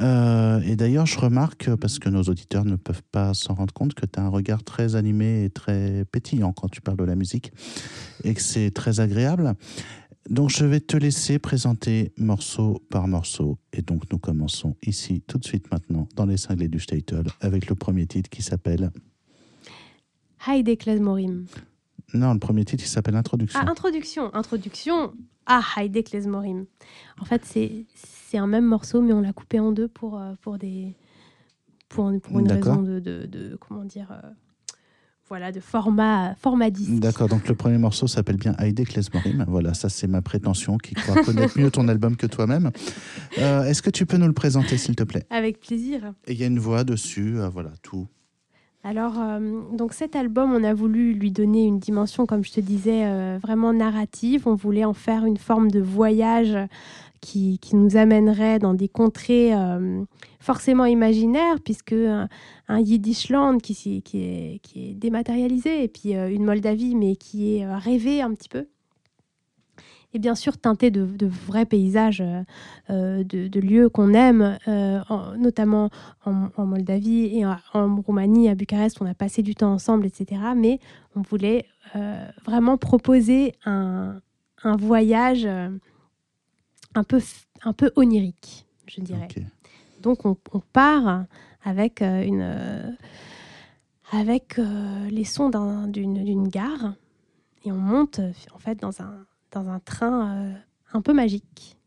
Euh, 0.00 0.60
et 0.60 0.76
d'ailleurs, 0.76 1.06
je 1.06 1.18
remarque, 1.18 1.74
parce 1.76 1.98
que 1.98 2.08
nos 2.08 2.22
auditeurs 2.22 2.64
ne 2.64 2.76
peuvent 2.76 3.02
pas 3.12 3.34
s'en 3.34 3.54
rendre 3.54 3.74
compte, 3.74 3.94
que 3.94 4.06
tu 4.06 4.18
as 4.18 4.22
un 4.22 4.28
regard 4.28 4.64
très 4.64 4.96
animé 4.96 5.44
et 5.44 5.50
très 5.50 6.04
pétillant 6.10 6.52
quand 6.52 6.68
tu 6.68 6.80
parles 6.80 6.96
de 6.96 7.04
la 7.04 7.16
musique 7.16 7.52
et 8.24 8.34
que 8.34 8.40
c'est 8.40 8.70
très 8.70 9.00
agréable. 9.00 9.54
Donc, 10.30 10.50
je 10.50 10.64
vais 10.64 10.80
te 10.80 10.96
laisser 10.96 11.38
présenter 11.38 12.12
morceau 12.16 12.80
par 12.90 13.08
morceau. 13.08 13.58
Et 13.72 13.82
donc, 13.82 14.10
nous 14.12 14.18
commençons 14.18 14.76
ici, 14.82 15.22
tout 15.26 15.38
de 15.38 15.44
suite 15.44 15.70
maintenant, 15.72 16.08
dans 16.14 16.26
les 16.26 16.36
cinglés 16.36 16.68
du 16.68 16.78
Statel, 16.78 17.24
avec 17.40 17.68
le 17.68 17.74
premier 17.74 18.06
titre 18.06 18.30
qui 18.30 18.42
s'appelle 18.42 18.90
Heide 20.46 20.78
Klesmorim. 20.78 21.46
Non, 22.14 22.34
le 22.34 22.38
premier 22.38 22.64
titre 22.64 22.84
qui 22.84 22.90
s'appelle 22.90 23.16
Introduction. 23.16 23.60
Ah, 23.62 23.70
Introduction. 23.70 24.34
Introduction 24.34 25.12
à 25.46 25.60
Heide 25.76 26.04
Klesmorim. 26.04 26.66
En 27.20 27.24
fait, 27.24 27.44
c'est 27.44 27.86
c'est 28.32 28.38
un 28.38 28.46
même 28.46 28.64
morceau, 28.64 29.02
mais 29.02 29.12
on 29.12 29.20
l'a 29.20 29.34
coupé 29.34 29.60
en 29.60 29.72
deux 29.72 29.88
pour, 29.88 30.18
pour, 30.40 30.56
des, 30.56 30.96
pour, 31.90 32.10
pour 32.22 32.38
une 32.38 32.50
raison 32.50 32.80
de, 32.80 32.98
de, 32.98 33.26
de, 33.26 33.56
comment 33.56 33.84
dire, 33.84 34.10
euh, 34.10 34.30
voilà, 35.32 35.50
de 35.50 35.60
format, 35.60 36.34
format 36.34 36.68
disque. 36.68 36.92
D'accord, 37.00 37.26
donc 37.26 37.48
le 37.48 37.54
premier 37.54 37.78
morceau 37.78 38.06
s'appelle 38.06 38.36
bien 38.36 38.54
Heide 38.58 38.86
Klesmorim. 38.86 39.46
Voilà, 39.48 39.72
ça 39.72 39.88
c'est 39.88 40.06
ma 40.06 40.20
prétention 40.20 40.76
qui 40.76 40.92
croit 40.92 41.24
connaître 41.24 41.58
mieux 41.58 41.70
ton 41.70 41.88
album 41.88 42.16
que 42.16 42.26
toi-même. 42.26 42.70
Euh, 43.38 43.64
Est-ce 43.64 43.80
que 43.80 43.88
tu 43.88 44.04
peux 44.04 44.18
nous 44.18 44.26
le 44.26 44.34
présenter, 44.34 44.76
s'il 44.76 44.94
te 44.94 45.04
plaît? 45.04 45.24
Avec 45.30 45.58
plaisir. 45.58 46.12
Et 46.26 46.34
il 46.34 46.38
y 46.38 46.44
a 46.44 46.46
une 46.48 46.58
voix 46.58 46.84
dessus, 46.84 47.38
euh, 47.38 47.48
voilà, 47.48 47.70
tout. 47.80 48.08
Alors, 48.84 49.20
euh, 49.20 49.60
donc 49.72 49.92
cet 49.92 50.16
album, 50.16 50.52
on 50.52 50.64
a 50.64 50.74
voulu 50.74 51.12
lui 51.14 51.30
donner 51.30 51.64
une 51.64 51.78
dimension, 51.78 52.26
comme 52.26 52.44
je 52.44 52.50
te 52.50 52.60
disais, 52.60 53.04
euh, 53.04 53.38
vraiment 53.40 53.72
narrative. 53.72 54.48
On 54.48 54.56
voulait 54.56 54.84
en 54.84 54.92
faire 54.92 55.24
une 55.24 55.36
forme 55.36 55.70
de 55.70 55.80
voyage 55.80 56.58
qui, 57.20 57.60
qui 57.60 57.76
nous 57.76 57.96
amènerait 57.96 58.58
dans 58.58 58.74
des 58.74 58.88
contrées 58.88 59.54
euh, 59.54 60.02
forcément 60.40 60.84
imaginaires, 60.84 61.60
puisque 61.64 61.92
un, 61.92 62.28
un 62.66 62.80
Yiddishland 62.80 63.58
qui, 63.58 64.02
qui, 64.02 64.18
est, 64.18 64.94
dématérialisé, 64.94 65.84
et 65.84 65.88
puis 65.88 66.14
une 66.14 66.44
Moldavie, 66.44 66.96
mais 66.96 67.14
qui 67.14 67.58
est 67.58 67.76
rêvée 67.76 68.20
un 68.20 68.34
petit 68.34 68.48
peu. 68.48 68.66
Et 70.14 70.18
bien 70.18 70.34
sûr 70.34 70.58
teinté 70.58 70.90
de, 70.90 71.06
de 71.06 71.26
vrais 71.26 71.64
paysages, 71.64 72.22
euh, 72.90 73.24
de, 73.24 73.48
de, 73.48 73.60
lieux 73.60 73.88
qu'on 73.88 74.12
aime, 74.12 74.58
en, 74.66 75.36
notamment 75.38 75.90
en, 76.26 76.48
en, 76.56 76.66
Moldavie 76.66 77.38
et 77.38 77.46
en, 77.46 77.56
en, 77.72 78.00
Roumanie, 78.02 78.48
à 78.48 78.54
Bucarest, 78.54 79.00
on 79.00 79.06
a 79.06 79.14
passé 79.14 79.42
du 79.42 79.54
temps 79.54 79.72
ensemble, 79.72 80.06
etc. 80.06 80.40
Mais 80.56 80.80
on 81.16 81.22
voulait 81.22 81.64
vraiment 82.44 82.76
proposer 82.76 83.54
un, 83.64 84.20
un 84.64 84.76
voyage 84.76 85.48
un 86.94 87.04
peu, 87.04 87.20
un 87.62 87.72
peu 87.72 87.90
onirique, 87.96 88.66
je 88.86 89.00
dirais. 89.00 89.28
Okay. 89.30 89.46
Donc 90.00 90.26
on, 90.26 90.36
on, 90.52 90.60
part 90.60 91.24
avec, 91.64 92.02
euh, 92.02 92.22
une, 92.22 92.42
euh, 92.42 92.90
avec 94.10 94.58
euh, 94.58 95.08
les 95.08 95.24
sons 95.24 95.48
d'une 95.86 96.48
gare 96.48 96.94
et 97.64 97.72
on 97.72 97.78
monte 97.78 98.20
en 98.52 98.58
fait 98.58 98.80
dans 98.80 99.00
un, 99.00 99.24
dans 99.52 99.68
un 99.68 99.78
train 99.78 100.54
un 100.92 101.02
peu 101.02 101.12
magique. 101.12 101.78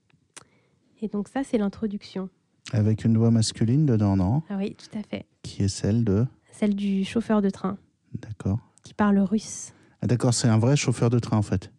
Et 1.02 1.08
donc 1.08 1.28
ça, 1.28 1.44
c'est 1.44 1.58
l'introduction. 1.58 2.30
Avec 2.72 3.06
une 3.06 3.18
voix 3.18 3.32
masculine 3.32 3.86
dedans, 3.86 4.16
non? 4.16 4.42
Ah 4.50 4.58
Oui, 4.58 4.76
tout 4.76 4.98
à 4.98 5.04
fait. 5.04 5.26
Qui 5.44 5.64
est 5.64 5.68
celle 5.68 6.04
de? 6.04 6.26
Celle 6.52 6.76
du 6.76 7.04
chauffeur 7.04 7.42
de 7.42 7.50
train. 7.50 7.78
D'accord. 8.14 8.60
Qui 8.84 8.94
parle 8.94 9.20
russe. 9.20 9.74
Ah, 10.02 10.08
D'accord, 10.08 10.34
c'est 10.34 10.48
un 10.48 10.58
vrai 10.58 10.76
chauffeur 10.76 11.10
de 11.10 11.20
train 11.20 11.38
en 11.38 11.42
fait. 11.42 11.72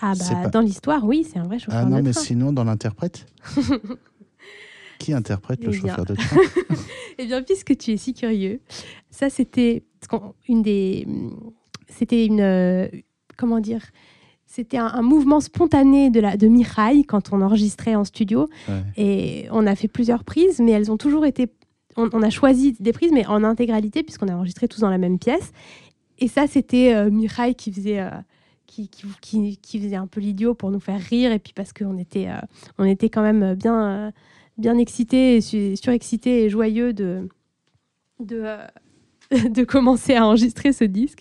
Ah 0.00 0.12
bah 0.18 0.42
pas... 0.42 0.48
dans 0.50 0.60
l'histoire, 0.60 1.04
oui, 1.04 1.24
c'est 1.24 1.38
un 1.38 1.44
vrai 1.44 1.58
chauffeur 1.58 1.80
ah 1.80 1.84
non, 1.84 1.96
de 1.96 2.02
train. 2.02 2.02
mais 2.02 2.12
sinon 2.12 2.52
dans 2.52 2.64
l'interprète? 2.64 3.26
Qui 4.98 5.12
interprète 5.12 5.62
le 5.64 5.70
eh 5.70 5.76
chauffeur 5.76 6.04
de 6.04 6.14
train? 6.14 6.36
Eh 7.18 7.24
bien, 7.24 7.42
puisque 7.42 7.78
tu 7.78 7.92
es 7.92 7.96
si 7.96 8.12
curieux, 8.12 8.60
ça 9.10 9.30
c'était 9.30 9.84
une 10.48 10.60
des, 10.60 11.08
c'était 11.88 12.26
une, 12.26 12.42
euh, 12.42 12.88
comment 13.38 13.58
dire, 13.58 13.80
c'était 14.46 14.78
un, 14.78 14.86
un, 14.86 15.02
mouvement 15.02 15.40
spontané 15.40 16.08
de 16.10 16.20
la 16.20 16.36
de 16.36 16.46
Mihai 16.46 17.04
quand 17.06 17.32
on 17.32 17.42
enregistrait 17.42 17.94
en 17.94 18.04
studio 18.04 18.48
ouais. 18.68 18.82
et 18.96 19.48
on 19.50 19.66
a 19.66 19.74
fait 19.74 19.88
plusieurs 19.88 20.24
prises, 20.24 20.60
mais 20.60 20.72
elles 20.72 20.90
ont 20.90 20.96
toujours 20.96 21.26
été, 21.26 21.48
on, 21.96 22.08
on 22.12 22.22
a 22.22 22.30
choisi 22.30 22.74
des 22.80 22.92
prises, 22.92 23.12
mais 23.12 23.26
en 23.26 23.44
intégralité 23.44 24.02
puisqu'on 24.02 24.28
a 24.28 24.34
enregistré 24.34 24.68
tous 24.68 24.80
dans 24.80 24.90
la 24.90 24.98
même 24.98 25.18
pièce. 25.18 25.52
Et 26.18 26.28
ça, 26.28 26.46
c'était 26.46 26.94
euh, 26.94 27.10
Mihai 27.10 27.54
qui 27.54 27.72
faisait. 27.72 28.00
Euh, 28.00 28.10
qui, 28.66 28.88
qui, 29.20 29.56
qui, 29.56 29.80
faisait 29.80 29.96
un 29.96 30.06
peu 30.06 30.20
l'idiot 30.20 30.54
pour 30.54 30.70
nous 30.70 30.80
faire 30.80 31.00
rire 31.00 31.32
et 31.32 31.38
puis 31.38 31.52
parce 31.54 31.72
qu'on 31.72 31.98
était, 31.98 32.28
euh, 32.28 32.40
on 32.78 32.84
était 32.84 33.08
quand 33.08 33.22
même 33.22 33.54
bien, 33.54 33.86
euh, 33.86 34.10
bien 34.58 34.76
excités, 34.76 35.40
surexcités 35.40 36.44
et 36.44 36.50
joyeux 36.50 36.92
de, 36.92 37.28
de, 38.20 38.44
de 39.50 39.64
commencer 39.64 40.14
à 40.14 40.26
enregistrer 40.26 40.72
ce 40.72 40.84
disque. 40.84 41.20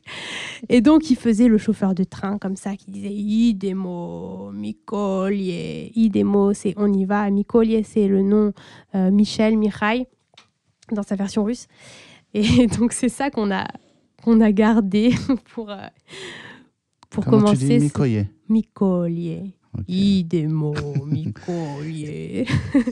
Et 0.70 0.82
donc, 0.82 1.10
il 1.10 1.15
faisait 1.15 1.48
le 1.48 1.58
chauffeur 1.58 1.96
de 1.96 2.04
train 2.04 2.38
comme 2.38 2.56
ça, 2.56 2.76
qui 2.76 2.91
disait 2.91 3.13
Idemo, 3.13 4.52
Mikolier. 4.52 5.91
Idemo, 5.96 6.54
c'est 6.54 6.74
on 6.78 6.91
y 6.91 7.06
va. 7.06 7.30
Mikolier, 7.30 7.84
c'est 7.84 8.08
le 8.08 8.22
nom 8.22 8.54
euh, 8.94 9.12
Michel, 9.12 9.58
Michai, 9.58 10.08
dans 10.91 11.04
sa 11.04 11.15
version 11.15 11.44
russe. 11.44 11.68
Et 12.34 12.68
donc, 12.80 12.91
c'est 12.91 13.10
ça 13.10 13.30
qu'on 13.30 13.52
a, 13.52 13.65
qu'on 14.24 14.41
a 14.41 14.52
gardé 14.52 15.13
pour. 15.54 15.72
Euh, 15.72 15.78
pour 17.10 17.24
Comment 17.24 17.39
commencer. 17.39 17.68
Tu 17.68 17.78
dis 17.78 17.84
Mikoye 17.86 18.28
Micolier. 18.50 19.56
Okay. 19.82 19.94
Idemo, 19.94 20.74
Micolier. 21.06 22.46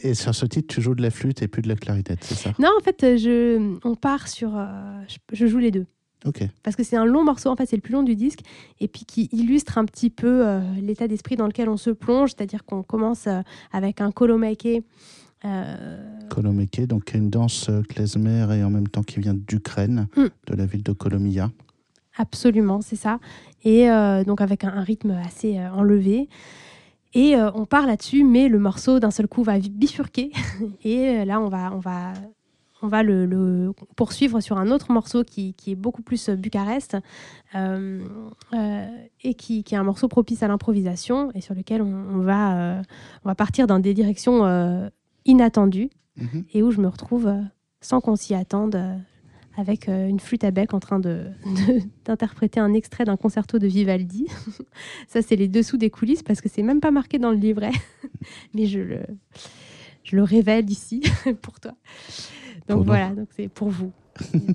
et 0.03 0.13
sur 0.13 0.35
ce 0.35 0.45
titre, 0.45 0.73
tu 0.73 0.81
joues 0.81 0.95
de 0.95 1.01
la 1.01 1.11
flûte 1.11 1.41
et 1.41 1.47
plus 1.47 1.61
de 1.61 1.69
la 1.69 1.75
clarinette, 1.75 2.23
c'est 2.23 2.35
ça? 2.35 2.53
Non, 2.59 2.69
en 2.77 2.83
fait, 2.83 3.17
je, 3.17 3.77
on 3.83 3.95
part 3.95 4.27
sur. 4.27 4.55
Euh, 4.55 4.65
je, 5.07 5.17
je, 5.31 5.47
joue 5.47 5.59
les 5.59 5.71
deux. 5.71 5.85
Ok. 6.25 6.43
Parce 6.61 6.75
que 6.75 6.83
c'est 6.83 6.97
un 6.97 7.05
long 7.05 7.23
morceau, 7.23 7.49
en 7.49 7.55
fait, 7.55 7.65
c'est 7.65 7.75
le 7.75 7.81
plus 7.81 7.93
long 7.93 8.03
du 8.03 8.15
disque, 8.15 8.39
et 8.79 8.87
puis 8.87 9.05
qui 9.05 9.29
illustre 9.31 9.77
un 9.77 9.85
petit 9.85 10.09
peu 10.09 10.45
euh, 10.45 10.61
l'état 10.81 11.07
d'esprit 11.07 11.35
dans 11.35 11.47
lequel 11.47 11.69
on 11.69 11.77
se 11.77 11.89
plonge, 11.89 12.31
c'est-à-dire 12.31 12.65
qu'on 12.65 12.83
commence 12.83 13.27
euh, 13.27 13.41
avec 13.71 14.01
un 14.01 14.11
kolomake. 14.11 14.83
Kolomeke, 16.29 16.87
donc 16.87 17.13
une 17.13 17.29
danse 17.29 17.69
klezmer 17.89 18.47
et 18.57 18.63
en 18.63 18.69
même 18.69 18.87
temps 18.87 19.03
qui 19.03 19.19
vient 19.19 19.33
d'Ukraine, 19.33 20.07
mm. 20.15 20.27
de 20.47 20.55
la 20.55 20.65
ville 20.65 20.83
de 20.83 20.93
Kolomia. 20.93 21.51
Absolument, 22.17 22.79
c'est 22.79 22.95
ça. 22.95 23.19
Et 23.65 23.87
donc 24.25 24.39
avec 24.39 24.63
un, 24.63 24.69
un 24.69 24.83
rythme 24.83 25.11
assez 25.11 25.59
enlevé. 25.59 26.29
Et 27.13 27.35
euh, 27.35 27.51
on 27.53 27.65
part 27.65 27.85
là-dessus, 27.85 28.23
mais 28.23 28.49
le 28.49 28.59
morceau 28.59 28.99
d'un 28.99 29.11
seul 29.11 29.27
coup 29.27 29.43
va 29.43 29.59
bifurquer. 29.59 30.31
Et 30.83 31.09
euh, 31.09 31.25
là, 31.25 31.39
on 31.39 31.47
va, 31.47 31.71
on 31.73 31.79
va, 31.79 32.13
on 32.81 32.87
va 32.87 33.03
le, 33.03 33.25
le 33.25 33.71
poursuivre 33.95 34.41
sur 34.41 34.57
un 34.57 34.71
autre 34.71 34.91
morceau 34.91 35.23
qui, 35.23 35.53
qui 35.53 35.71
est 35.71 35.75
beaucoup 35.75 36.01
plus 36.01 36.29
Bucarest 36.29 36.97
euh, 37.55 38.01
et 39.23 39.33
qui, 39.35 39.63
qui, 39.63 39.75
est 39.75 39.77
un 39.77 39.83
morceau 39.83 40.07
propice 40.07 40.43
à 40.43 40.47
l'improvisation 40.47 41.31
et 41.35 41.41
sur 41.41 41.53
lequel 41.53 41.81
on, 41.81 41.93
on 42.13 42.21
va, 42.21 42.81
on 43.23 43.29
va 43.29 43.35
partir 43.35 43.67
dans 43.67 43.79
des 43.79 43.93
directions 43.93 44.89
inattendues 45.25 45.89
mm 46.17 46.25
-hmm. 46.25 46.43
et 46.53 46.63
où 46.63 46.71
je 46.71 46.81
me 46.81 46.89
retrouve 46.89 47.31
sans 47.79 48.01
qu'on 48.01 48.17
s'y 48.17 48.33
attende 48.35 48.75
avec 49.55 49.87
euh, 49.87 50.07
une 50.07 50.19
flûte 50.19 50.43
à 50.43 50.51
bec 50.51 50.73
en 50.73 50.79
train 50.79 50.99
d'interpréter 52.05 52.59
un 52.59 52.73
extrait 52.73 53.05
d'un 53.05 53.17
concerto 53.17 53.59
de 53.59 53.67
Vivaldi. 53.67 54.27
Ça, 55.07 55.21
c'est 55.21 55.35
les 55.35 55.47
dessous 55.47 55.77
des 55.77 55.89
coulisses 55.89 56.23
parce 56.23 56.41
que 56.41 56.49
c'est 56.49 56.63
même 56.63 56.79
pas 56.79 56.91
marqué 56.91 57.19
dans 57.19 57.31
le 57.31 57.37
livret, 57.37 57.71
mais 58.53 58.65
je 58.65 58.79
le, 58.79 59.01
je 60.03 60.15
le 60.15 60.23
révèle 60.23 60.69
ici 60.69 61.01
pour 61.41 61.59
toi. 61.59 61.73
Donc 62.67 62.79
pour 62.79 62.85
voilà, 62.85 63.09
donc 63.09 63.27
c'est 63.35 63.47
pour 63.47 63.69
vous. 63.69 63.91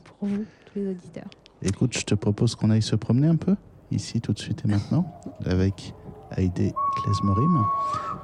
pour 0.05 0.29
vous, 0.29 0.45
tous 0.67 0.79
les 0.79 0.89
auditeurs. 0.89 1.29
Écoute, 1.63 1.97
je 1.97 2.05
te 2.05 2.15
propose 2.15 2.55
qu'on 2.55 2.71
aille 2.71 2.83
se 2.83 2.97
promener 2.97 3.27
un 3.27 3.37
peu, 3.37 3.57
ici, 3.91 4.21
tout 4.21 4.33
de 4.33 4.39
suite 4.39 4.63
et 4.65 4.69
maintenant, 4.69 5.21
avec 5.45 5.95
Heide 6.37 6.73
Klesmerim. 6.97 7.65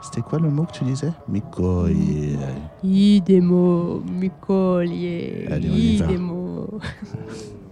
C'était 0.02 0.20
quoi 0.20 0.38
le 0.38 0.50
mot 0.50 0.64
que 0.64 0.72
tu 0.72 0.84
disais? 0.84 1.12
Mikoye. 1.28 2.36
Idemo, 2.82 4.00
Mikolier, 4.00 5.46
Allez, 5.50 5.70
on 5.70 5.74
y 5.74 5.96
va. 5.96 6.04
Idemo. 6.06 6.68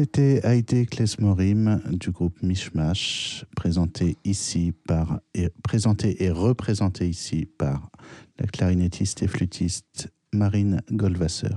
C'était 0.00 0.42
Haïté 0.46 0.86
Klesmorim 0.86 1.82
du 1.90 2.10
groupe 2.10 2.42
Mishmash, 2.42 3.44
présenté 3.54 4.16
ici 4.24 4.72
par 4.86 5.20
et 5.34 5.50
présenté 5.62 6.24
et 6.24 6.30
représenté 6.30 7.06
ici 7.06 7.44
par 7.44 7.90
la 8.38 8.46
clarinettiste 8.46 9.22
et 9.22 9.28
flûtiste 9.28 10.10
Marine 10.32 10.80
Goldwasser. 10.90 11.54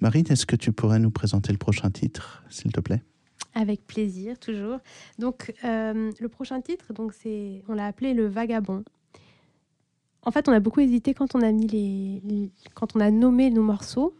Marine, 0.00 0.26
est-ce 0.30 0.46
que 0.46 0.56
tu 0.56 0.72
pourrais 0.72 0.98
nous 0.98 1.12
présenter 1.12 1.52
le 1.52 1.58
prochain 1.58 1.92
titre, 1.92 2.42
s'il 2.50 2.72
te 2.72 2.80
plaît? 2.80 3.04
Avec 3.54 3.86
plaisir, 3.86 4.36
toujours. 4.40 4.80
Donc, 5.20 5.54
euh, 5.62 6.10
le 6.18 6.28
prochain 6.28 6.60
titre, 6.60 6.92
donc 6.92 7.12
c'est, 7.12 7.62
on 7.68 7.74
l'a 7.74 7.86
appelé 7.86 8.14
le 8.14 8.26
Vagabond. 8.26 8.82
En 10.22 10.32
fait, 10.32 10.48
on 10.48 10.52
a 10.52 10.58
beaucoup 10.58 10.80
hésité 10.80 11.14
quand 11.14 11.36
on 11.36 11.40
a 11.40 11.52
mis 11.52 11.68
les, 11.68 12.50
quand 12.74 12.96
on 12.96 13.00
a 13.00 13.12
nommé 13.12 13.48
nos 13.48 13.62
morceaux. 13.62 14.12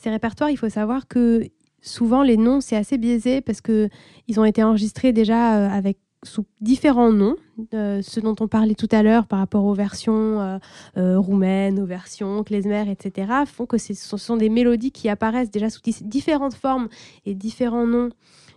Ces 0.00 0.08
répertoires, 0.08 0.48
il 0.48 0.56
faut 0.56 0.70
savoir 0.70 1.06
que 1.06 1.50
souvent 1.80 2.22
les 2.22 2.36
noms 2.36 2.60
c'est 2.60 2.76
assez 2.76 2.98
biaisé 2.98 3.40
parce 3.40 3.60
que 3.60 3.88
ils 4.26 4.38
ont 4.40 4.44
été 4.44 4.62
enregistrés 4.62 5.12
déjà 5.12 5.56
euh, 5.56 5.68
avec 5.70 5.98
sous 6.24 6.44
différents 6.60 7.12
noms, 7.12 7.36
euh, 7.74 8.00
ceux 8.02 8.20
dont 8.20 8.34
on 8.40 8.48
parlait 8.48 8.74
tout 8.74 8.88
à 8.90 9.04
l'heure 9.04 9.28
par 9.28 9.38
rapport 9.38 9.64
aux 9.64 9.72
versions 9.74 10.40
euh, 10.40 10.58
euh, 10.96 11.16
roumaines, 11.16 11.78
aux 11.78 11.86
versions 11.86 12.42
klezmer, 12.42 12.90
etc., 12.90 13.32
font 13.46 13.66
que 13.66 13.78
ce 13.78 13.94
sont 13.94 14.36
des 14.36 14.48
mélodies 14.48 14.90
qui 14.90 15.08
apparaissent 15.08 15.52
déjà 15.52 15.70
sous 15.70 15.80
différentes 16.00 16.54
formes 16.54 16.88
et 17.24 17.34
différents 17.34 17.86
noms 17.86 18.08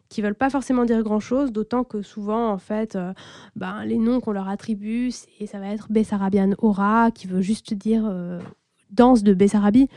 qui 0.09 0.23
veulent 0.23 0.33
pas 0.33 0.49
forcément 0.49 0.85
dire 0.85 1.03
grand-chose, 1.03 1.51
d'autant 1.51 1.83
que 1.83 2.01
souvent, 2.01 2.49
en 2.51 2.57
fait, 2.57 2.97
ben, 3.55 3.85
les 3.85 3.97
noms 3.99 4.21
qu'on 4.21 4.31
leur 4.31 4.49
attribue, 4.49 5.11
c'est- 5.11 5.45
ça 5.45 5.59
va 5.59 5.67
être 5.67 5.85
Bessarabian 5.91 6.53
Aura, 6.57 7.11
qui 7.11 7.27
veut 7.27 7.41
juste 7.41 7.75
dire 7.75 8.11
danse 8.89 9.21
de 9.23 9.33
Bessarabie. 9.35 9.87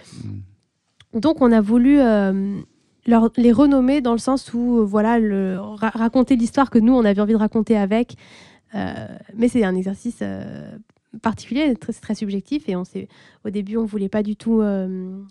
Donc, 1.14 1.40
on 1.40 1.50
a 1.50 1.60
voulu 1.62 1.98
les 3.06 3.52
renommer 3.52 4.00
dans 4.00 4.12
le 4.12 4.18
sens 4.18 4.52
où, 4.54 4.78
euh, 4.78 4.84
voilà, 4.84 5.18
raconter 5.78 6.36
l'histoire 6.36 6.70
que 6.70 6.78
nous, 6.78 6.94
on 6.94 7.04
avait 7.04 7.20
envie 7.20 7.32
de 7.32 7.38
raconter 7.38 7.76
avec. 7.76 8.16
Euh, 8.74 9.06
mais 9.36 9.48
c'est 9.48 9.64
un 9.64 9.74
exercice 9.74 10.18
euh, 10.22 10.76
particulier, 11.22 11.74
très, 11.76 11.92
c'est 11.92 12.00
très 12.00 12.14
subjectif. 12.14 12.68
Et 12.68 12.76
on 12.76 12.82
au 13.44 13.50
début, 13.50 13.76
on 13.76 13.84
voulait 13.84 14.08
pas 14.08 14.22
du 14.22 14.36
tout 14.36 14.62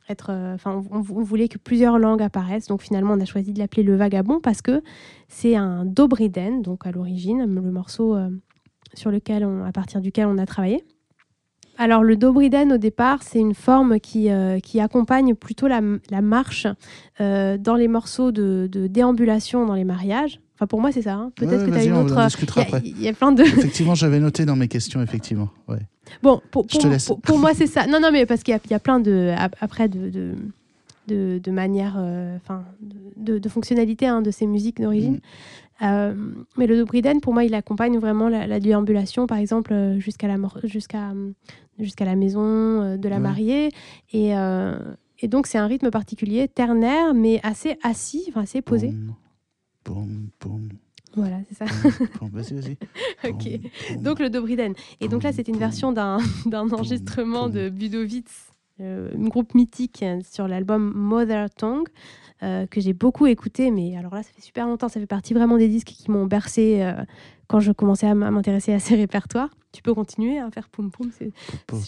être. 0.08 0.32
Enfin, 0.54 0.84
on, 0.92 1.02
voulait 1.02 1.50
que 1.50 1.58
plusieurs 1.58 2.00
langues 2.00 2.22
apparaissent. 2.22 2.68
Donc, 2.68 2.82
finalement, 2.82 3.14
on 3.14 3.20
a 3.20 3.26
choisi 3.26 3.54
de 3.54 3.60
l'appeler 3.60 3.84
le 3.84 3.96
vagabond 3.96 4.40
parce 4.40 4.62
que 4.62 4.82
c'est 5.28 5.56
un 5.56 5.84
dobriden, 5.84 6.62
donc 6.62 6.86
à 6.86 6.92
l'origine, 6.92 7.46
le 7.46 7.72
morceau 7.72 8.16
sur 8.94 9.12
lequel 9.12 9.44
à 9.66 9.72
partir 9.72 10.00
duquel 10.00 10.28
on 10.28 10.38
a 10.38 10.46
travaillé. 10.46 10.86
Alors 11.78 12.04
le 12.04 12.16
dobriden 12.16 12.72
au 12.74 12.78
départ, 12.78 13.24
c'est 13.24 13.40
une 13.40 13.56
forme 13.56 14.00
qui, 14.00 14.30
euh, 14.30 14.60
qui 14.60 14.80
accompagne 14.80 15.34
plutôt 15.34 15.68
la, 15.68 15.82
la 16.12 16.22
marche 16.22 16.68
euh, 17.20 17.58
dans 17.58 17.76
les 17.76 17.88
morceaux 17.88 18.32
de, 18.32 18.70
de 18.72 18.88
déambulation 18.88 19.66
dans 19.66 19.74
les 19.74 19.84
mariages. 19.84 20.40
Enfin 20.56 20.68
pour 20.68 20.80
moi 20.82 20.92
c'est 20.92 21.02
ça. 21.02 21.14
hein. 21.16 21.32
Peut-être 21.36 21.62
Ouais, 21.64 21.70
que 21.70 21.72
tu 21.72 21.78
as 21.80 21.84
une 21.86 21.94
autre. 21.98 22.24
discutera 22.26 22.64
Il 22.84 23.00
y 23.00 23.06
y, 23.06 23.08
a 23.10 23.14
plein 23.14 23.32
de. 23.32 23.42
Effectivement, 23.42 23.96
j'avais 23.96 24.20
noté 24.20 24.46
dans 24.46 24.56
mes 24.56 24.68
questions, 24.68 25.02
effectivement. 25.02 25.50
Ouais. 25.68 25.80
Bon, 26.22 26.42
pour, 26.52 26.66
Je 26.70 26.78
te 26.78 26.82
pour- 26.84 26.92
laisse. 26.92 27.06
pour- 27.08 27.22
pour 27.22 27.40
moi 27.40 27.54
c'est 27.56 27.66
ça. 27.68 27.88
Non 27.88 28.00
non 28.00 28.12
mais 28.12 28.26
parce 28.28 28.44
qu'il 28.44 28.52
y 28.54 28.56
a, 28.58 28.60
il 28.64 28.70
y 28.72 28.76
a 28.76 28.80
plein 28.80 29.00
de 29.00 29.34
ap- 29.36 29.56
après 29.60 29.88
de 29.90 30.10
de, 30.10 30.34
de, 31.08 31.40
de 31.44 31.52
manières, 31.52 31.96
euh, 31.98 32.38
enfin 32.38 32.64
de, 33.18 33.40
de 33.40 33.50
fonctionnalités 33.50 34.06
hein, 34.06 34.22
de 34.22 34.30
ces 34.30 34.46
musiques 34.46 34.80
d'origine. 34.80 35.16
Mm. 35.16 35.20
Euh, 35.82 36.14
mais 36.56 36.68
le 36.68 36.78
dobriden, 36.78 37.20
pour 37.20 37.34
moi, 37.34 37.44
il 37.44 37.54
accompagne 37.56 37.98
vraiment 37.98 38.30
la, 38.30 38.46
la 38.48 38.60
déambulation, 38.62 39.26
par 39.28 39.38
exemple, 39.40 39.96
jusqu'à 39.98 40.28
la, 40.28 40.38
mor- 40.38 40.60
jusqu'à, 40.64 41.12
jusqu'à 41.80 42.06
la 42.06 42.16
maison 42.16 42.42
euh, 42.44 42.98
de 42.98 43.10
la 43.10 43.20
mariée. 43.20 43.70
Et, 44.12 44.36
euh, 44.38 44.78
et 45.20 45.28
donc, 45.28 45.48
c'est 45.48 45.58
un 45.58 45.68
rythme 45.68 45.90
particulier, 45.90 46.48
ternaire, 46.48 47.14
mais 47.14 47.40
assez 47.44 47.78
assis, 47.84 48.26
enfin 48.30 48.42
assez 48.42 48.62
posé. 48.62 48.90
Boum, 48.90 49.16
boum, 49.86 50.30
boum, 50.40 50.70
Voilà, 51.16 51.38
c'est 51.50 51.56
ça. 51.56 51.66
Vas-y, 52.22 52.54
vas-y. 52.54 52.78
ok. 53.30 54.02
Donc, 54.02 54.20
le 54.20 54.30
dobriden. 54.30 54.74
Et 55.02 55.08
donc 55.08 55.24
là, 55.24 55.32
c'était 55.32 55.52
une 55.52 55.58
version 55.60 55.92
d'un, 55.92 56.18
d'un 56.46 56.70
enregistrement 56.72 57.50
de 57.50 57.70
Budowitz, 57.70 58.52
euh, 58.82 59.12
un 59.16 59.28
groupe 59.28 59.54
mythique 59.54 60.04
sur 60.30 60.48
l'album 60.48 60.92
Mother 60.96 61.50
Tongue. 61.50 61.88
Euh, 62.44 62.68
que 62.68 62.80
j'ai 62.82 62.94
beaucoup 62.94 63.26
écouté, 63.26 63.72
mais 63.72 63.96
alors 63.98 64.14
là, 64.14 64.22
ça 64.22 64.30
fait 64.32 64.42
super 64.42 64.68
longtemps. 64.68 64.90
Ça 64.90 65.00
fait 65.00 65.08
partie 65.08 65.34
vraiment 65.34 65.58
des 65.58 65.70
disques 65.70 65.88
qui 65.88 66.12
m'ont 66.12 66.26
bercé 66.26 66.82
euh, 66.82 66.94
quand 67.48 67.60
je 67.60 67.72
commençais 67.72 68.08
à 68.08 68.14
m'intéresser 68.14 68.74
à 68.74 68.80
ces 68.80 68.96
répertoires. 69.04 69.50
Tu 69.72 69.82
peux 69.82 69.94
continuer 69.96 70.38
à 70.40 70.52
faire 70.52 70.70
poum 70.70 70.92
poum. 70.92 71.10
c'est- 71.18 71.32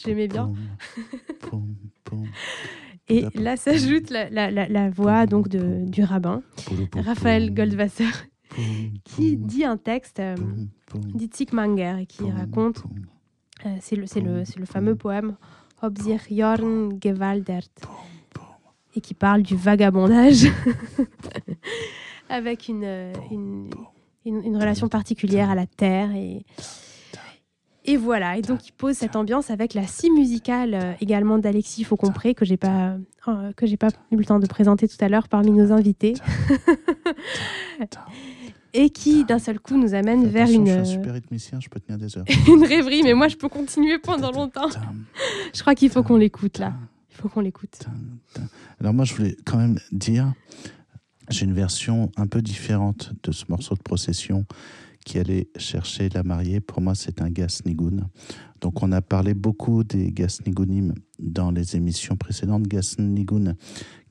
j'aimais 0.03 0.27
bien. 0.27 0.51
Et 3.07 3.25
là 3.35 3.55
s'ajoute 3.55 4.09
la, 4.09 4.29
la- 4.31 4.49
la- 4.49 4.67
la 4.67 4.89
voix 4.89 5.25
donc 5.27 5.47
de, 5.47 5.85
du 5.85 6.03
rabbin, 6.03 6.41
Raphaël 6.95 7.53
Goldwasser, 7.53 8.07
qui 9.03 9.37
dit 9.37 9.63
un 9.63 9.77
texte 9.77 10.19
euh, 10.19 10.35
d'Itzik 11.13 11.53
Manger 11.53 11.97
et 12.01 12.05
qui 12.07 12.23
raconte, 12.31 12.83
euh, 13.65 13.69
c'est 13.79 13.95
le, 13.95 14.05
le, 14.59 14.65
fameux 14.65 14.95
poème 14.95 15.35
Ob 15.83 15.97
sich 15.99 16.21
Jorn 16.31 16.97
gewaldert. 16.99 17.67
Et 18.95 19.01
qui 19.01 19.13
parle 19.13 19.41
du 19.41 19.55
vagabondage 19.55 20.47
avec 22.29 22.67
une, 22.67 22.83
euh, 22.83 23.13
une, 23.31 23.69
une- 24.25 24.43
une 24.43 24.57
relation 24.57 24.87
particulière 24.87 25.49
à 25.49 25.55
la 25.55 25.65
terre. 25.67 26.11
Et, 26.15 26.45
et 27.87 27.97
voilà, 27.97 28.37
et 28.37 28.41
donc 28.41 28.67
il 28.67 28.71
pose 28.71 28.95
cette 28.95 29.15
ambiance 29.15 29.51
avec 29.51 29.73
la 29.75 29.85
scie 29.85 30.09
musicale 30.09 30.73
euh, 30.73 30.93
également 31.01 31.37
d'Alexis 31.37 31.83
Faucompré 31.83 32.33
que 32.33 32.43
j'ai 32.45 32.57
pas, 32.57 32.97
euh, 33.27 33.51
que 33.55 33.67
j'ai 33.67 33.77
pas 33.77 33.89
eu 34.11 34.15
le 34.15 34.25
temps 34.25 34.39
de 34.39 34.47
présenter 34.47 34.87
tout 34.87 34.97
à 35.01 35.09
l'heure 35.09 35.27
parmi 35.27 35.51
nos 35.51 35.71
invités. 35.71 36.13
et 38.73 38.89
qui 38.89 39.23
d'un 39.23 39.39
seul 39.39 39.59
coup 39.59 39.77
nous 39.77 39.93
amène 39.93 40.27
vers 40.27 40.49
une, 40.49 40.65
Je 40.65 40.71
suis 40.71 40.79
un 40.79 40.85
super 40.85 41.13
rythmicien, 41.13 41.59
je 41.61 41.69
peux 41.69 41.79
tenir 41.79 41.97
des 41.97 42.17
heures. 42.17 42.25
une 42.47 42.65
rêverie, 42.65 43.03
mais 43.03 43.13
moi 43.13 43.27
je 43.27 43.35
peux 43.37 43.49
continuer 43.49 43.99
pendant 43.99 44.31
longtemps. 44.31 44.69
Je 45.53 45.61
crois 45.61 45.75
qu'il 45.75 45.89
faut 45.89 46.03
qu'on 46.03 46.17
l'écoute 46.17 46.57
là. 46.57 46.73
Il 47.15 47.21
faut 47.21 47.29
qu'on 47.29 47.41
l'écoute. 47.41 47.79
Alors 48.79 48.93
moi, 48.93 49.05
je 49.05 49.13
voulais 49.15 49.37
quand 49.45 49.57
même 49.57 49.79
dire, 49.91 50.33
j'ai 51.29 51.45
une 51.45 51.53
version 51.53 52.11
un 52.17 52.27
peu 52.27 52.41
différente 52.41 53.13
de 53.23 53.31
ce 53.31 53.45
morceau 53.49 53.75
de 53.75 53.81
procession 53.81 54.45
qui 55.05 55.19
allait 55.19 55.47
chercher 55.55 56.09
la 56.09 56.23
mariée. 56.23 56.59
Pour 56.59 56.81
moi, 56.81 56.93
c'est 56.95 57.21
un 57.21 57.29
gasnigoun. 57.29 58.09
Donc 58.59 58.83
on 58.83 58.91
a 58.91 59.01
parlé 59.01 59.33
beaucoup 59.33 59.83
des 59.83 60.11
gasnigounim 60.11 60.93
dans 61.19 61.51
les 61.51 61.75
émissions 61.75 62.17
précédentes. 62.17 62.63
Gasnigoun 62.63 63.55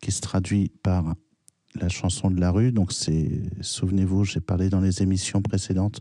qui 0.00 0.12
se 0.12 0.20
traduit 0.20 0.70
par 0.82 1.14
la 1.74 1.88
chanson 1.88 2.30
de 2.30 2.40
la 2.40 2.50
rue. 2.50 2.72
Donc 2.72 2.92
c'est, 2.92 3.42
souvenez-vous, 3.60 4.24
j'ai 4.24 4.40
parlé 4.40 4.70
dans 4.70 4.80
les 4.80 5.02
émissions 5.02 5.42
précédentes 5.42 6.00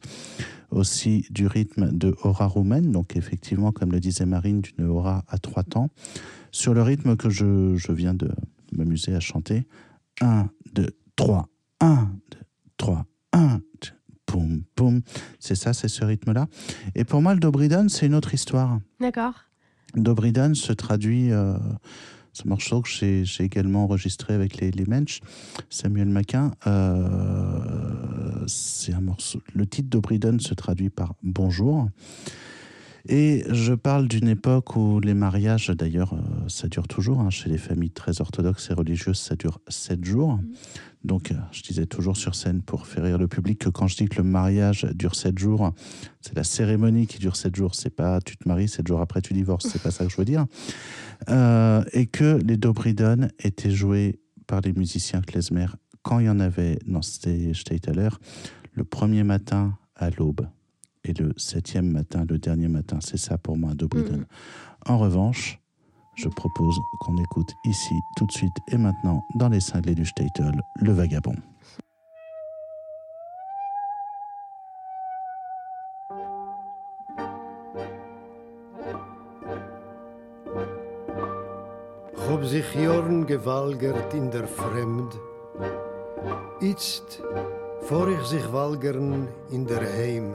aussi 0.70 1.26
du 1.32 1.48
rythme 1.48 1.92
de 1.92 2.16
aura 2.24 2.46
roumaine. 2.46 2.92
Donc 2.92 3.16
effectivement, 3.16 3.72
comme 3.72 3.92
le 3.92 4.00
disait 4.00 4.26
Marine, 4.26 4.62
d'une 4.62 4.86
aura 4.86 5.24
à 5.28 5.38
trois 5.38 5.64
temps. 5.64 5.90
Sur 6.54 6.76
le 6.76 6.84
rythme 6.84 7.18
que 7.18 7.32
je, 7.32 7.76
je 7.76 7.92
viens 7.92 8.14
de 8.14 8.30
m'amuser 8.72 9.16
à 9.16 9.20
chanter. 9.20 9.68
1, 10.22 10.48
2, 10.74 10.88
3, 11.16 11.50
1, 11.82 12.12
2, 12.32 12.38
3, 12.78 13.06
1, 13.34 13.60
2, 13.82 13.90
poum, 14.28 14.64
poum. 14.76 15.02
C'est 15.40 15.56
ça, 15.56 15.74
c'est 15.74 15.88
ce 15.88 16.06
rythme-là. 16.06 16.46
Et 16.94 17.06
pour 17.06 17.24
moi, 17.24 17.34
le 17.34 17.40
Dobridan, 17.40 17.90
c'est 17.90 18.06
une 18.06 18.14
autre 18.14 18.36
histoire. 18.36 18.80
D'accord. 19.02 19.34
Dobridan 19.96 20.54
se 20.54 20.74
traduit, 20.74 21.32
euh, 21.32 21.58
ce 22.34 22.48
morceau 22.48 22.84
que 22.84 22.90
j'ai 22.90 23.26
également 23.40 23.86
enregistré 23.86 24.36
avec 24.36 24.58
les, 24.58 24.70
les 24.70 24.86
Mensch, 24.86 25.22
Samuel 25.72 26.10
Maquin, 26.10 26.52
euh, 26.68 28.44
c'est 28.46 28.94
un 28.94 29.02
morceau. 29.02 29.42
Le 29.56 29.66
titre 29.66 29.90
Dobridan 29.90 30.40
se 30.40 30.54
traduit 30.54 30.92
par 30.92 31.16
bonjour. 31.24 31.90
Et 33.10 33.44
je 33.50 33.74
parle 33.74 34.08
d'une 34.08 34.30
époque 34.30 34.78
où 34.78 35.02
les 35.02 35.14
mariages, 35.14 35.68
d'ailleurs, 35.68 36.14
euh, 36.14 36.48
ça 36.48 36.70
dure 36.70 36.88
toujours. 36.88 37.20
hein, 37.20 37.30
chez 37.30 37.50
les 37.50 37.58
familles 37.58 37.92
très 37.92 38.22
orthodoxes 38.22 38.70
et 38.70 38.74
religieuses, 38.74 39.20
ça 39.20 39.36
dure 39.36 39.60
sept 39.68 40.06
jours. 40.06 40.40
Donc, 41.04 41.32
euh, 41.32 41.36
je 41.52 41.62
disais 41.64 41.86
toujours 41.86 42.16
sur 42.16 42.34
scène 42.34 42.62
pour 42.62 42.88
faire 42.88 43.04
rire 43.04 43.18
le 43.18 43.28
public 43.28 43.60
que 43.60 43.70
quand 43.70 43.88
je 43.88 43.98
dis 43.98 44.06
que 44.06 44.18
le 44.18 44.24
mariage 44.24 44.88
dure 44.96 45.16
sept 45.16 45.38
jours, 45.38 45.74
c'est 46.22 46.36
la 46.36 46.46
cérémonie 46.46 47.06
qui 47.06 47.20
dure 47.20 47.36
sept 47.36 47.56
jours. 47.56 47.76
C'est 47.76 47.90
pas 47.90 48.22
tu 48.22 48.38
te 48.38 48.48
maries, 48.48 48.70
sept 48.70 48.88
jours 48.88 49.02
après 49.02 49.22
tu 49.22 49.34
divorces. 49.34 49.68
C'est 49.68 49.82
pas 49.82 49.92
ça 49.92 50.06
que 50.06 50.12
je 50.12 50.16
veux 50.16 50.26
dire. 50.26 50.46
Euh, 51.30 51.84
et 51.92 52.06
que 52.06 52.40
les 52.46 52.56
Dobridon 52.56 53.28
étaient 53.40 53.72
joués 53.72 54.22
par 54.48 54.62
les 54.62 54.72
musiciens 54.72 55.22
klezmer 55.22 55.68
quand 56.04 56.20
il 56.20 56.28
y 56.28 56.30
en 56.30 56.40
avait 56.40 56.80
dans 56.86 57.02
ces 57.02 57.54
Steiteler, 57.54 58.10
le 58.74 58.84
premier 58.84 59.24
matin 59.24 59.78
à 59.96 60.10
l'aube 60.10 60.48
et 61.06 61.14
le 61.14 61.34
septième 61.38 61.90
matin, 61.92 62.26
le 62.30 62.38
dernier 62.38 62.68
matin. 62.68 63.00
C'est 63.02 63.18
ça 63.18 63.38
pour 63.38 63.58
moi, 63.58 63.74
Dobridon. 63.74 64.18
Mhm. 64.18 64.26
En 64.86 64.98
revanche, 64.98 65.60
je 66.16 66.30
propose 66.30 66.80
qu'on 67.00 67.18
écoute 67.18 67.54
ici, 67.66 67.96
tout 68.16 68.26
de 68.26 68.32
suite 68.32 68.54
et 68.72 68.78
maintenant, 68.78 69.24
dans 69.36 69.50
les 69.50 69.60
cinglés 69.60 69.96
du 69.96 70.06
Statel, 70.06 70.62
Le 70.76 70.92
Vagabond. 70.94 71.36
Hab 82.30 82.46
sich 82.46 82.76
Jorn 82.76 83.26
gewalgert 83.26 84.14
in 84.14 84.30
der 84.30 84.48
Fremd. 84.48 85.14
Itzt 86.62 87.22
vor 87.82 88.08
ich 88.08 88.26
sich 88.26 88.52
walgern 88.52 89.28
in 89.52 89.66
der 89.68 89.82
Heim. 89.82 90.34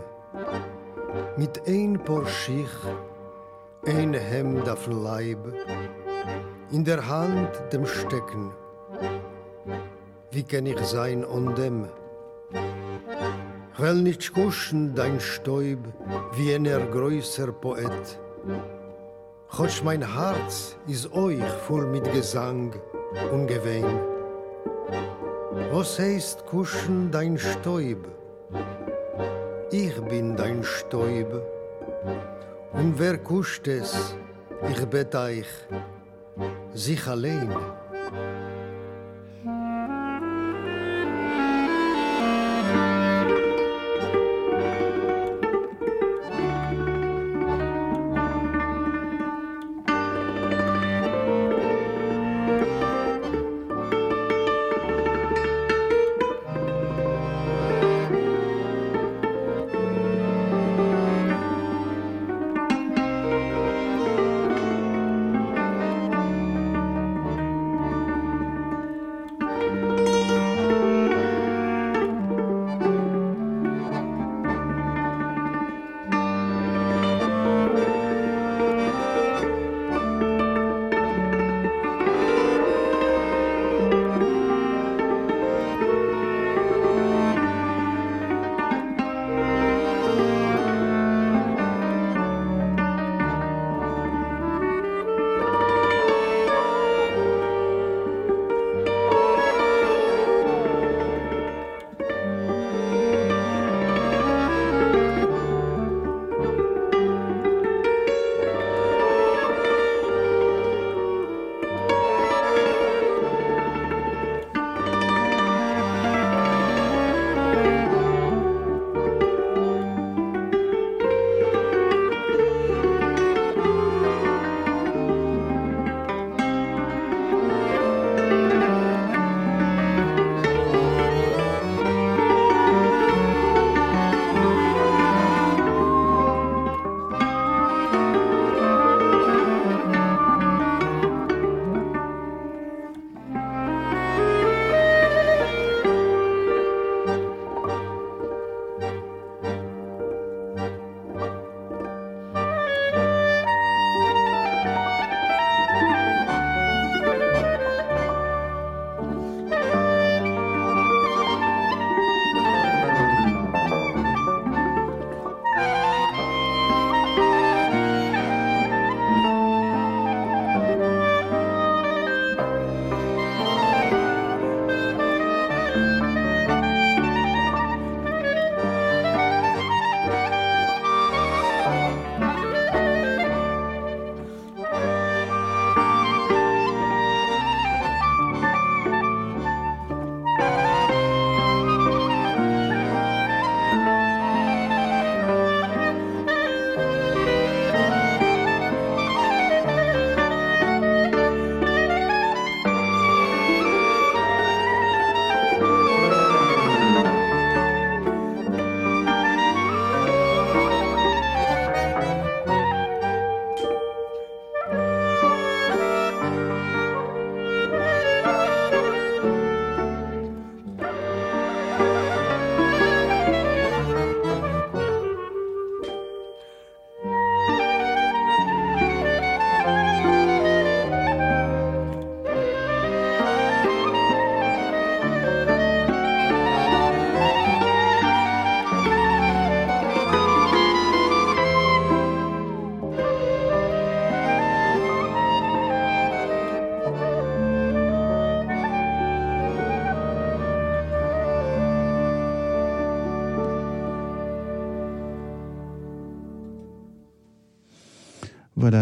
Mit 1.37 1.63
ein 1.67 1.99
paar 2.05 2.27
Schich, 2.27 2.77
ein 3.87 4.15
Hemd 4.15 4.69
auf 4.69 4.87
Leib, 4.87 5.39
in 6.71 6.85
der 6.85 7.07
Hand 7.07 7.51
dem 7.73 7.87
Stecken. 7.87 8.53
Wie 10.31 10.43
kann 10.43 10.67
ich 10.67 10.79
sein 10.81 11.25
on 11.25 11.55
dem? 11.55 11.89
Will 13.79 13.95
nicht 13.95 14.35
kuschen 14.35 14.95
dein 14.95 15.21
Stäub 15.21 15.79
wie 16.35 16.55
einer 16.55 16.81
größer 16.81 17.53
Poet. 17.53 18.19
Chotsch 19.57 19.83
mein 19.85 20.03
Herz 20.03 20.77
is 20.89 21.11
euch 21.13 21.49
voll 21.67 21.87
mit 21.87 22.13
Gesang 22.13 22.75
und 23.33 23.47
Gewehen. 23.47 24.01
Was 25.71 25.99
heißt 25.99 26.45
kuschen 26.45 27.11
dein 27.11 27.39
Stäub? 27.39 28.09
Ich 29.71 30.01
bin 30.01 30.35
dein 30.35 30.65
Stäub. 30.65 31.43
Und 32.73 32.99
wer 32.99 33.19
kuscht 33.19 33.69
es? 33.69 34.15
Ich 34.71 34.83
bett 34.87 35.15
euch, 35.15 35.47
sich 36.73 37.07
allein. 37.07 37.55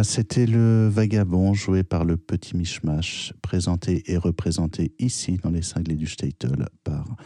C'était 0.02 0.46
le 0.46 0.88
Vagabond 0.88 1.54
joué 1.54 1.82
par 1.82 2.04
le 2.04 2.16
Petit 2.16 2.56
Mishmash, 2.56 3.32
présenté 3.42 4.02
et 4.10 4.16
représenté 4.16 4.92
ici 4.98 5.38
dans 5.42 5.50
les 5.50 5.62
cinglés 5.62 5.94
du 5.94 6.06
Statel 6.06 6.68
par 6.84 7.16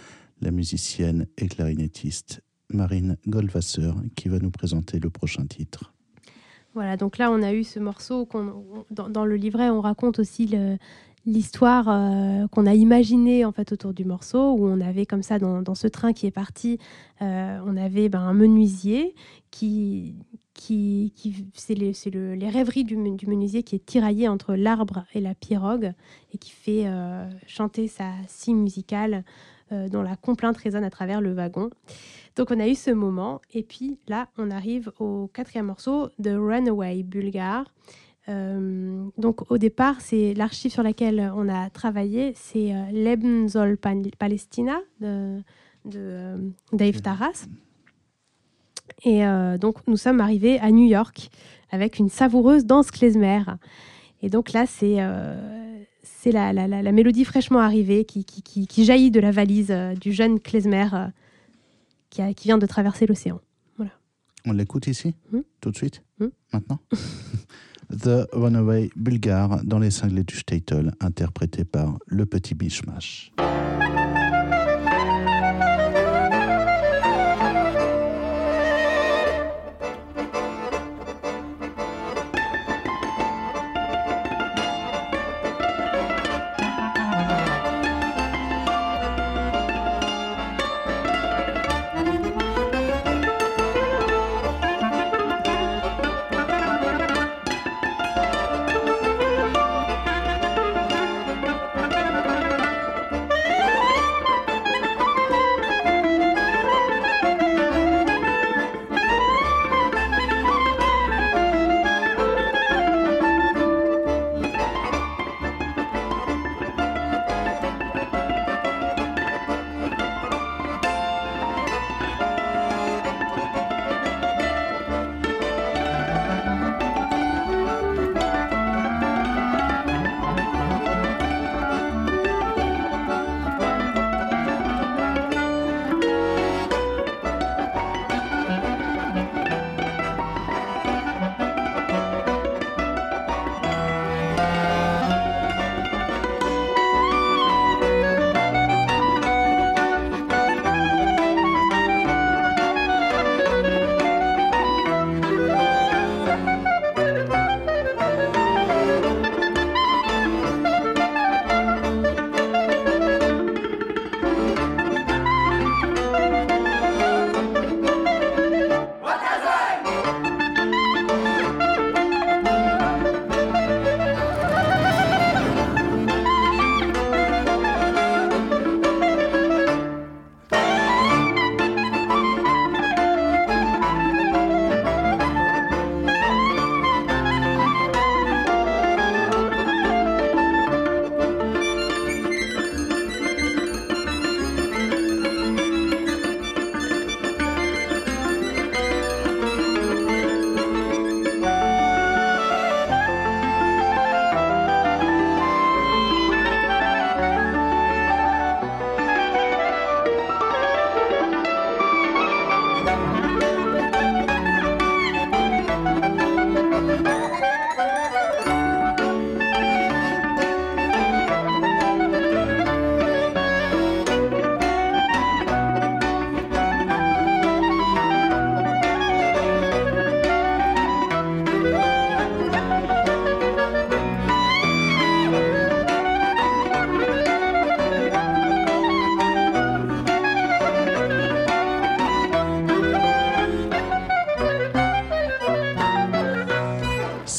la 0.41 0.51
musicienne 0.51 1.27
et 1.39 1.49
clarinettiste 1.49 2.43
Marine 2.69 3.17
Goldwasser 3.27 3.93
qui 4.15 4.29
va 4.29 4.39
nous 4.39 4.51
présenter 4.51 4.99
le 4.99 5.11
prochain 5.11 5.47
titre. 5.47 5.95
Voilà, 6.75 6.97
donc 6.97 7.19
là 7.19 7.31
on 7.33 7.43
a 7.43 7.53
eu 7.53 7.65
ce 7.65 7.81
morceau 7.81 8.29
dans, 8.91 9.25
le 9.25 9.37
livret, 9.37 9.71
on 9.71 9.81
raconte 9.81 10.21
aussi 10.21 10.49
l'histoire 11.27 11.89
euh, 11.89 12.47
qu'on 12.49 12.67
a 12.67 12.75
imaginée 12.75 13.45
en 13.45 13.53
fait 13.53 13.73
autour 13.73 13.93
du 13.93 14.05
morceau 14.05 14.53
où 14.53 14.67
on 14.67 14.81
avait 14.81 15.05
comme 15.05 15.23
ça 15.23 15.39
dans, 15.39 15.75
ce 15.75 15.89
train 15.89 16.13
qui 16.13 16.27
est 16.27 16.31
parti 16.31 16.79
euh, 17.23 17.59
on 17.67 17.77
avait 17.77 18.09
ben, 18.09 18.21
un 18.21 18.35
menuisier 18.35 19.15
qui 19.51 20.15
qui, 20.61 21.15
c'est 21.55 21.75
les, 21.75 21.93
les, 22.37 22.49
rêveries 22.51 22.85
du, 22.85 22.97
menuisier 22.97 23.63
qui 23.63 23.77
est 23.77 23.87
tiraillé 23.87 24.29
entre 24.29 24.55
l'arbre 24.55 25.07
et 25.15 25.21
la 25.21 25.35
pirogue 25.35 25.93
et 26.35 26.39
qui 26.39 26.51
fait 26.51 26.87
euh, 26.87 27.27
chanter 27.47 27.89
sa 27.89 28.11
scie 28.29 28.53
musicale 28.53 29.25
dont 29.71 30.03
la 30.03 30.17
complainte 30.17 30.57
résonne 30.57 30.85
à 30.85 30.91
travers 30.91 31.21
le 31.21 31.33
wagon. 31.33 31.71
Donc 32.37 32.51
on 32.51 32.59
a 32.61 32.67
eu 32.67 32.75
ce 32.75 32.91
moment 32.91 33.41
et 33.53 33.63
puis 33.63 33.99
là 34.09 34.29
on 34.37 34.51
arrive 34.51 34.93
au 34.99 35.29
quatrième 35.33 35.67
morceau 35.67 36.09
de 36.19 36.31
Runaway 36.31 37.03
Bulgare 37.03 37.67
euh, 38.31 39.09
donc 39.19 39.51
au 39.51 39.59
départ, 39.59 40.01
c'est 40.01 40.35
l'archive 40.35 40.71
sur 40.71 40.83
laquelle 40.83 41.33
on 41.35 41.49
a 41.49 41.71
travaillé, 41.71 42.33
c'est 42.37 42.73
euh, 42.75 44.09
Palestina 44.19 44.79
de, 45.01 45.43
euh, 45.95 46.37
Dave 46.73 47.01
Taras. 47.01 47.47
Et 49.05 49.23
donc 49.61 49.77
nous 49.87 49.97
sommes 49.97 50.21
arrivés 50.21 50.59
à 50.59 50.71
New 50.71 50.87
York 50.87 51.31
avec 51.71 51.99
une 51.99 52.11
savoureuse 52.11 52.67
danse 52.67 52.91
klezmer. 52.91 53.43
Et 54.21 54.29
donc 54.29 54.53
là, 54.53 54.67
c'est 54.67 54.97
c'est 56.03 56.33
la, 56.33 56.53
la, 56.53 56.67
la, 56.67 56.93
mélodie 56.93 57.25
fraîchement 57.25 57.61
arrivée 57.61 58.05
qui, 58.05 58.25
qui, 58.25 58.67
qui, 58.67 58.85
jaillit 58.85 59.11
de 59.11 59.21
la 59.21 59.31
valise 59.31 59.75
du 60.01 60.13
jeune 60.13 60.41
klezmer 60.41 60.89
qui, 62.11 62.23
qui, 62.35 62.49
vient 62.49 62.59
de 62.59 62.67
traverser 62.67 63.07
l'océan. 63.07 63.41
Voilà. 63.77 63.93
On 64.47 64.53
l'écoute 64.53 64.87
ici, 64.87 65.15
hmm 65.33 65.41
tout 65.61 65.71
de 65.71 65.77
suite, 65.77 66.03
hmm 66.19 66.29
maintenant? 66.53 66.81
The 67.91 68.29
Runaway 68.33 68.91
Bulgare 68.95 69.65
dans 69.65 69.81
les 69.81 69.91
cinglés 69.91 70.23
du 70.23 70.37
Statel, 70.37 70.95
interprété 71.01 71.65
par 71.65 71.99
le 72.07 72.25
petit 72.25 72.55
Bishmash. 72.55 73.33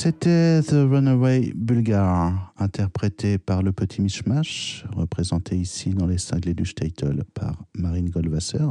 C'était 0.03 0.63
The 0.63 0.89
Runaway 0.89 1.51
Bulgar, 1.53 2.55
interprété 2.57 3.37
par 3.37 3.61
le 3.61 3.71
petit 3.71 4.01
Mishmash, 4.01 4.83
représenté 4.95 5.55
ici 5.55 5.91
dans 5.91 6.07
les 6.07 6.17
cinglés 6.17 6.55
du 6.55 6.65
Statel 6.65 7.23
par 7.35 7.65
Marine 7.77 8.09
Goldwasser. 8.09 8.65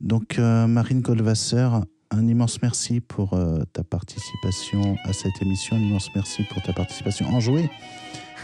Donc, 0.00 0.38
euh, 0.38 0.66
Marine 0.68 1.02
Goldwasser, 1.02 1.68
un 2.10 2.26
immense 2.26 2.62
merci 2.62 3.00
pour 3.00 3.34
euh, 3.34 3.64
ta 3.74 3.84
participation 3.84 4.96
à 5.04 5.12
cette 5.12 5.42
émission, 5.42 5.76
un 5.76 5.80
immense 5.80 6.08
merci 6.14 6.44
pour 6.44 6.62
ta 6.62 6.72
participation 6.72 7.26
en 7.26 7.38
jouer 7.38 7.68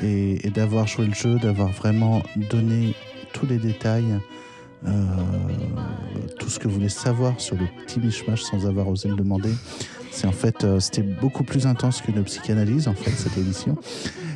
et, 0.03 0.51
d'avoir 0.51 0.87
joué 0.87 1.07
le 1.07 1.15
jeu, 1.15 1.39
d'avoir 1.39 1.71
vraiment 1.71 2.23
donné 2.51 2.95
tous 3.33 3.47
les 3.47 3.57
détails. 3.57 4.19
Euh, 4.85 4.91
tout 6.39 6.51
ce 6.51 6.59
que 6.59 6.69
vous 6.69 6.75
voulez 6.75 6.91
savoir 6.91 7.41
sur 7.41 7.57
le 7.57 7.65
petit 7.87 7.99
mishmash 7.99 8.43
sans 8.43 8.67
avoir 8.67 8.89
osé 8.89 9.09
le 9.09 9.17
demander. 9.17 9.55
C'est 10.13 10.27
en 10.27 10.33
fait, 10.33 10.63
euh, 10.63 10.79
c'était 10.79 11.03
beaucoup 11.03 11.43
plus 11.43 11.67
intense 11.67 12.03
qu'une 12.03 12.23
psychanalyse, 12.23 12.87
en 12.87 12.95
fait, 12.95 13.11
cette 13.11 13.37
émission. 13.39 13.79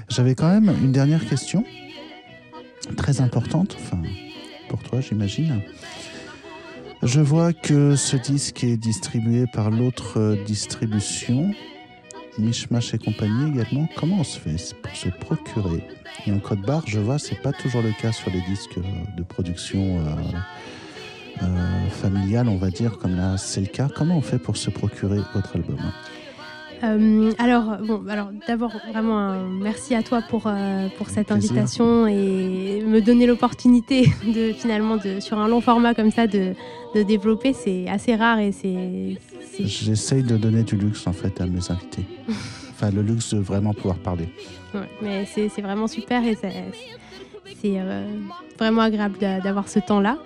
J'avais 0.08 0.34
quand 0.34 0.48
même 0.48 0.74
une 0.82 0.90
dernière 0.90 1.24
question, 1.28 1.64
très 2.96 3.20
importante, 3.20 3.76
enfin, 3.78 4.00
pour 4.68 4.82
toi, 4.82 5.00
j'imagine. 5.00 5.60
Je 7.02 7.20
vois 7.20 7.52
que 7.52 7.94
ce 7.94 8.16
disque 8.16 8.64
est 8.64 8.78
distribué 8.78 9.44
par 9.52 9.70
l'autre 9.70 10.38
distribution, 10.46 11.52
Mishmash 12.38 12.94
et 12.94 12.98
compagnie 12.98 13.50
également. 13.50 13.86
Comment 13.96 14.20
on 14.20 14.24
se 14.24 14.38
fait 14.38 14.74
pour 14.82 14.96
se 14.96 15.10
procurer? 15.10 15.84
Et 16.26 16.30
un 16.30 16.38
code 16.38 16.62
barre, 16.62 16.84
je 16.86 16.98
vois, 16.98 17.18
c'est 17.18 17.40
pas 17.42 17.52
toujours 17.52 17.82
le 17.82 17.92
cas 18.00 18.12
sur 18.12 18.30
les 18.30 18.40
disques 18.42 18.78
de 19.16 19.22
production 19.22 19.98
euh, 19.98 20.14
euh, 21.42 21.88
familiale, 21.90 22.48
on 22.48 22.56
va 22.56 22.70
dire, 22.70 22.98
comme 22.98 23.16
là 23.16 23.36
c'est 23.36 23.60
le 23.60 23.66
cas. 23.66 23.88
Comment 23.94 24.16
on 24.16 24.22
fait 24.22 24.38
pour 24.38 24.56
se 24.56 24.70
procurer 24.70 25.20
votre 25.34 25.56
album? 25.56 25.78
Euh, 26.84 27.32
alors, 27.38 27.78
bon, 27.78 28.04
alors 28.08 28.30
d'abord, 28.46 28.72
vraiment 28.90 29.18
un 29.18 29.48
merci 29.48 29.94
à 29.94 30.02
toi 30.02 30.22
pour, 30.28 30.44
euh, 30.46 30.88
pour 30.98 31.08
cette 31.08 31.30
invitation 31.30 32.06
et 32.06 32.82
me 32.86 33.00
donner 33.00 33.26
l'opportunité 33.26 34.10
de 34.26 34.52
finalement, 34.52 34.96
de, 34.96 35.20
sur 35.20 35.38
un 35.38 35.48
long 35.48 35.60
format 35.60 35.94
comme 35.94 36.10
ça, 36.10 36.26
de, 36.26 36.54
de 36.94 37.02
développer. 37.02 37.52
C'est 37.52 37.88
assez 37.88 38.14
rare 38.14 38.38
et 38.40 38.52
c'est. 38.52 39.16
J'essaye 39.58 40.22
de 40.22 40.36
donner 40.36 40.64
du 40.64 40.76
luxe 40.76 41.06
en 41.06 41.12
fait 41.12 41.40
à 41.40 41.46
mes 41.46 41.70
invités. 41.70 42.04
enfin, 42.70 42.90
le 42.90 43.00
luxe 43.00 43.32
de 43.32 43.38
vraiment 43.40 43.72
pouvoir 43.72 43.96
parler. 43.96 44.28
Ouais, 44.74 44.88
mais 45.00 45.26
c'est 45.26 45.62
vraiment 45.62 45.86
super 45.86 46.22
et 46.24 46.34
c'est 46.34 46.52
euh, 47.80 48.06
vraiment 48.58 48.82
agréable 48.82 49.18
d'avoir 49.18 49.68
ce 49.68 49.78
temps-là. 49.78 50.18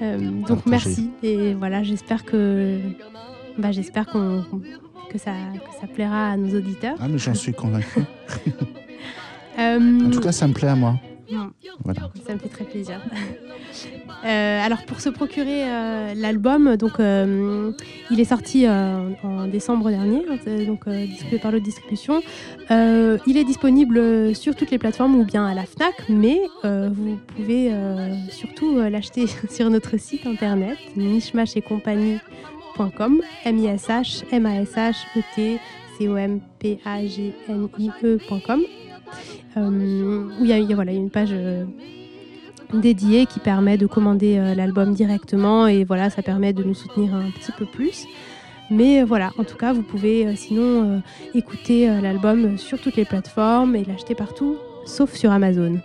Donc 0.00 0.66
merci 0.66 1.10
et 1.22 1.54
voilà, 1.54 1.82
j'espère 1.82 2.24
que 2.24 2.78
bah, 3.58 3.72
j'espère 3.72 4.06
qu'on 4.06 4.44
que 5.10 5.18
ça, 5.18 5.32
ça 5.80 5.86
plaira 5.86 6.30
à 6.30 6.36
nos 6.36 6.56
auditeurs. 6.56 6.96
Ah, 7.00 7.08
mais 7.08 7.18
j'en 7.18 7.34
suis 7.34 7.52
convaincu. 7.52 8.00
Euh, 9.58 10.00
en 10.06 10.10
tout 10.10 10.20
cas, 10.20 10.32
ça 10.32 10.46
me 10.46 10.52
plaît 10.52 10.68
à 10.68 10.76
moi. 10.76 10.94
Voilà. 11.84 12.10
Ça 12.26 12.34
me 12.34 12.38
fait 12.38 12.48
très 12.48 12.64
plaisir. 12.64 13.00
Euh, 14.24 14.66
alors 14.66 14.84
pour 14.84 15.00
se 15.00 15.08
procurer 15.08 15.64
euh, 15.64 16.14
l'album, 16.14 16.76
donc 16.76 16.94
il 16.98 18.20
est 18.20 18.24
sorti 18.24 18.68
en 18.68 19.46
décembre 19.46 19.90
dernier, 19.90 20.24
donc 20.66 20.88
distribué 20.88 21.38
par 21.38 21.52
le 21.52 21.60
distribution. 21.60 22.22
il 22.70 23.36
est 23.36 23.44
disponible 23.44 24.34
sur 24.34 24.54
toutes 24.54 24.70
les 24.70 24.78
plateformes 24.78 25.14
ou 25.14 25.24
bien 25.24 25.46
à 25.46 25.54
la 25.54 25.64
Fnac, 25.64 25.94
mais 26.08 26.40
vous 26.64 27.18
pouvez 27.36 27.72
surtout 28.30 28.78
l'acheter 28.78 29.26
sur 29.50 29.70
notre 29.70 29.96
site 29.98 30.26
internet 30.26 30.78
mishmash 30.96 31.56
et 31.56 31.62
compagnie 31.62 32.18
m 33.44 33.58
i 33.58 33.66
s 33.66 33.88
h 33.88 34.24
m 34.32 34.46
a 34.46 34.62
s 34.62 34.74
h 34.76 34.96
e 35.16 35.22
t 35.34 35.60
c 35.98 36.08
o 36.08 36.16
m 36.16 36.40
p 36.58 36.78
a 36.84 37.04
g 37.06 37.34
n 37.48 37.68
i 37.78 37.90
e.com 38.02 38.60
euh, 38.60 38.89
où 39.56 40.44
il 40.44 40.46
y, 40.46 40.52
a, 40.52 40.56
une 40.56 41.10
page 41.10 41.30
euh, 41.32 41.64
dédiée 42.72 43.26
qui 43.26 43.40
permet 43.40 43.76
de 43.76 43.86
commander 43.86 44.38
euh, 44.38 44.54
l'album 44.54 44.94
directement 44.94 45.66
et 45.66 45.84
voilà, 45.84 46.10
ça 46.10 46.22
permet 46.22 46.52
de 46.52 46.62
nous 46.62 46.74
soutenir 46.74 47.14
un 47.14 47.30
petit 47.30 47.52
peu 47.52 47.66
plus. 47.66 48.06
Mais 48.70 49.02
voilà, 49.02 49.32
en 49.36 49.42
tout 49.42 49.56
cas, 49.56 49.72
vous 49.72 49.82
pouvez 49.82 50.36
sinon 50.36 51.02
écouter 51.34 51.88
l'album 52.00 52.56
sur 52.56 52.80
toutes 52.80 52.94
les 52.94 53.04
plateformes 53.04 53.74
et 53.74 53.82
l'acheter 53.82 54.14
partout, 54.14 54.58
sauf 54.86 55.12
sur 55.14 55.32
Amazon. 55.32 55.80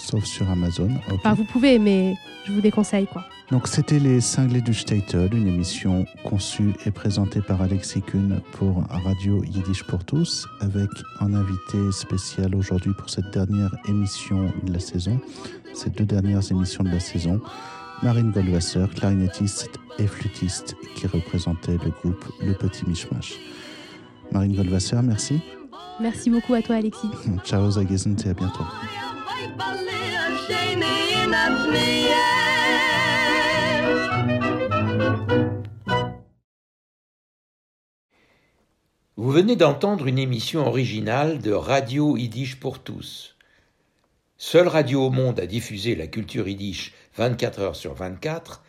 Sauf 0.00 0.24
sur 0.24 0.48
Amazon. 0.50 0.88
Enfin, 1.12 1.34
vous 1.34 1.44
pouvez, 1.44 1.78
mais 1.78 2.14
je 2.46 2.52
vous 2.52 2.60
déconseille 2.60 3.06
quoi. 3.06 3.24
Donc 3.50 3.66
c'était 3.66 3.98
les 3.98 4.20
Cinglés 4.20 4.60
du 4.60 4.72
Statel, 4.72 5.34
une 5.34 5.48
émission 5.48 6.04
conçue 6.24 6.72
et 6.86 6.92
présentée 6.92 7.40
par 7.40 7.60
Alexis 7.60 8.00
Kuhn 8.00 8.40
pour 8.52 8.84
Radio 8.88 9.42
Yiddish 9.44 9.82
pour 9.84 10.04
tous, 10.04 10.46
avec 10.60 10.88
un 11.20 11.34
invité 11.34 11.78
spécial 11.90 12.54
aujourd'hui 12.54 12.92
pour 12.96 13.10
cette 13.10 13.30
dernière 13.32 13.74
émission 13.88 14.52
de 14.62 14.72
la 14.72 14.78
saison, 14.78 15.20
ces 15.74 15.90
deux 15.90 16.04
dernières 16.04 16.48
émissions 16.50 16.84
de 16.84 16.90
la 16.90 17.00
saison, 17.00 17.40
Marine 18.04 18.30
Goldwasser, 18.30 18.86
clarinettiste 18.94 19.78
et 19.98 20.06
flûtiste 20.06 20.76
qui 20.94 21.08
représentait 21.08 21.76
le 21.84 21.90
groupe 21.90 22.24
Le 22.40 22.54
Petit 22.54 22.88
Mishmash. 22.88 23.34
Marine 24.32 24.54
Goldwasser, 24.54 25.02
merci. 25.02 25.40
Merci 26.00 26.30
beaucoup 26.30 26.54
à 26.54 26.62
toi 26.62 26.76
Alexis. 26.76 27.10
Ciao 27.44 27.68
Zagesen 27.68 28.16
et 28.24 28.28
à 28.28 28.34
bientôt. 28.34 28.64
Vous 39.16 39.30
venez 39.30 39.56
d'entendre 39.56 40.06
une 40.06 40.18
émission 40.18 40.66
originale 40.66 41.40
de 41.40 41.52
Radio 41.52 42.16
Yiddish 42.16 42.56
pour 42.60 42.80
tous. 42.80 43.36
Seule 44.36 44.68
radio 44.68 45.06
au 45.06 45.10
monde 45.10 45.38
à 45.40 45.46
diffuser 45.46 45.94
la 45.94 46.06
culture 46.06 46.48
yiddish 46.48 46.92
24 47.16 47.60
heures 47.60 47.76
sur 47.76 47.94
24, 47.94 48.62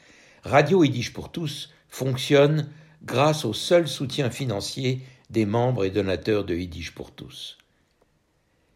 Radio 0.44 0.84
Yiddish 0.84 1.14
pour 1.14 1.32
tous 1.32 1.72
fonctionne 1.90 2.70
grâce 3.04 3.46
au 3.46 3.54
seul 3.54 3.88
soutien 3.88 4.30
financier 4.30 5.02
des 5.30 5.46
membres 5.46 5.86
et 5.86 5.90
donateurs 5.90 6.44
de 6.44 6.56
Yiddish 6.56 6.94
pour 6.94 7.12
tous. 7.12 7.58